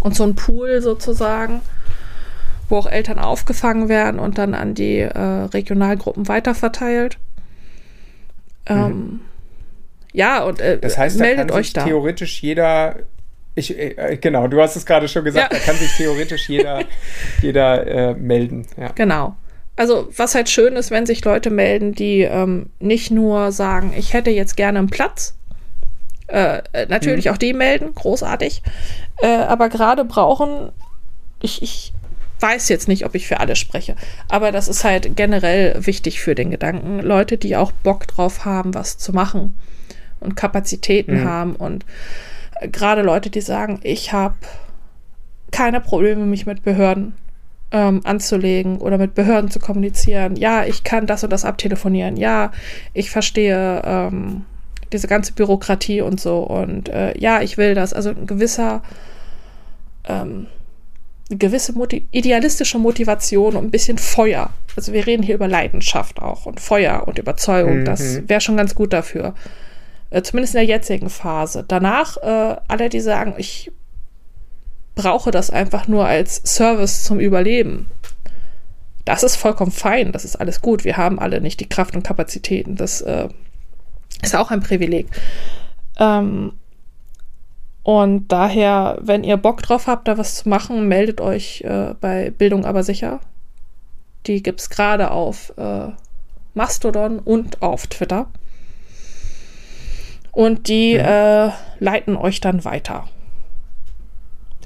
[0.00, 1.60] Und so ein Pool sozusagen
[2.68, 7.18] wo auch Eltern aufgefangen werden und dann an die äh, Regionalgruppen weiterverteilt.
[8.66, 9.20] Ähm, mhm.
[10.12, 11.84] Ja, und äh, das heißt, meldet da kann euch da.
[11.84, 12.96] theoretisch jeder
[13.56, 15.58] ich, äh, genau, du hast es gerade schon gesagt, ja.
[15.58, 16.84] da kann sich theoretisch jeder,
[17.42, 18.66] jeder äh, melden.
[18.76, 18.92] Ja.
[18.94, 19.36] Genau.
[19.80, 24.12] Also, was halt schön ist, wenn sich Leute melden, die ähm, nicht nur sagen, ich
[24.12, 25.34] hätte jetzt gerne einen Platz.
[26.26, 27.30] Äh, äh natürlich mhm.
[27.30, 28.60] auch die melden, großartig.
[29.22, 30.70] Äh, aber gerade brauchen,
[31.40, 31.94] ich, ich
[32.40, 33.96] weiß jetzt nicht, ob ich für alle spreche,
[34.28, 37.00] aber das ist halt generell wichtig für den Gedanken.
[37.00, 39.56] Leute, die auch Bock drauf haben, was zu machen
[40.20, 41.24] und Kapazitäten mhm.
[41.24, 41.86] haben und
[42.60, 44.36] äh, gerade Leute, die sagen, ich habe
[45.52, 47.14] keine Probleme, mich mit Behörden
[47.72, 50.36] ähm, anzulegen oder mit Behörden zu kommunizieren.
[50.36, 52.16] Ja, ich kann das und das abtelefonieren.
[52.16, 52.52] Ja,
[52.94, 54.44] ich verstehe ähm,
[54.92, 56.38] diese ganze Bürokratie und so.
[56.38, 57.92] Und äh, ja, ich will das.
[57.92, 58.82] Also ein gewisser
[60.08, 60.46] ähm,
[61.30, 64.50] eine gewisse Motiv idealistische Motivation und ein bisschen Feuer.
[64.76, 67.80] Also wir reden hier über Leidenschaft auch und Feuer und Überzeugung.
[67.80, 67.84] Mhm.
[67.84, 69.34] Das wäre schon ganz gut dafür.
[70.10, 71.64] Äh, zumindest in der jetzigen Phase.
[71.66, 73.70] Danach äh, alle, die sagen, ich
[75.00, 77.86] brauche das einfach nur als Service zum Überleben.
[79.04, 80.84] Das ist vollkommen fein, das ist alles gut.
[80.84, 82.76] Wir haben alle nicht die Kraft und Kapazitäten.
[82.76, 83.28] Das äh,
[84.22, 85.08] ist auch ein Privileg.
[85.98, 86.52] Ähm,
[87.82, 92.30] und daher, wenn ihr Bock drauf habt, da was zu machen, meldet euch äh, bei
[92.30, 93.20] Bildung aber sicher.
[94.26, 95.88] Die gibt es gerade auf äh,
[96.52, 98.26] Mastodon und auf Twitter.
[100.30, 101.46] Und die ja.
[101.46, 103.08] äh, leiten euch dann weiter.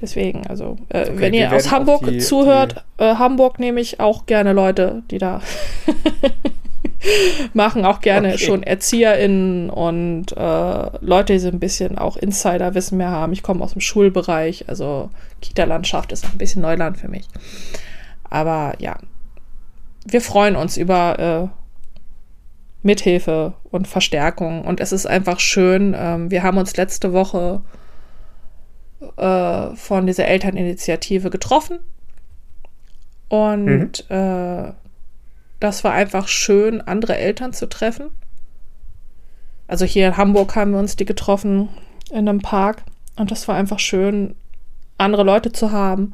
[0.01, 3.99] Deswegen, also, äh, okay, wenn ihr aus Hamburg die, zuhört, die äh, Hamburg nehme ich
[3.99, 5.41] auch gerne Leute, die da
[7.53, 8.37] machen auch gerne okay.
[8.37, 13.31] schon ErzieherInnen und äh, Leute, die so ein bisschen auch Insider-Wissen mehr haben.
[13.31, 15.09] Ich komme aus dem Schulbereich, also
[15.41, 17.27] Kita-Landschaft ist ein bisschen Neuland für mich.
[18.29, 18.97] Aber ja,
[20.05, 21.47] wir freuen uns über äh,
[22.85, 25.95] Mithilfe und Verstärkung und es ist einfach schön.
[25.97, 27.61] Ähm, wir haben uns letzte Woche
[29.17, 31.79] äh, von dieser Elterninitiative getroffen
[33.29, 34.15] und mhm.
[34.15, 34.73] äh,
[35.59, 38.11] das war einfach schön, andere Eltern zu treffen.
[39.67, 41.69] Also hier in Hamburg haben wir uns die getroffen
[42.11, 42.83] in einem Park
[43.15, 44.35] und das war einfach schön,
[44.97, 46.13] andere Leute zu haben,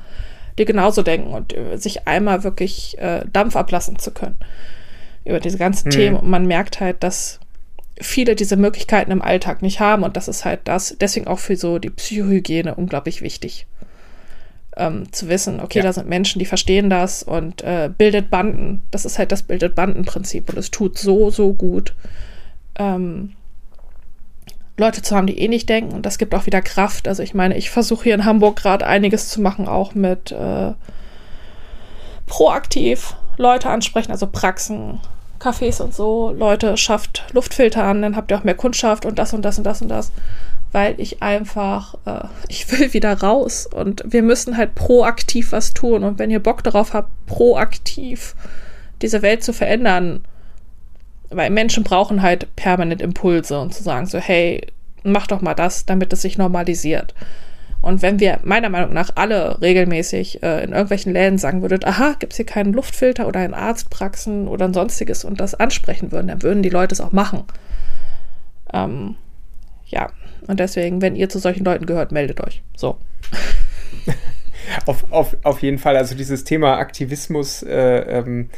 [0.57, 4.37] die genauso denken und äh, sich einmal wirklich äh, Dampf ablassen zu können
[5.25, 5.91] über diese ganzen hm.
[5.91, 6.15] Themen.
[6.17, 7.40] Und man merkt halt, dass
[8.01, 11.55] viele diese Möglichkeiten im Alltag nicht haben und das ist halt das, deswegen auch für
[11.55, 13.67] so die Psychohygiene unglaublich wichtig
[14.77, 15.83] ähm, zu wissen, okay, ja.
[15.83, 18.81] da sind Menschen, die verstehen das und äh, bildet Banden.
[18.91, 21.93] Das ist halt das bildet Bandenprinzip und es tut so, so gut,
[22.75, 23.33] ähm,
[24.77, 25.93] Leute zu haben, die eh nicht denken.
[25.93, 27.07] Und das gibt auch wieder Kraft.
[27.07, 30.71] Also ich meine, ich versuche hier in Hamburg gerade einiges zu machen, auch mit äh,
[32.25, 34.99] proaktiv Leute ansprechen, also Praxen,
[35.41, 36.31] Cafés und so.
[36.31, 39.63] Leute, schafft Luftfilter an, dann habt ihr auch mehr Kundschaft und das und das und
[39.63, 40.11] das und das.
[40.71, 46.03] Weil ich einfach, äh, ich will wieder raus und wir müssen halt proaktiv was tun.
[46.03, 48.35] Und wenn ihr Bock darauf habt, proaktiv
[49.01, 50.23] diese Welt zu verändern,
[51.29, 54.67] weil Menschen brauchen halt permanent Impulse und zu sagen so, hey,
[55.03, 57.15] mach doch mal das, damit es sich normalisiert.
[57.81, 62.15] Und wenn wir meiner Meinung nach alle regelmäßig äh, in irgendwelchen Läden sagen würden, aha,
[62.19, 66.27] gibt es hier keinen Luftfilter oder in Arztpraxen oder ein sonstiges und das ansprechen würden,
[66.27, 67.43] dann würden die Leute es auch machen.
[68.71, 69.15] Ähm,
[69.87, 70.11] ja,
[70.47, 72.61] und deswegen, wenn ihr zu solchen Leuten gehört, meldet euch.
[72.75, 72.97] So.
[74.85, 78.49] auf, auf, auf jeden Fall, also dieses Thema Aktivismus äh, ähm,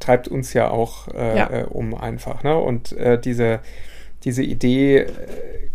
[0.00, 1.50] treibt uns ja auch äh, ja.
[1.50, 2.42] Äh, um einfach.
[2.42, 2.56] Ne?
[2.56, 3.60] Und äh, diese,
[4.24, 5.08] diese Idee, äh,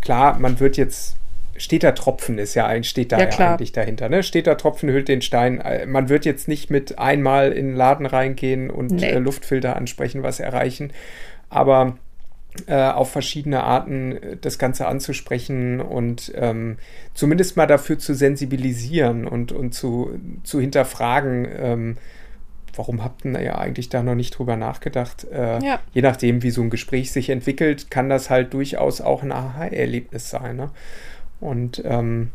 [0.01, 1.15] klar, man wird jetzt
[1.57, 4.09] steter Tropfen ist ja ein, steht da ja, ja eigentlich dahinter.
[4.09, 4.23] Ne?
[4.23, 5.59] Steter Tropfen hüllt den Stein.
[5.61, 9.09] Äh, man wird jetzt nicht mit einmal in den Laden reingehen und nee.
[9.09, 10.93] äh, Luftfilter ansprechen, was erreichen.
[11.49, 11.97] Aber
[12.65, 16.77] äh, auf verschiedene Arten das Ganze anzusprechen und ähm,
[17.13, 21.97] zumindest mal dafür zu sensibilisieren und, und zu, zu hinterfragen, ähm,
[22.75, 25.27] warum habt ihr ja eigentlich da noch nicht drüber nachgedacht?
[25.31, 25.79] Äh, ja.
[25.93, 30.29] Je nachdem, wie so ein Gespräch sich entwickelt, kann das halt durchaus auch ein Aha-Erlebnis
[30.29, 30.55] sein.
[30.55, 30.69] Ne?
[31.39, 32.31] Und ähm,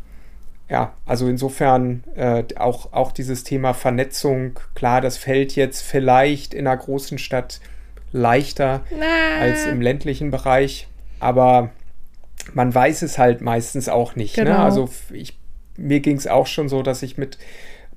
[0.68, 6.66] ja, also insofern äh, auch, auch dieses Thema Vernetzung, klar, das fällt jetzt vielleicht in
[6.66, 7.60] einer großen Stadt
[8.12, 9.40] leichter Na.
[9.40, 10.88] als im ländlichen Bereich,
[11.20, 11.70] aber
[12.54, 14.36] man weiß es halt meistens auch nicht.
[14.36, 14.44] Ne?
[14.44, 14.58] Genau.
[14.58, 14.64] Ne?
[14.64, 15.38] Also ich,
[15.76, 17.38] mir ging es auch schon so, dass ich mit,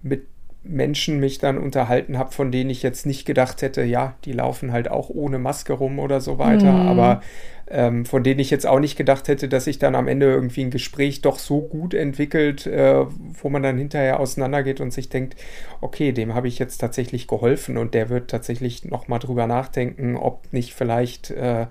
[0.02, 0.28] mit
[0.64, 4.72] Menschen mich dann unterhalten habe, von denen ich jetzt nicht gedacht hätte, ja, die laufen
[4.72, 6.88] halt auch ohne Maske rum oder so weiter, mhm.
[6.88, 7.22] aber
[7.68, 10.64] ähm, von denen ich jetzt auch nicht gedacht hätte, dass sich dann am Ende irgendwie
[10.64, 13.06] ein Gespräch doch so gut entwickelt, äh,
[13.42, 15.36] wo man dann hinterher auseinandergeht und sich denkt,
[15.82, 20.52] okay, dem habe ich jetzt tatsächlich geholfen und der wird tatsächlich nochmal drüber nachdenken, ob
[20.52, 21.66] nicht vielleicht äh,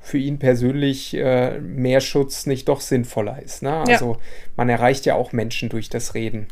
[0.00, 3.62] für ihn persönlich äh, mehr Schutz nicht doch sinnvoller ist.
[3.62, 3.72] Ne?
[3.72, 4.18] Also ja.
[4.56, 6.48] man erreicht ja auch Menschen durch das Reden.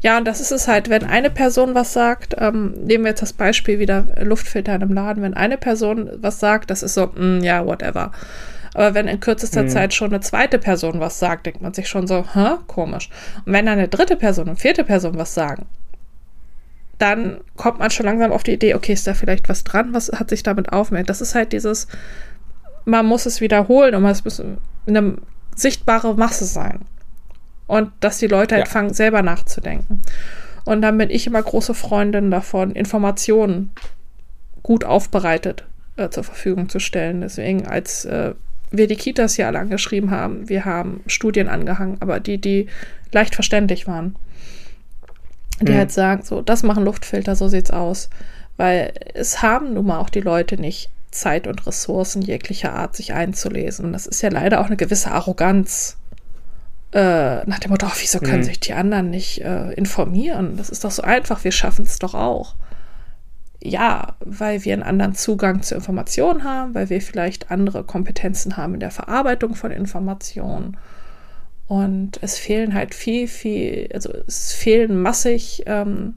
[0.00, 3.22] Ja, und das ist es halt, wenn eine Person was sagt, ähm, nehmen wir jetzt
[3.22, 7.06] das Beispiel wieder Luftfilter in einem Laden, wenn eine Person was sagt, das ist so,
[7.06, 8.12] mm, ja, whatever.
[8.74, 9.68] Aber wenn in kürzester hm.
[9.68, 13.10] Zeit schon eine zweite Person was sagt, denkt man sich schon so, hä, komisch.
[13.44, 15.66] Und wenn dann eine dritte Person und vierte Person was sagen,
[16.98, 20.10] dann kommt man schon langsam auf die Idee, okay, ist da vielleicht was dran, was
[20.14, 21.08] hat sich damit aufmerkt.
[21.08, 21.86] Das ist halt dieses,
[22.84, 24.42] man muss es wiederholen und es muss
[24.86, 25.14] eine
[25.54, 26.80] sichtbare Masse sein.
[27.68, 28.72] Und dass die Leute halt ja.
[28.72, 30.02] fangen, selber nachzudenken.
[30.64, 33.70] Und dann bin ich immer große Freundin davon, Informationen
[34.62, 35.64] gut aufbereitet
[35.96, 37.20] äh, zur Verfügung zu stellen.
[37.20, 38.34] Deswegen, als äh,
[38.70, 42.66] wir die Kitas hier alle angeschrieben haben, wir haben Studien angehangen, aber die, die
[43.12, 44.16] leicht verständlich waren.
[45.60, 45.76] Die mhm.
[45.76, 48.10] halt sagen, so, das machen Luftfilter, so sieht's aus.
[48.56, 53.12] Weil es haben nun mal auch die Leute nicht Zeit und Ressourcen jeglicher Art, sich
[53.12, 53.86] einzulesen.
[53.86, 55.96] Und das ist ja leider auch eine gewisse Arroganz.
[56.92, 58.44] Äh, nach dem Motto, oh, wieso können mhm.
[58.44, 60.56] sich die anderen nicht äh, informieren?
[60.56, 62.54] Das ist doch so einfach, wir schaffen es doch auch.
[63.60, 68.74] Ja, weil wir einen anderen Zugang zu Informationen haben, weil wir vielleicht andere Kompetenzen haben
[68.74, 70.76] in der Verarbeitung von Informationen.
[71.66, 76.14] Und es fehlen halt viel, viel, also es fehlen massig ähm,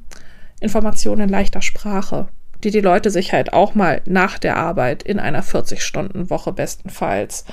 [0.61, 2.29] Informationen in leichter Sprache
[2.63, 7.45] die die Leute sich halt auch mal nach der Arbeit in einer 40-Stunden-Woche bestenfalls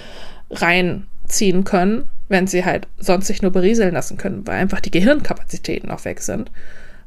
[1.28, 5.90] reinziehen können, wenn sie halt sonst sich nur berieseln lassen können, weil einfach die Gehirnkapazitäten
[5.90, 6.50] auch weg sind,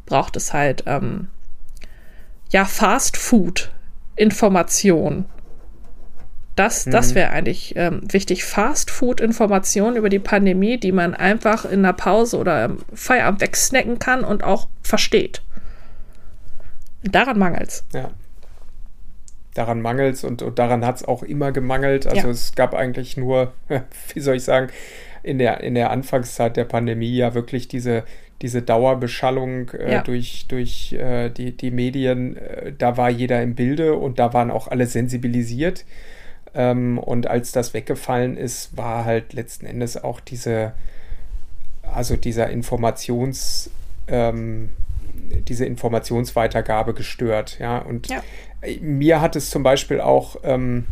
[0.05, 1.27] braucht es halt ähm,
[2.49, 3.71] ja Fast Food
[4.15, 5.25] Information.
[6.55, 6.91] Das, mhm.
[6.91, 8.43] das wäre eigentlich ähm, wichtig.
[8.43, 13.41] Fast Food Information über die Pandemie, die man einfach in der Pause oder im Feierabend
[13.41, 15.41] wegsnacken kann und auch versteht.
[17.03, 17.83] Daran mangelt es.
[17.93, 18.11] Ja.
[19.53, 22.07] Daran mangelt es und, und daran hat es auch immer gemangelt.
[22.07, 22.29] Also ja.
[22.29, 23.53] es gab eigentlich nur,
[24.13, 24.69] wie soll ich sagen,
[25.23, 28.03] in der, in der Anfangszeit der Pandemie ja wirklich diese,
[28.41, 30.01] diese Dauerbeschallung äh, ja.
[30.01, 32.37] durch, durch äh, die, die Medien.
[32.37, 35.85] Äh, da war jeder im Bilde und da waren auch alle sensibilisiert.
[36.53, 40.73] Ähm, und als das weggefallen ist, war halt letzten Endes auch diese,
[41.83, 43.69] also dieser Informations,
[44.07, 44.69] ähm,
[45.47, 47.57] diese Informationsweitergabe gestört.
[47.59, 48.23] Ja, und ja.
[48.81, 50.85] Mir hat es zum Beispiel auch ähm,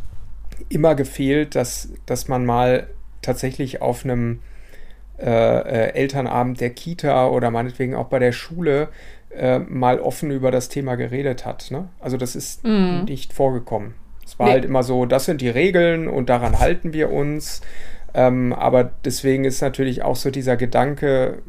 [0.69, 2.87] immer gefehlt, dass, dass man mal
[3.21, 4.39] tatsächlich auf einem
[5.19, 8.89] äh, äh, Elternabend der Kita oder meinetwegen auch bei der Schule
[9.35, 11.71] äh, mal offen über das Thema geredet hat.
[11.71, 11.89] Ne?
[11.99, 13.05] Also das ist mhm.
[13.05, 13.95] nicht vorgekommen.
[14.25, 14.53] Es war nee.
[14.53, 17.61] halt immer so, das sind die Regeln und daran halten wir uns.
[18.13, 21.41] Ähm, aber deswegen ist natürlich auch so dieser Gedanke,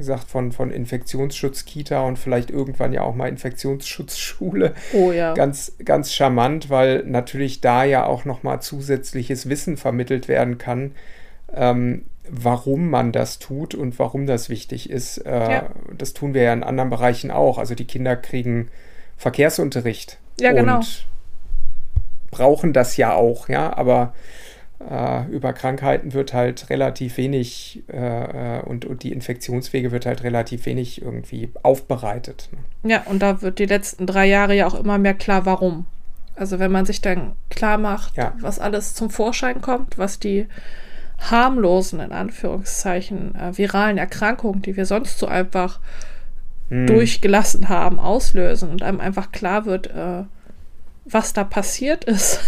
[0.00, 5.34] gesagt, von, von Infektionsschutz-Kita und vielleicht irgendwann ja auch mal Infektionsschutzschule Oh ja.
[5.34, 10.92] ganz, ganz charmant, weil natürlich da ja auch nochmal zusätzliches Wissen vermittelt werden kann,
[11.54, 15.18] ähm, warum man das tut und warum das wichtig ist.
[15.18, 15.70] Äh, Ja.
[15.96, 17.58] Das tun wir ja in anderen Bereichen auch.
[17.58, 18.68] Also die Kinder kriegen
[19.16, 20.76] Verkehrsunterricht Ja, genau.
[20.76, 21.06] und
[22.30, 24.14] brauchen das ja auch, ja, aber
[25.30, 30.64] über Krankheiten wird halt relativ wenig äh, äh, und, und die Infektionswege wird halt relativ
[30.64, 32.48] wenig irgendwie aufbereitet.
[32.82, 32.90] Ne?
[32.90, 35.84] Ja, und da wird die letzten drei Jahre ja auch immer mehr klar, warum.
[36.34, 38.32] Also wenn man sich dann klar macht, Ja.
[38.40, 40.46] was alles zum Vorschein kommt, was die
[41.18, 45.78] harmlosen, in Anführungszeichen, äh, viralen Erkrankungen, die wir sonst so einfach
[46.70, 46.86] Hm.
[46.86, 50.22] durchgelassen haben, auslösen und einem einfach klar wird, äh,
[51.04, 52.40] was da passiert ist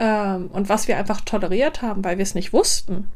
[0.00, 3.08] ähm, und was wir einfach toleriert haben, weil wir es nicht wussten,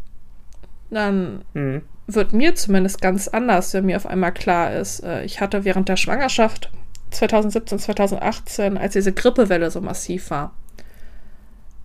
[0.90, 1.82] dann Mhm.
[2.06, 5.88] wird mir zumindest ganz anders, wenn mir auf einmal klar ist, äh, ich hatte während
[5.88, 6.70] der Schwangerschaft
[7.10, 10.52] 2017, 2018, als diese Grippewelle so massiv war,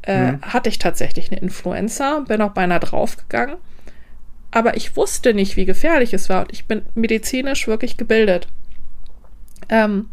[0.04, 0.42] äh, Mhm.
[0.42, 3.56] hatte ich tatsächlich eine Influenza, bin auch beinahe draufgegangen.
[4.52, 6.42] Aber ich wusste nicht, wie gefährlich es war.
[6.42, 8.48] Und ich bin medizinisch wirklich gebildet.
[9.70, 10.10] Ähm,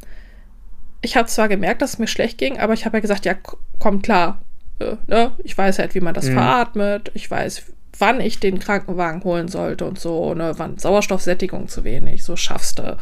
[1.01, 3.35] ich habe zwar gemerkt, dass es mir schlecht ging, aber ich habe ja gesagt, ja,
[3.79, 4.39] komm klar.
[4.79, 5.33] Äh, ne?
[5.45, 6.35] Ich weiß halt, wie man das Mhm.
[6.35, 7.11] veratmet.
[7.15, 7.63] Ich weiß,
[7.99, 10.35] wann ich den Krankenwagen holen sollte und so.
[10.35, 10.53] Ne?
[10.57, 12.25] Wann Sauerstoffsättigung zu wenig.
[12.25, 12.97] So schaffst du.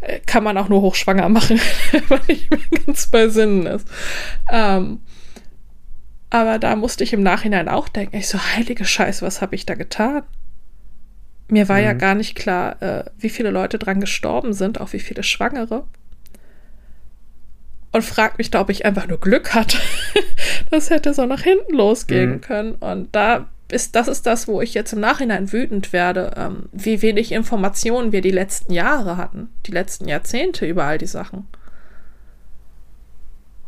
[0.00, 1.58] Äh, Kann man auch nur hochschwanger machen,
[1.92, 3.88] wenn man nicht mehr ganz bei Sinnen ist.
[4.50, 5.00] Ähm,
[6.30, 9.66] aber da musste ich im Nachhinein auch denken, ich so, heilige Scheiße, was habe ich
[9.66, 10.22] da getan?
[11.48, 11.98] Mir war ja Mhm.
[11.98, 15.84] gar nicht klar, äh, wie viele Leute dran gestorben sind, auch wie viele Schwangere.
[17.94, 19.78] Und fragt mich da, ob ich einfach nur Glück hatte.
[20.70, 22.40] das hätte so nach hinten losgehen Mhm.
[22.40, 22.72] können.
[22.74, 27.02] Und da ist, das ist das, wo ich jetzt im Nachhinein wütend werde, ähm, wie
[27.02, 31.46] wenig Informationen wir die letzten Jahre hatten, die letzten Jahrzehnte über all die Sachen.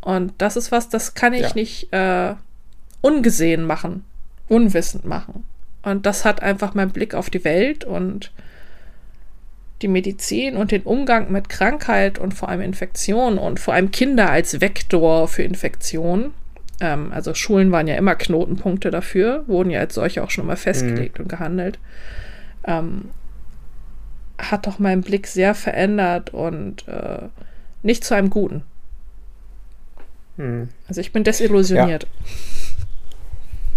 [0.01, 1.53] Und das ist was, das kann ich Ja.
[1.55, 2.35] nicht äh,
[3.01, 4.03] ungesehen machen,
[4.47, 5.45] unwissend machen.
[5.83, 8.31] Und das hat einfach meinen Blick auf die Welt und
[9.81, 14.29] die Medizin und den Umgang mit Krankheit und vor allem Infektion und vor allem Kinder
[14.29, 16.33] als Vektor für Infektion.
[16.79, 20.57] Ähm, also Schulen waren ja immer Knotenpunkte dafür, wurden ja als solche auch schon immer
[20.57, 21.79] festgelegt und gehandelt.
[22.63, 23.09] Ähm,
[24.37, 27.27] hat doch meinen Blick sehr verändert und äh,
[27.83, 28.63] nicht zu einem Guten.
[30.37, 30.69] Mhm.
[30.87, 32.07] Also ich bin desillusioniert.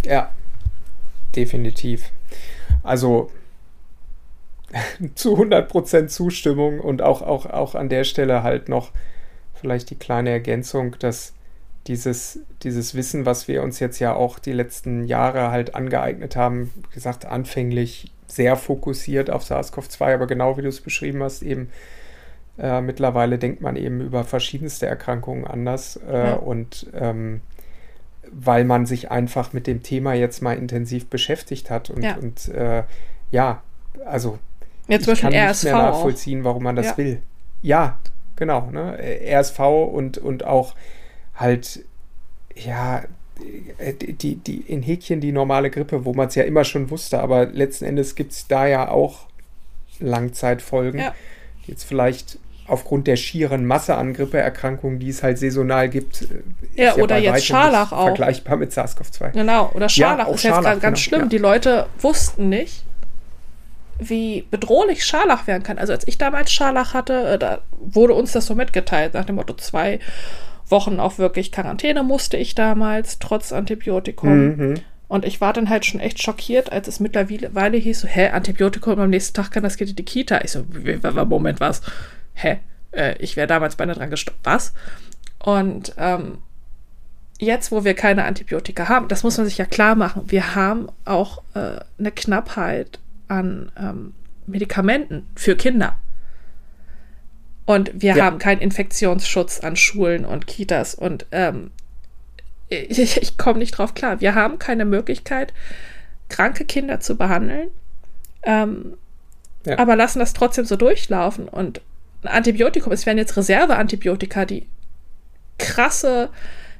[0.04, 0.30] Ja,
[1.36, 2.10] definitiv.
[2.82, 3.30] Also
[5.14, 8.90] zu 100% Zustimmung und auch, auch, auch an der Stelle halt noch
[9.54, 11.34] vielleicht die kleine Ergänzung, dass
[11.86, 16.72] dieses, dieses Wissen, was wir uns jetzt ja auch die letzten Jahre halt angeeignet haben,
[16.92, 21.70] gesagt, anfänglich sehr fokussiert auf SARS-CoV-2, aber genau wie du es beschrieben hast, eben
[22.58, 26.34] äh, mittlerweile denkt man eben über verschiedenste Erkrankungen anders äh, Ja.
[26.34, 27.40] und ähm,
[28.32, 32.48] weil man sich einfach mit dem Thema jetzt mal intensiv beschäftigt hat und ja, und,
[32.48, 32.84] äh,
[33.32, 33.62] ja
[34.06, 34.38] also
[34.90, 35.92] Ja, zum ich Beispiel kann RSV nicht mehr auch.
[35.92, 36.96] nachvollziehen, warum man das Ja.
[36.98, 37.22] will.
[37.62, 37.98] Ja,
[38.36, 38.68] genau.
[38.70, 38.98] Ne?
[39.30, 40.74] RSV und, und auch
[41.34, 41.80] halt,
[42.54, 43.02] ja,
[44.02, 47.46] die, die, in Häkchen die normale Grippe, wo man es ja immer schon wusste, aber
[47.46, 49.20] letzten Endes gibt es da ja auch
[49.98, 51.14] Langzeitfolgen, Ja.
[51.66, 56.22] die jetzt vielleicht aufgrund der schieren Masse an Grippeerkrankungen, die es halt saisonal gibt,
[56.76, 58.04] äh, Ja, ist oder bei jetzt Scharlach auch.
[58.04, 59.32] Vergleichbar mit SARS-CoV-2.
[59.32, 61.20] Genau, oder Scharlach auch ist jetzt Scharlach, gerade ganz genau, schlimm.
[61.22, 61.26] ja.
[61.28, 62.84] Die Leute wussten nicht,
[64.00, 65.78] wie bedrohlich Scharlach werden kann.
[65.78, 69.36] Also als ich damals Scharlach hatte, äh, da wurde uns das so mitgeteilt, nach dem
[69.36, 70.00] Motto zwei
[70.68, 74.46] Wochen auch wirklich Quarantäne musste ich damals, trotz Antibiotikum.
[74.46, 74.74] Mhm.
[75.08, 78.98] Und ich war dann halt schon echt schockiert, als es mittlerweile hieß, so, hä, Antibiotikum
[79.00, 80.40] am nächsten Tag kann das Kind in die Kita.
[80.44, 80.64] Ich so,
[81.26, 81.82] Moment, was?
[82.34, 82.60] Hä?
[82.92, 84.38] Äh, ich wäre damals beinahe dran gestorben.
[84.44, 84.72] Was?
[85.42, 86.38] Und ähm,
[87.40, 90.88] jetzt, wo wir keine Antibiotika haben, das muss man sich ja klar machen, wir haben
[91.04, 93.00] auch äh, eine Knappheit
[93.30, 94.14] an ähm,
[94.46, 95.98] Medikamenten für Kinder.
[97.66, 98.24] Und wir Ja.
[98.24, 100.94] haben keinen Infektionsschutz an Schulen und Kitas.
[100.94, 101.70] Und ähm,
[102.68, 104.20] ich, ich komme nicht drauf klar.
[104.20, 105.52] Wir haben keine Möglichkeit,
[106.28, 107.68] kranke Kinder zu behandeln,
[108.42, 108.94] ähm,
[109.66, 109.78] Ja.
[109.78, 111.48] aber lassen das trotzdem so durchlaufen.
[111.48, 111.80] Und
[112.22, 114.66] ein Antibiotikum, es werden jetzt Reserveantibiotika, die
[115.58, 116.30] krasse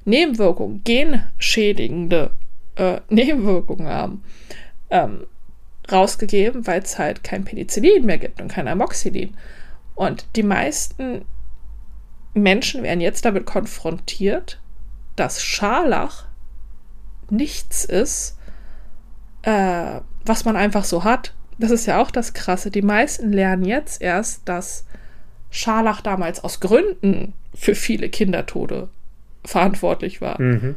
[0.04, 2.30] Nebenwirkungen, genschädigende
[2.76, 4.24] äh, Nebenwirkungen haben,
[4.90, 5.26] ähm,
[5.92, 9.36] rausgegeben, weil es halt kein Penicillin mehr gibt und kein Amoxicillin.
[9.94, 11.24] Und die meisten
[12.34, 14.60] Menschen werden jetzt damit konfrontiert,
[15.16, 16.26] dass Scharlach
[17.28, 18.36] nichts ist
[19.42, 21.34] äh, was man einfach so hat.
[21.58, 22.70] Das ist ja auch das Krasse.
[22.70, 24.84] Die meisten lernen jetzt erst, dass
[25.50, 28.88] Scharlach damals aus Gründen für viele Kindertode
[29.44, 30.40] verantwortlich war.
[30.40, 30.76] Mhm.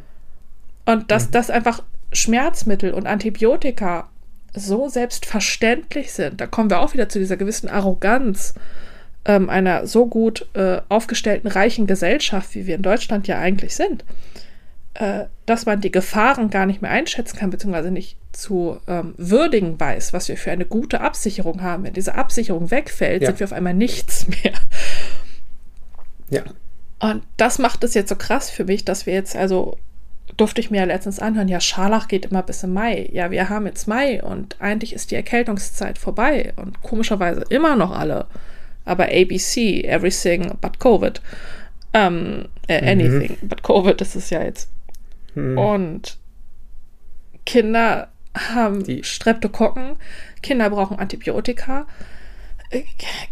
[0.85, 4.10] Und dass das einfach Schmerzmittel und Antibiotika
[4.55, 6.39] so selbstverständlich sind.
[6.41, 8.53] Da kommen wir auch wieder zu dieser gewissen Arroganz
[9.25, 14.03] ähm, einer so gut äh, aufgestellten, reichen Gesellschaft, wie wir in Deutschland ja eigentlich sind,
[14.95, 19.80] äh, dass man die Gefahren gar nicht mehr einschätzen kann, beziehungsweise nicht zu ähm, würdigen
[19.80, 21.84] weiß, was wir für eine gute Absicherung haben.
[21.84, 23.27] Wenn diese Absicherung wegfällt, Ja.
[23.30, 24.53] sind wir auf einmal nichts mehr.
[26.30, 26.43] Ja.
[26.99, 29.77] Und das macht es jetzt so krass für mich, dass wir jetzt, also
[30.38, 33.10] durfte ich mir ja letztens anhören, ja, Scharlach geht immer bis im Mai.
[33.11, 37.91] Ja, wir haben jetzt Mai und eigentlich ist die Erkältungszeit vorbei und komischerweise immer noch
[37.91, 38.27] alle.
[38.85, 41.22] Aber ABC, everything but Covid.
[41.93, 44.69] Ähm, äh, anything but Covid ist es ja jetzt.
[45.35, 45.57] Hm.
[45.57, 46.18] Und
[47.45, 49.97] Kinder haben Die- Streptokokken,
[50.41, 51.85] Kinder brauchen Antibiotika.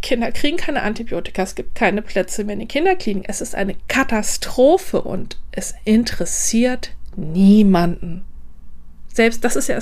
[0.00, 3.28] Kinder kriegen keine Antibiotika, es gibt keine Plätze mehr in den Kinderkliniken.
[3.28, 8.24] Es ist eine Katastrophe und es interessiert niemanden.
[9.12, 9.78] Selbst das ist ja,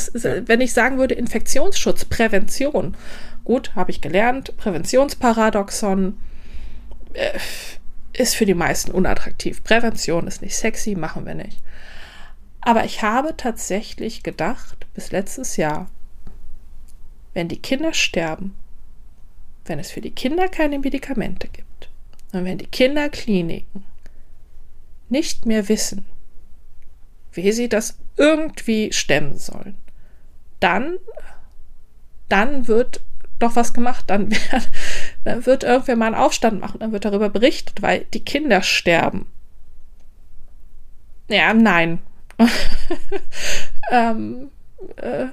[0.47, 2.97] wenn ich sagen würde, Infektionsschutz, Prävention.
[3.45, 6.19] Gut, habe ich gelernt, Präventionsparadoxon
[7.13, 7.39] äh,
[8.13, 9.63] ist für die meisten unattraktiv.
[9.63, 11.63] Prävention ist nicht sexy, machen wir nicht.
[12.61, 15.89] Aber ich habe tatsächlich gedacht, bis letztes Jahr,
[17.33, 18.55] wenn die Kinder sterben,
[19.71, 21.89] wenn es für die Kinder keine Medikamente gibt
[22.33, 23.85] und wenn die Kinderkliniken
[25.09, 26.05] nicht mehr wissen,
[27.33, 29.77] wie sie das irgendwie stemmen sollen,
[30.61, 30.97] dann,
[32.29, 33.01] dann wird
[33.39, 34.69] doch was gemacht, dann, wird-
[35.25, 39.27] dann wird irgendwer mal einen Aufstand machen, dann wird darüber berichtet, weil die Kinder sterben.
[41.29, 42.01] Ja, nein.
[43.93, 44.51] ähm,
[44.97, 45.27] äh,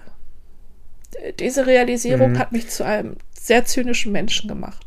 [1.39, 2.39] diese Realisierung Mhm.
[2.39, 4.85] hat mich zu einem sehr zynischen Menschen gemacht.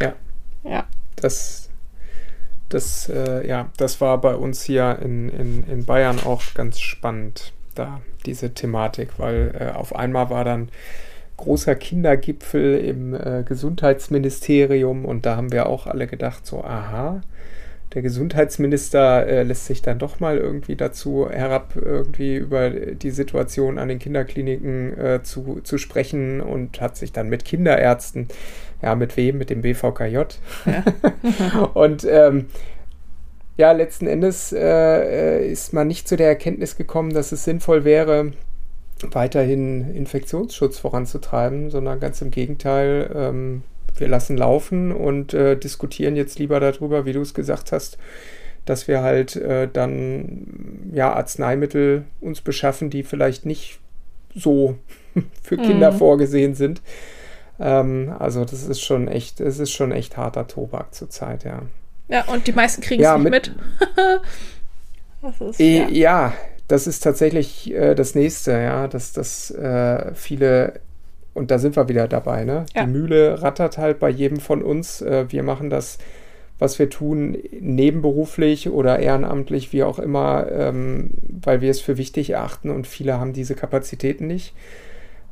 [0.00, 0.14] Ja.
[0.64, 0.86] Ja.
[1.16, 1.68] Das,
[2.70, 7.52] das, äh, ja, das war bei uns hier in, in, in Bayern auch ganz spannend,
[7.74, 10.70] da diese Thematik, weil äh, auf einmal war dann
[11.36, 17.20] großer Kindergipfel im äh, Gesundheitsministerium und da haben wir auch alle gedacht, so, aha,
[17.94, 23.78] der Gesundheitsminister äh, lässt sich dann doch mal irgendwie dazu herab, irgendwie über die Situation
[23.78, 28.28] an den Kinderkliniken äh, zu, zu sprechen und hat sich dann mit Kinderärzten,
[28.80, 29.38] ja, mit wem?
[29.38, 30.18] Mit dem BVKJ.
[31.74, 32.46] und ähm,
[33.58, 38.32] ja, letzten Endes äh, ist man nicht zu der Erkenntnis gekommen, dass es sinnvoll wäre,
[39.10, 43.62] weiterhin Infektionsschutz voranzutreiben, sondern ganz im Gegenteil, ähm,
[44.02, 47.96] wir lassen laufen und äh, diskutieren jetzt lieber darüber, wie du es gesagt hast,
[48.66, 53.80] dass wir halt äh, dann ja Arzneimittel uns beschaffen, die vielleicht nicht
[54.34, 54.76] so
[55.42, 55.96] für Kinder Mhm.
[55.96, 56.82] vorgesehen sind.
[57.58, 61.62] Ähm, also das ist schon echt, es ist schon echt harter Tobak zurzeit, ja.
[62.08, 63.56] Ja, und die meisten kriegen es Ja, nicht mit- mit.
[65.22, 65.88] das ist, Eh, ja.
[65.88, 66.32] ja.
[66.68, 70.80] das ist tatsächlich äh, das nächste, ja, dass das äh, viele,
[71.34, 72.66] und da sind wir wieder dabei, ne?
[72.74, 72.84] Ja.
[72.84, 75.00] Die Mühle rattert halt bei jedem von uns.
[75.02, 75.98] Äh, wir machen das,
[76.58, 81.10] was wir tun, nebenberuflich oder ehrenamtlich, wie auch immer, ähm,
[81.42, 84.54] weil wir es für wichtig erachten und viele haben diese Kapazitäten nicht.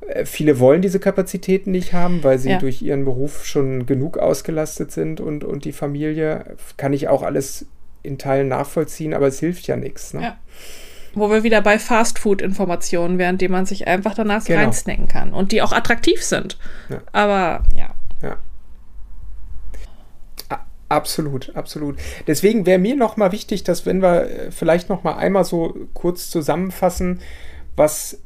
[0.06, 2.58] Äh, Viele wollen diese Kapazitäten nicht haben, weil sie Ja.
[2.58, 6.56] durch ihren Beruf schon genug ausgelastet sind und, und die Familie.
[6.76, 7.66] Kann ich auch alles
[8.02, 10.14] in Teilen nachvollziehen, aber es hilft ja nichts.
[10.14, 10.22] Ne?
[10.22, 10.38] Ja.
[11.14, 14.60] Wo wir wieder bei Fastfood-Informationen wären, die man sich einfach danach Genau.
[14.60, 16.56] reinsnacken kann und die auch attraktiv sind.
[16.88, 17.00] Ja.
[17.12, 17.94] Aber ja.
[20.48, 21.96] A- Absolut, absolut.
[22.26, 25.74] Deswegen wäre mir noch mal wichtig, dass wenn wir äh, vielleicht noch mal einmal so
[25.94, 27.20] kurz zusammenfassen,
[27.76, 28.18] was, äh,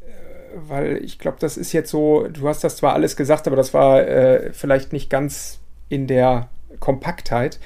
[0.68, 3.74] weil ich glaube, das ist jetzt so, du hast das zwar alles gesagt, aber das
[3.74, 5.58] war äh, vielleicht nicht ganz
[5.88, 6.48] in der
[6.80, 7.58] Kompaktheit.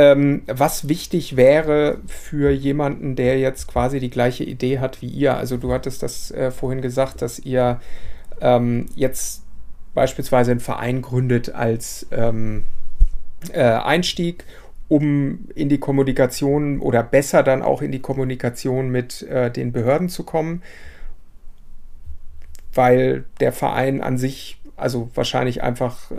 [0.00, 5.36] Ähm, was wichtig wäre für jemanden, der jetzt quasi die gleiche Idee hat wie ihr.
[5.36, 7.82] Also du hattest das äh, vorhin gesagt, dass ihr
[8.40, 9.42] ähm, jetzt
[9.92, 12.64] beispielsweise einen Verein gründet als ähm,
[13.52, 14.44] äh, Einstieg,
[14.88, 20.08] um in die Kommunikation oder besser dann auch in die Kommunikation mit äh, den Behörden
[20.08, 20.62] zu kommen,
[22.72, 26.14] weil der Verein an sich also wahrscheinlich einfach äh,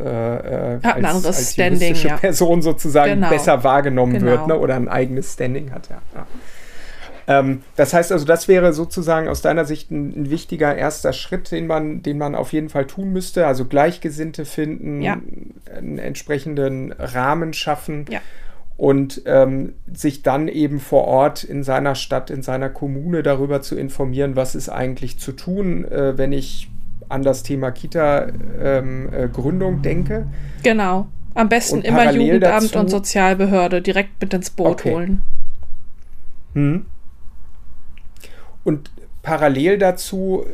[0.75, 2.17] äh, Hat ein anderes Standing, ja.
[2.17, 3.29] Person sozusagen Genau.
[3.29, 4.25] besser wahrgenommen Genau.
[4.25, 4.57] wird ne?
[4.59, 5.89] oder ein eigenes Standing hat.
[5.89, 6.01] Ja.
[6.15, 6.27] Ja.
[7.27, 11.51] Ähm, das heißt also, das wäre sozusagen aus deiner Sicht ein, ein wichtiger erster Schritt,
[11.51, 13.45] den man, den man auf jeden Fall tun müsste.
[13.45, 15.17] Also Gleichgesinnte finden, Ja.
[15.75, 18.21] einen entsprechenden Rahmen schaffen Ja.
[18.75, 23.75] und ähm, sich dann eben vor Ort in seiner Stadt, in seiner Kommune darüber zu
[23.77, 26.70] informieren, was ist eigentlich zu tun, äh, wenn ich
[27.11, 30.27] an das Thema Kita-Gründung ähm, äh, denke.
[30.63, 31.07] Genau.
[31.33, 34.93] Am besten immer Jugendamt dazu, und Sozialbehörde direkt mit ins Boot okay.
[34.93, 35.21] holen.
[36.53, 36.85] Hm.
[38.63, 40.45] Und parallel dazu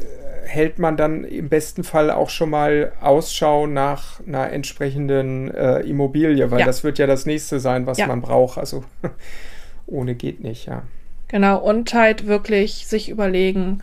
[0.48, 6.50] hält man dann im besten Fall auch schon mal Ausschau nach einer entsprechenden äh, Immobilie,
[6.52, 6.66] weil ja.
[6.66, 8.08] das wird ja das nächste sein, was ja.
[8.08, 8.58] man braucht.
[8.58, 8.84] Also
[9.88, 10.84] ohne geht nicht, ja.
[11.28, 13.80] Genau, und halt wirklich sich überlegen,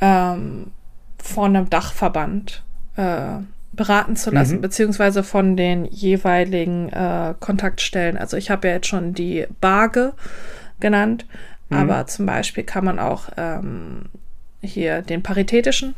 [0.00, 0.70] ähm,
[1.22, 2.62] von einem Dachverband
[2.96, 3.38] äh,
[3.72, 4.60] beraten zu lassen, mhm.
[4.62, 8.16] beziehungsweise von den jeweiligen äh, Kontaktstellen.
[8.16, 10.12] Also ich habe ja jetzt schon die Barge
[10.80, 11.26] genannt,
[11.68, 11.76] mhm.
[11.76, 14.06] aber zum Beispiel kann man auch ähm,
[14.60, 15.94] hier den paritätischen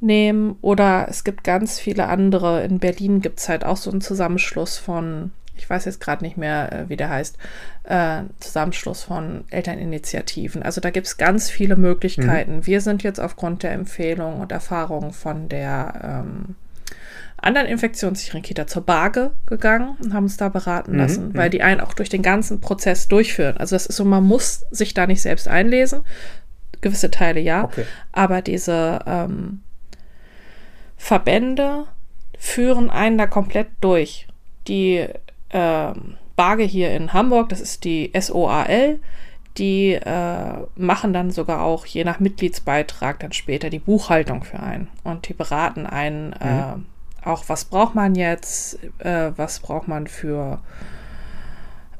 [0.00, 2.64] nehmen oder es gibt ganz viele andere.
[2.64, 5.30] In Berlin gibt es halt auch so einen Zusammenschluss von,
[5.62, 7.38] ich weiß jetzt gerade nicht mehr, äh, wie der heißt,
[7.84, 10.62] äh, Zusammenschluss von Elterninitiativen.
[10.64, 12.56] Also da gibt es ganz viele Möglichkeiten.
[12.56, 12.66] Mhm.
[12.66, 16.56] Wir sind jetzt aufgrund der Empfehlungen und Erfahrungen von der ähm,
[17.36, 21.36] anderen infektionssicheren Kita zur Barge gegangen und haben uns da beraten mhm, lassen, mhm.
[21.36, 23.56] weil die einen auch durch den ganzen Prozess durchführen.
[23.56, 26.00] Also das ist so, man muss sich da nicht selbst einlesen,
[26.80, 27.84] gewisse Teile ja, okay.
[28.10, 29.60] aber diese ähm,
[30.96, 31.84] Verbände
[32.36, 34.26] führen einen da komplett durch.
[34.66, 35.08] Die
[35.52, 38.98] ähm, Barge hier in Hamburg, das ist die SOAL,
[39.58, 44.88] die äh, machen dann sogar auch je nach Mitgliedsbeitrag dann später die Buchhaltung für einen
[45.04, 46.34] und die beraten einen mhm.
[46.40, 50.58] äh, auch, was braucht man jetzt, äh, was braucht man für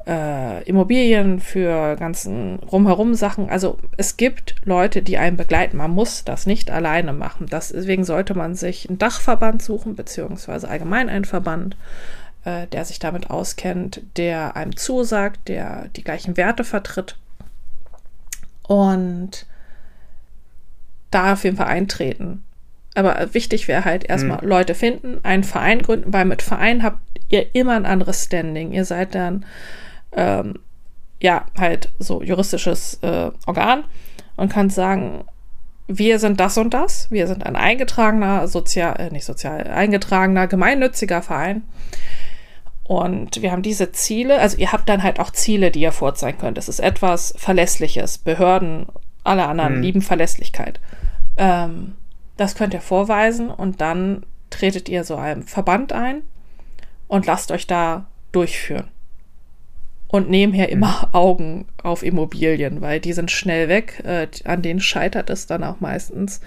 [0.05, 3.49] äh, Immobilien, für ganzen rumherum Sachen.
[3.49, 5.77] Also es gibt Leute, die einen begleiten.
[5.77, 7.47] Man muss das nicht alleine machen.
[7.49, 11.77] Das, deswegen sollte man sich einen Dachverband suchen, beziehungsweise allgemein einen Verband,
[12.45, 17.17] äh, der sich damit auskennt, der einem zusagt, der die gleichen Werte vertritt.
[18.67, 19.45] Und
[21.11, 22.43] da auf jeden Fall eintreten.
[22.95, 24.47] Aber wichtig wäre halt erstmal hm.
[24.47, 26.99] Leute finden, einen Verein gründen, weil mit Verein habt
[27.29, 28.71] ihr immer ein anderes Standing.
[28.71, 29.45] Ihr seid dann
[30.11, 30.59] ähm,
[31.19, 33.85] ja, halt so juristisches äh, Organ
[34.35, 35.23] und kannst sagen,
[35.87, 41.21] wir sind das und das, wir sind ein eingetragener, sozial, äh, nicht sozial, eingetragener, gemeinnütziger
[41.21, 41.63] Verein.
[43.01, 46.37] Und wir haben diese Ziele, also ihr habt dann halt auch Ziele, die ihr vorzeigen
[46.37, 46.57] könnt.
[46.57, 48.17] Es ist etwas Verlässliches.
[48.17, 48.87] Behörden,
[49.23, 49.81] alle anderen mhm.
[49.81, 50.79] lieben Verlässlichkeit.
[51.37, 51.95] Ähm,
[52.37, 56.21] das könnt ihr vorweisen und dann tretet ihr so einem Verband ein
[57.07, 58.87] und lasst euch da durchführen
[60.13, 61.09] und nebenher immer mhm.
[61.15, 64.03] Augen auf Immobilien, weil die sind schnell weg.
[64.05, 66.39] Äh, an denen scheitert es dann auch meistens.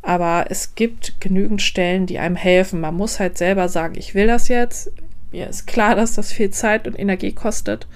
[0.00, 2.80] Aber es gibt genügend Stellen, die einem helfen.
[2.80, 4.92] Man muss halt selber sagen, ich will das jetzt.
[5.32, 7.86] Mir ist klar, dass das viel Zeit und Energie kostet.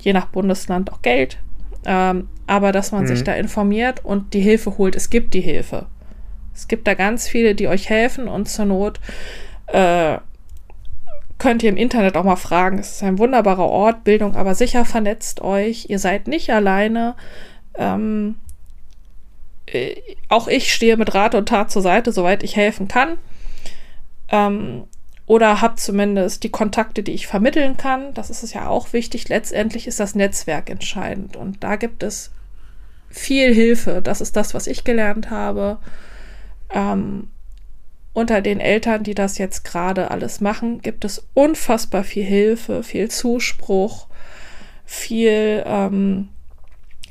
[0.00, 1.38] Je nach Bundesland auch Geld.
[1.86, 3.08] Ähm, aber dass man mhm.
[3.08, 4.96] sich da informiert und die Hilfe holt.
[4.96, 5.86] Es gibt die Hilfe.
[6.54, 9.00] Es gibt da ganz viele, die euch helfen und zur Not
[9.66, 10.18] äh,
[11.38, 12.78] könnt ihr im Internet auch mal fragen.
[12.78, 15.86] Es ist ein wunderbarer Ort, Bildung, aber sicher vernetzt euch.
[15.88, 17.16] Ihr seid nicht alleine.
[17.76, 18.36] Ähm,
[19.66, 19.96] äh,
[20.28, 23.18] auch ich stehe mit Rat und Tat zur Seite, soweit ich helfen kann.
[24.30, 24.84] Ähm,
[25.26, 28.12] oder habe zumindest die Kontakte, die ich vermitteln kann.
[28.14, 29.28] Das ist es ja auch wichtig.
[29.28, 31.36] Letztendlich ist das Netzwerk entscheidend.
[31.36, 32.30] Und da gibt es
[33.08, 34.02] viel Hilfe.
[34.02, 35.78] Das ist das, was ich gelernt habe.
[36.70, 37.28] Ähm,
[38.12, 43.10] unter den Eltern, die das jetzt gerade alles machen, gibt es unfassbar viel Hilfe, viel
[43.10, 44.06] Zuspruch,
[44.84, 46.28] viel, ähm,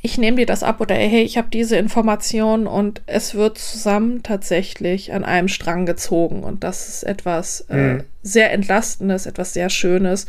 [0.04, 4.22] ich nehme dir das ab oder hey, ich habe diese Information und es wird zusammen
[4.22, 6.44] tatsächlich an einem Strang gezogen.
[6.44, 8.04] Und das ist etwas äh, mhm.
[8.22, 10.28] sehr Entlastendes, etwas sehr Schönes.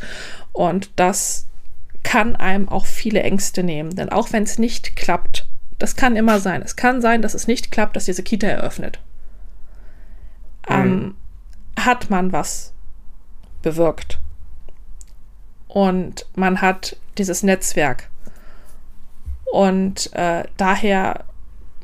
[0.53, 1.45] Und das
[2.01, 3.95] kann einem auch viele Ängste nehmen.
[3.95, 5.45] Denn auch wenn es nicht klappt,
[5.77, 6.63] das kann immer sein.
[6.63, 8.99] Es kann sein, dass es nicht klappt, dass diese Kita eröffnet
[10.67, 11.15] ähm, mhm.
[11.79, 12.73] hat man was
[13.61, 14.19] bewirkt.
[15.67, 18.09] Und man hat dieses Netzwerk.
[19.55, 21.23] Und äh, daher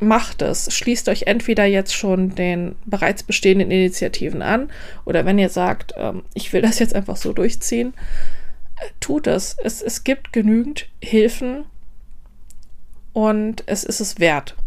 [0.02, 0.74] macht es.
[0.76, 4.70] Schließt euch entweder jetzt schon den bereits bestehenden Initiativen an
[5.06, 7.94] oder wenn ihr sagt, ähm, ich will das jetzt einfach so durchziehen,
[8.82, 9.56] äh, tut es.
[9.64, 9.82] es.
[9.82, 11.64] Es gibt genügend Hilfen
[13.14, 14.58] und es ist es wert.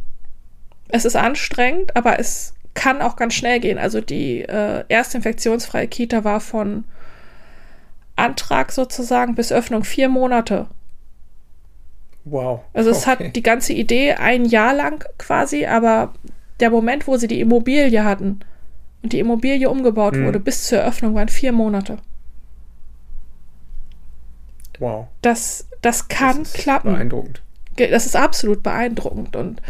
[0.89, 3.77] Es ist anstrengend, aber es kann auch ganz schnell gehen.
[3.77, 6.85] Also die äh, erste infektionsfreie Kita war von
[8.17, 10.69] Antrag sozusagen bis Öffnung vier Monate.
[12.25, 12.61] Wow.
[12.73, 13.27] Also es okay.
[13.27, 16.15] hat die ganze Idee ein Jahr lang quasi, aber
[16.61, 18.41] der Moment, wo sie die Immobilie hatten
[19.03, 20.27] und die Immobilie umgebaut hm.
[20.27, 21.99] wurde, bis zur Eröffnung waren vier Monate.
[24.79, 25.07] wow.
[25.21, 26.93] das, das kann das ist klappen.
[26.93, 27.43] Beeindruckend.
[27.77, 29.37] Das ist absolut beeindruckend.
[29.37, 29.61] Und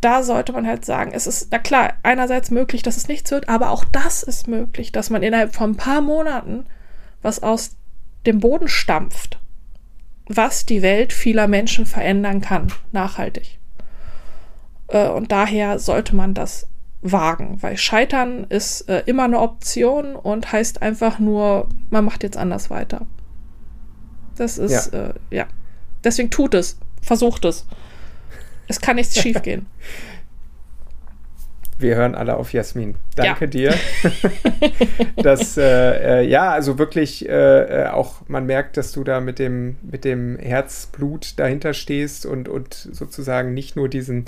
[0.00, 3.48] da sollte man halt sagen, es ist, na klar, einerseits möglich, dass es nichts wird,
[3.48, 6.66] aber auch das ist möglich, dass man innerhalb von ein paar Monaten
[7.22, 7.76] was aus
[8.26, 9.38] dem Boden stampft,
[10.26, 13.58] was die Welt vieler Menschen verändern kann, nachhaltig.
[14.88, 16.66] Äh, und daher sollte man das
[17.02, 22.38] wagen, weil Scheitern ist äh, immer eine Option und heißt einfach nur, man macht jetzt
[22.38, 23.06] anders weiter.
[24.36, 25.08] Das ist, ja.
[25.08, 25.46] Äh, ja.
[26.02, 27.66] Deswegen tut es, versucht es.
[28.68, 29.66] Es kann nichts schiefgehen.
[31.84, 32.94] Wir hören alle auf Jasmin.
[33.14, 33.50] Danke ja.
[33.50, 33.74] dir.
[35.22, 37.32] das, äh, äh, ja, also wirklich äh,
[37.82, 42.48] äh, auch, man merkt, dass du da mit dem, mit dem Herzblut dahinter stehst und,
[42.48, 44.24] und sozusagen nicht nur diesen,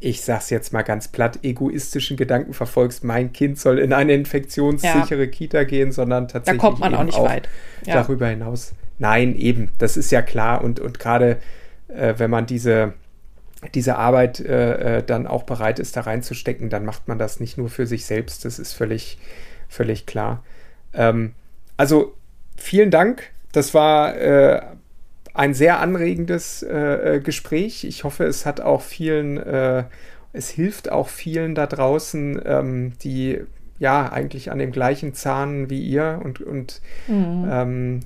[0.00, 5.26] ich sag's jetzt mal ganz platt, egoistischen Gedanken verfolgst, mein Kind soll in eine infektionssichere
[5.26, 5.30] ja.
[5.30, 6.60] Kita gehen, sondern tatsächlich.
[6.60, 7.48] Da kommt man auch nicht auch weit.
[7.86, 8.02] Ja.
[8.02, 8.72] Darüber hinaus.
[8.98, 10.64] Nein, eben, das ist ja klar.
[10.64, 11.36] Und, und gerade
[11.86, 12.94] äh, wenn man diese
[13.74, 17.58] diese Arbeit äh, äh, dann auch bereit ist, da reinzustecken, dann macht man das nicht
[17.58, 18.44] nur für sich selbst.
[18.44, 19.18] Das ist völlig,
[19.68, 20.42] völlig klar.
[20.94, 21.32] Ähm,
[21.76, 22.14] also
[22.56, 23.30] vielen Dank.
[23.52, 24.62] Das war äh,
[25.34, 27.84] ein sehr anregendes äh, äh Gespräch.
[27.84, 29.84] Ich hoffe, es hat auch vielen, äh,
[30.32, 33.40] es hilft auch vielen da draußen, ähm, die
[33.78, 37.48] ja eigentlich an dem gleichen Zahn wie ihr und, und mhm.
[37.50, 38.00] ähm,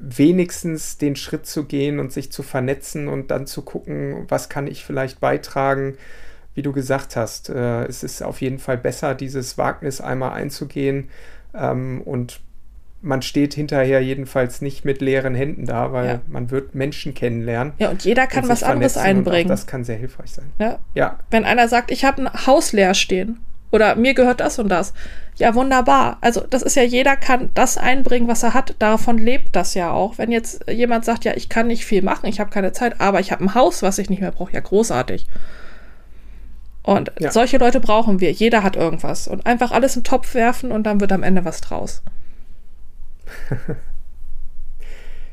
[0.00, 4.66] wenigstens den Schritt zu gehen und sich zu vernetzen und dann zu gucken, was kann
[4.66, 5.96] ich vielleicht beitragen.
[6.54, 11.10] Wie du gesagt hast, äh, es ist auf jeden Fall besser, dieses Wagnis einmal einzugehen
[11.54, 12.40] ähm, und
[13.02, 16.20] man steht hinterher jedenfalls nicht mit leeren Händen da, weil ja.
[16.26, 17.72] man wird Menschen kennenlernen.
[17.78, 19.48] Ja, und jeder kann und was anderes einbringen.
[19.48, 20.52] das kann sehr hilfreich sein.
[20.58, 20.78] Ja.
[20.94, 21.18] ja.
[21.30, 23.38] Wenn einer sagt, ich habe ein Haus leer stehen
[23.70, 24.92] oder mir gehört das und das.
[25.36, 26.18] Ja, wunderbar.
[26.20, 28.74] Also das ist ja, jeder kann das einbringen, was er hat.
[28.78, 30.18] Davon lebt das ja auch.
[30.18, 33.20] Wenn jetzt jemand sagt, ja, ich kann nicht viel machen, ich habe keine Zeit, aber
[33.20, 35.26] ich habe ein Haus, was ich nicht mehr brauche, ja, großartig.
[36.82, 37.30] Und ja.
[37.30, 38.32] solche Leute brauchen wir.
[38.32, 39.28] Jeder hat irgendwas.
[39.28, 42.02] Und einfach alles in den Topf werfen und dann wird am Ende was draus.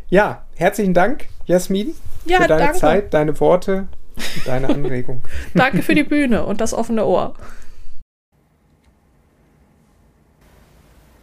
[0.09, 1.95] ja, herzlichen Dank, Jasmin,
[2.25, 2.79] ja, für deine danke.
[2.79, 3.87] Zeit, deine Worte,
[4.45, 5.23] deine Anregung.
[5.53, 7.33] danke für die Bühne und das offene Ohr.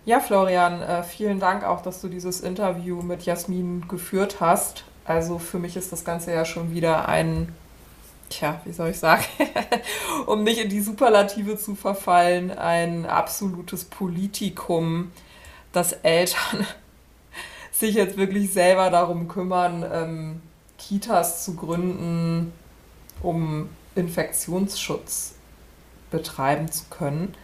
[0.07, 4.85] Ja, Florian, äh, vielen Dank auch, dass du dieses Interview mit Jasmin geführt hast.
[5.07, 7.55] Also für mich ist das Ganze ja schon wieder ein,
[8.29, 9.25] tja, wie soll ich sagen,
[10.27, 15.11] um nicht in die Superlative zu verfallen, ein absolutes Politikum,
[15.73, 16.67] dass Eltern
[17.73, 20.43] sich jetzt wirklich selber darum kümmern, ähm,
[20.77, 22.53] Kitas zu gründen,
[23.23, 25.37] um Infektionsschutz
[26.11, 27.35] betreiben zu können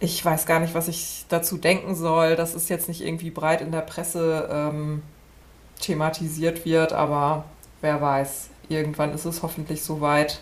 [0.00, 2.36] ich weiß gar nicht, was ich dazu denken soll.
[2.36, 5.02] dass es jetzt nicht irgendwie breit in der Presse ähm,
[5.80, 7.44] thematisiert wird, aber
[7.80, 10.40] wer weiß, irgendwann ist es hoffentlich soweit.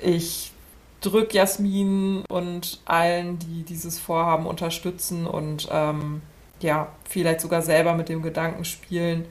[0.00, 0.52] Ich
[1.00, 6.22] drücke Jasmin und allen, die dieses Vorhaben unterstützen und ähm,
[6.60, 9.26] ja, vielleicht sogar selber mit dem Gedanken spielen,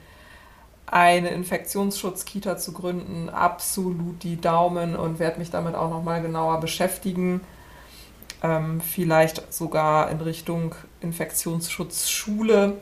[0.85, 7.41] eine Infektionsschutzkita zu gründen, absolut die Daumen und werde mich damit auch nochmal genauer beschäftigen
[8.43, 12.77] ähm, vielleicht sogar in Richtung Infektionsschutzschule.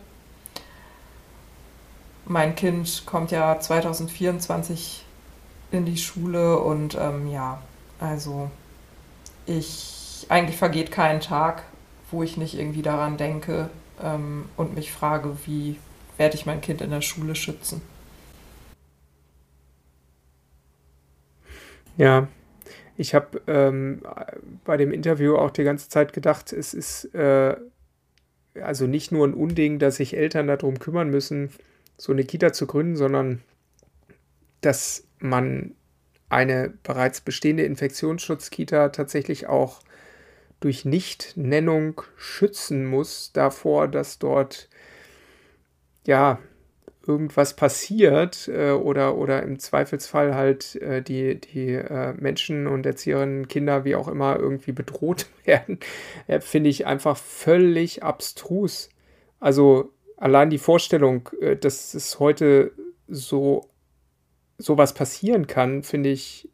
[2.26, 5.06] Mein Kind kommt ja 2024
[5.72, 7.62] in die Schule und ähm, ja,
[8.00, 8.50] also
[9.46, 11.64] ich eigentlich vergeht kein Tag,
[12.12, 13.70] wo ich nicht irgendwie daran denke
[14.02, 15.78] ähm, und mich frage, wie
[16.18, 17.82] werde ich mein Kind in der Schule schützen.
[21.98, 22.28] Ja,
[22.98, 24.02] ich habe ähm,
[24.64, 27.56] bei dem Interview auch die ganze Zeit gedacht, es ist äh,
[28.62, 31.50] also nicht nur ein Unding, dass sich Eltern darum kümmern müssen,
[31.98, 33.42] so eine Kita zu gründen, sondern
[34.62, 35.76] dass man
[36.30, 39.82] eine bereits bestehende Infektionsschutzkita tatsächlich auch
[40.60, 44.70] durch Nichtnennung schützen muss davor, dass dort
[46.06, 46.40] ja
[47.08, 53.48] irgendwas passiert äh, oder, oder im Zweifelsfall halt äh, die, die äh, Menschen und Erzieherinnen,
[53.48, 55.80] Kinder, wie auch immer, irgendwie bedroht werden,
[56.28, 58.90] äh, finde ich einfach völlig abstrus.
[59.40, 62.72] Also allein die Vorstellung, äh, dass es heute
[63.08, 63.70] so
[64.58, 66.50] sowas passieren kann, finde ich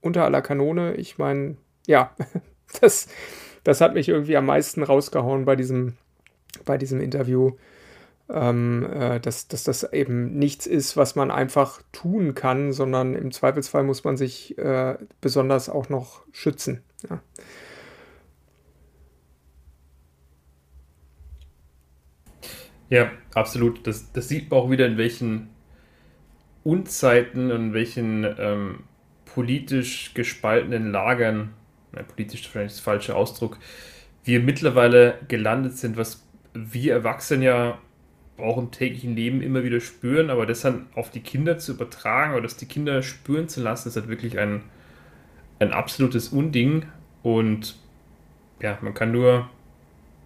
[0.00, 0.94] unter aller Kanone.
[0.94, 1.56] Ich meine,
[1.86, 2.16] ja,
[2.80, 3.08] das,
[3.64, 5.96] das hat mich irgendwie am meisten rausgehauen bei diesem,
[6.64, 7.52] bei diesem Interview
[8.32, 13.30] ähm, äh, dass, dass das eben nichts ist, was man einfach tun kann, sondern im
[13.30, 16.82] Zweifelsfall muss man sich äh, besonders auch noch schützen.
[17.08, 17.20] Ja.
[22.88, 23.86] Ja, absolut.
[23.86, 25.48] Das, das sieht man auch wieder, in welchen
[26.62, 28.84] Unzeiten und welchen ähm,
[29.24, 31.54] politisch gespaltenen Lagern,
[31.92, 33.58] na, politisch vielleicht das falsche Ausdruck,
[34.24, 37.78] wir mittlerweile gelandet sind, was wir Erwachsene ja
[38.42, 42.32] auch im täglichen Leben immer wieder spüren, aber das dann auf die Kinder zu übertragen
[42.32, 44.62] oder das die Kinder spüren zu lassen, ist halt wirklich ein,
[45.58, 46.86] ein absolutes Unding
[47.22, 47.76] und
[48.60, 49.48] ja, man kann nur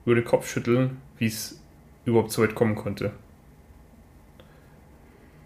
[0.04, 1.60] über den Kopf schütteln, wie es
[2.04, 3.12] überhaupt so weit kommen konnte.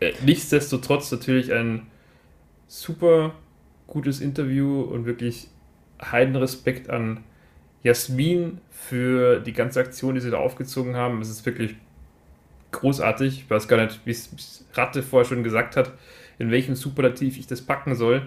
[0.00, 1.86] Äh, nichtsdestotrotz natürlich ein
[2.66, 3.34] super
[3.86, 5.48] gutes Interview und wirklich
[6.00, 7.24] heiden Respekt an
[7.82, 11.20] Jasmin für die ganze Aktion, die sie da aufgezogen haben.
[11.20, 11.76] Es ist wirklich
[12.72, 13.44] großartig.
[13.44, 15.92] Ich weiß gar nicht, wie es Ratte vorher schon gesagt hat,
[16.38, 18.26] in welchem Superlativ ich das packen soll.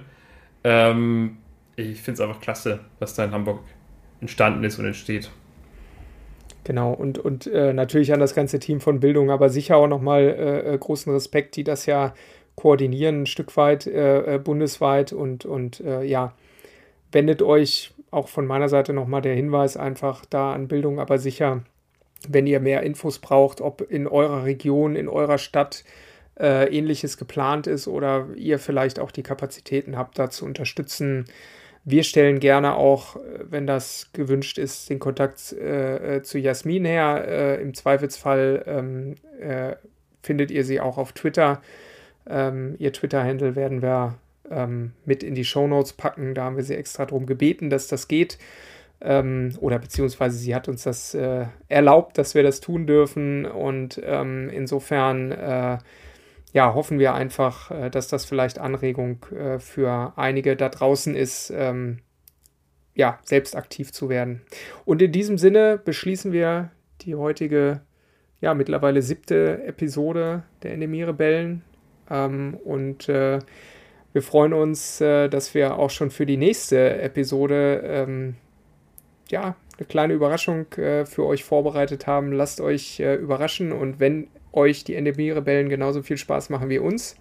[0.64, 1.38] Ähm,
[1.76, 3.62] ich finde es einfach klasse, was da in Hamburg
[4.22, 5.30] entstanden ist und entsteht.
[6.64, 10.22] Genau, und, und äh, natürlich an das ganze Team von Bildung, aber sicher auch nochmal
[10.22, 12.14] äh, äh, großen Respekt, die das ja
[12.56, 16.34] koordinieren, ein Stück weit äh, äh bundesweit und, und äh, ja,
[17.12, 21.64] wendet euch auch von meiner Seite nochmal der Hinweis einfach da an Bildung, aber sicher,
[22.30, 25.84] wenn ihr mehr Infos braucht, ob in eurer Region, in eurer Stadt
[26.36, 31.26] ähnliches geplant ist oder ihr vielleicht auch die Kapazitäten habt, da zu unterstützen,
[31.86, 33.20] wir stellen gerne auch, äh,
[33.50, 37.26] wenn das gewünscht ist, den Kontakt äh, äh, zu Jasmin her.
[37.28, 39.76] Äh, Im Zweifelsfall ähm, äh,
[40.22, 41.62] findet ihr sie auch auf Twitter.
[42.30, 44.18] Ähm, ihr Twitter-Handle werden wir
[44.50, 46.34] ähm, mit in die Show Notes packen.
[46.36, 48.38] Da haben wir sie extra darum gebeten, dass das geht.
[49.04, 53.46] Ähm, oder beziehungsweise sie hat uns das äh, erlaubt, dass wir das tun dürfen.
[53.46, 55.82] Und ähm, insofern
[56.54, 61.52] ja, hoffen wir einfach, äh, dass das vielleicht Anregung äh, für einige da draußen ist,
[61.56, 62.00] ähm,
[62.96, 64.42] ja, selbst aktiv zu werden.
[64.86, 66.70] Und in diesem Sinne beschließen wir
[67.02, 67.82] die heutige,
[68.40, 71.64] ja, mittlerweile siebte Episode der Endemie-Rebellen.
[72.10, 73.40] Ähm, und äh,
[74.14, 78.36] wir freuen uns, äh, dass wir auch schon für die nächste Episode, ähm,
[79.34, 82.32] ja, eine kleine Überraschung äh, für euch vorbereitet haben.
[82.32, 87.16] Lasst euch äh, überraschen und wenn euch die Endemie-Rebellen genauso viel Spaß machen wie uns.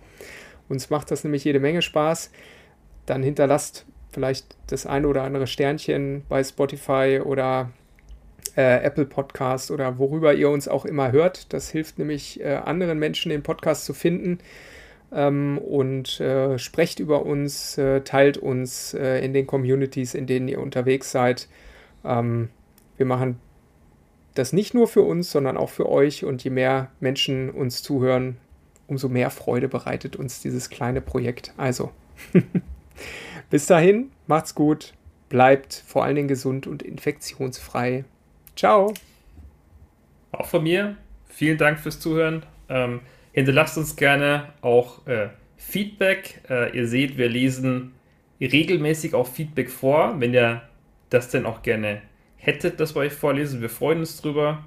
[0.68, 2.30] Uns macht das nämlich jede Menge Spaß.
[3.06, 7.70] Dann hinterlasst vielleicht das eine oder andere Sternchen bei Spotify oder
[8.56, 11.54] äh, Apple Podcast oder worüber ihr uns auch immer hört.
[11.54, 14.38] Das hilft nämlich äh, anderen Menschen, den Podcast zu finden.
[15.10, 20.48] Ähm, und äh, sprecht über uns, äh, teilt uns äh, in den Communities, in denen
[20.48, 21.48] ihr unterwegs seid.
[22.04, 22.48] Ähm,
[22.96, 23.38] wir machen
[24.34, 26.24] das nicht nur für uns, sondern auch für euch.
[26.24, 28.36] Und je mehr Menschen uns zuhören,
[28.86, 31.52] umso mehr Freude bereitet uns dieses kleine Projekt.
[31.56, 31.92] Also,
[33.50, 34.94] bis dahin, macht's gut,
[35.28, 38.04] bleibt vor allen Dingen gesund und infektionsfrei.
[38.56, 38.92] Ciao.
[40.32, 40.96] Auch von mir,
[41.26, 42.44] vielen Dank fürs Zuhören.
[42.68, 43.00] Ähm,
[43.32, 46.42] hinterlasst uns gerne auch äh, Feedback.
[46.48, 47.92] Äh, ihr seht, wir lesen
[48.40, 50.62] regelmäßig auch Feedback vor, wenn ihr
[51.12, 52.02] das denn auch gerne
[52.36, 53.60] hättet, das wir euch vorlesen.
[53.60, 54.64] Wir freuen uns drüber.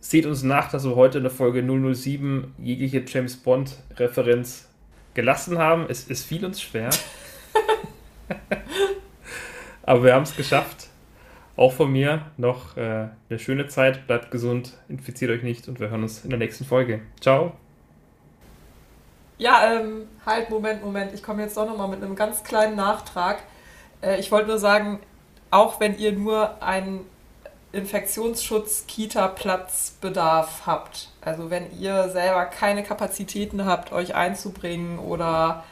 [0.00, 4.68] Seht uns nach, dass wir heute in der Folge 007 jegliche James Bond-Referenz
[5.14, 5.86] gelassen haben.
[5.88, 6.90] Es, es fiel uns schwer.
[9.82, 10.88] Aber wir haben es geschafft.
[11.56, 14.06] Auch von mir noch äh, eine schöne Zeit.
[14.06, 17.00] Bleibt gesund, infiziert euch nicht und wir hören uns in der nächsten Folge.
[17.20, 17.52] Ciao.
[19.38, 21.12] Ja, ähm, halt, Moment, Moment.
[21.14, 23.42] Ich komme jetzt doch nochmal mit einem ganz kleinen Nachtrag.
[24.02, 25.00] Äh, ich wollte nur sagen,
[25.54, 27.06] auch wenn ihr nur einen
[27.70, 31.10] Infektionsschutz-Kita-Platzbedarf habt.
[31.20, 35.62] Also wenn ihr selber keine Kapazitäten habt, euch einzubringen oder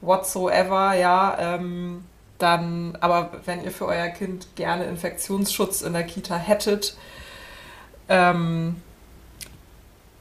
[0.00, 2.06] whatsoever, ja, ähm,
[2.38, 6.96] dann, aber wenn ihr für euer Kind gerne Infektionsschutz in der Kita hättet
[8.08, 8.80] ähm,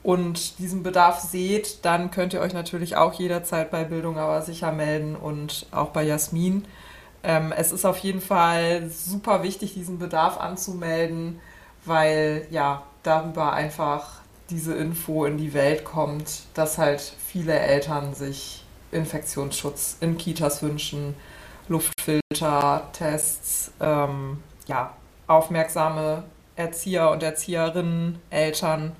[0.03, 4.73] und diesen Bedarf seht, dann könnt ihr euch natürlich auch jederzeit bei Bildung aber sicher
[4.73, 6.65] melden und auch bei Jasmin.
[7.27, 11.39] Ähm, es ist auf jeden Fall super wichtig, diesen Bedarf anzumelden,
[11.83, 14.21] weil ja darüber einfach
[14.51, 21.15] diese Info in die Welt kommt, dass halt viele Eltern sich Infektionsschutz in Kitas wünschen,
[21.67, 24.93] Luftfilter, Tests, ähm, ja,
[25.25, 26.25] aufmerksame
[26.55, 28.91] Erzieher und Erzieherinnen, Eltern.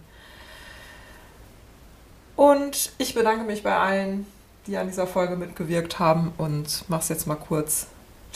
[2.36, 4.26] Und ich bedanke mich bei allen,
[4.66, 7.86] die an dieser Folge mitgewirkt haben und mach's jetzt mal kurz.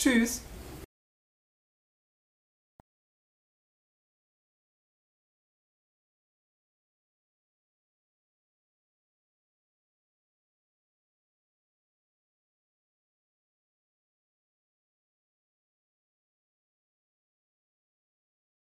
[0.00, 0.40] Tschüss.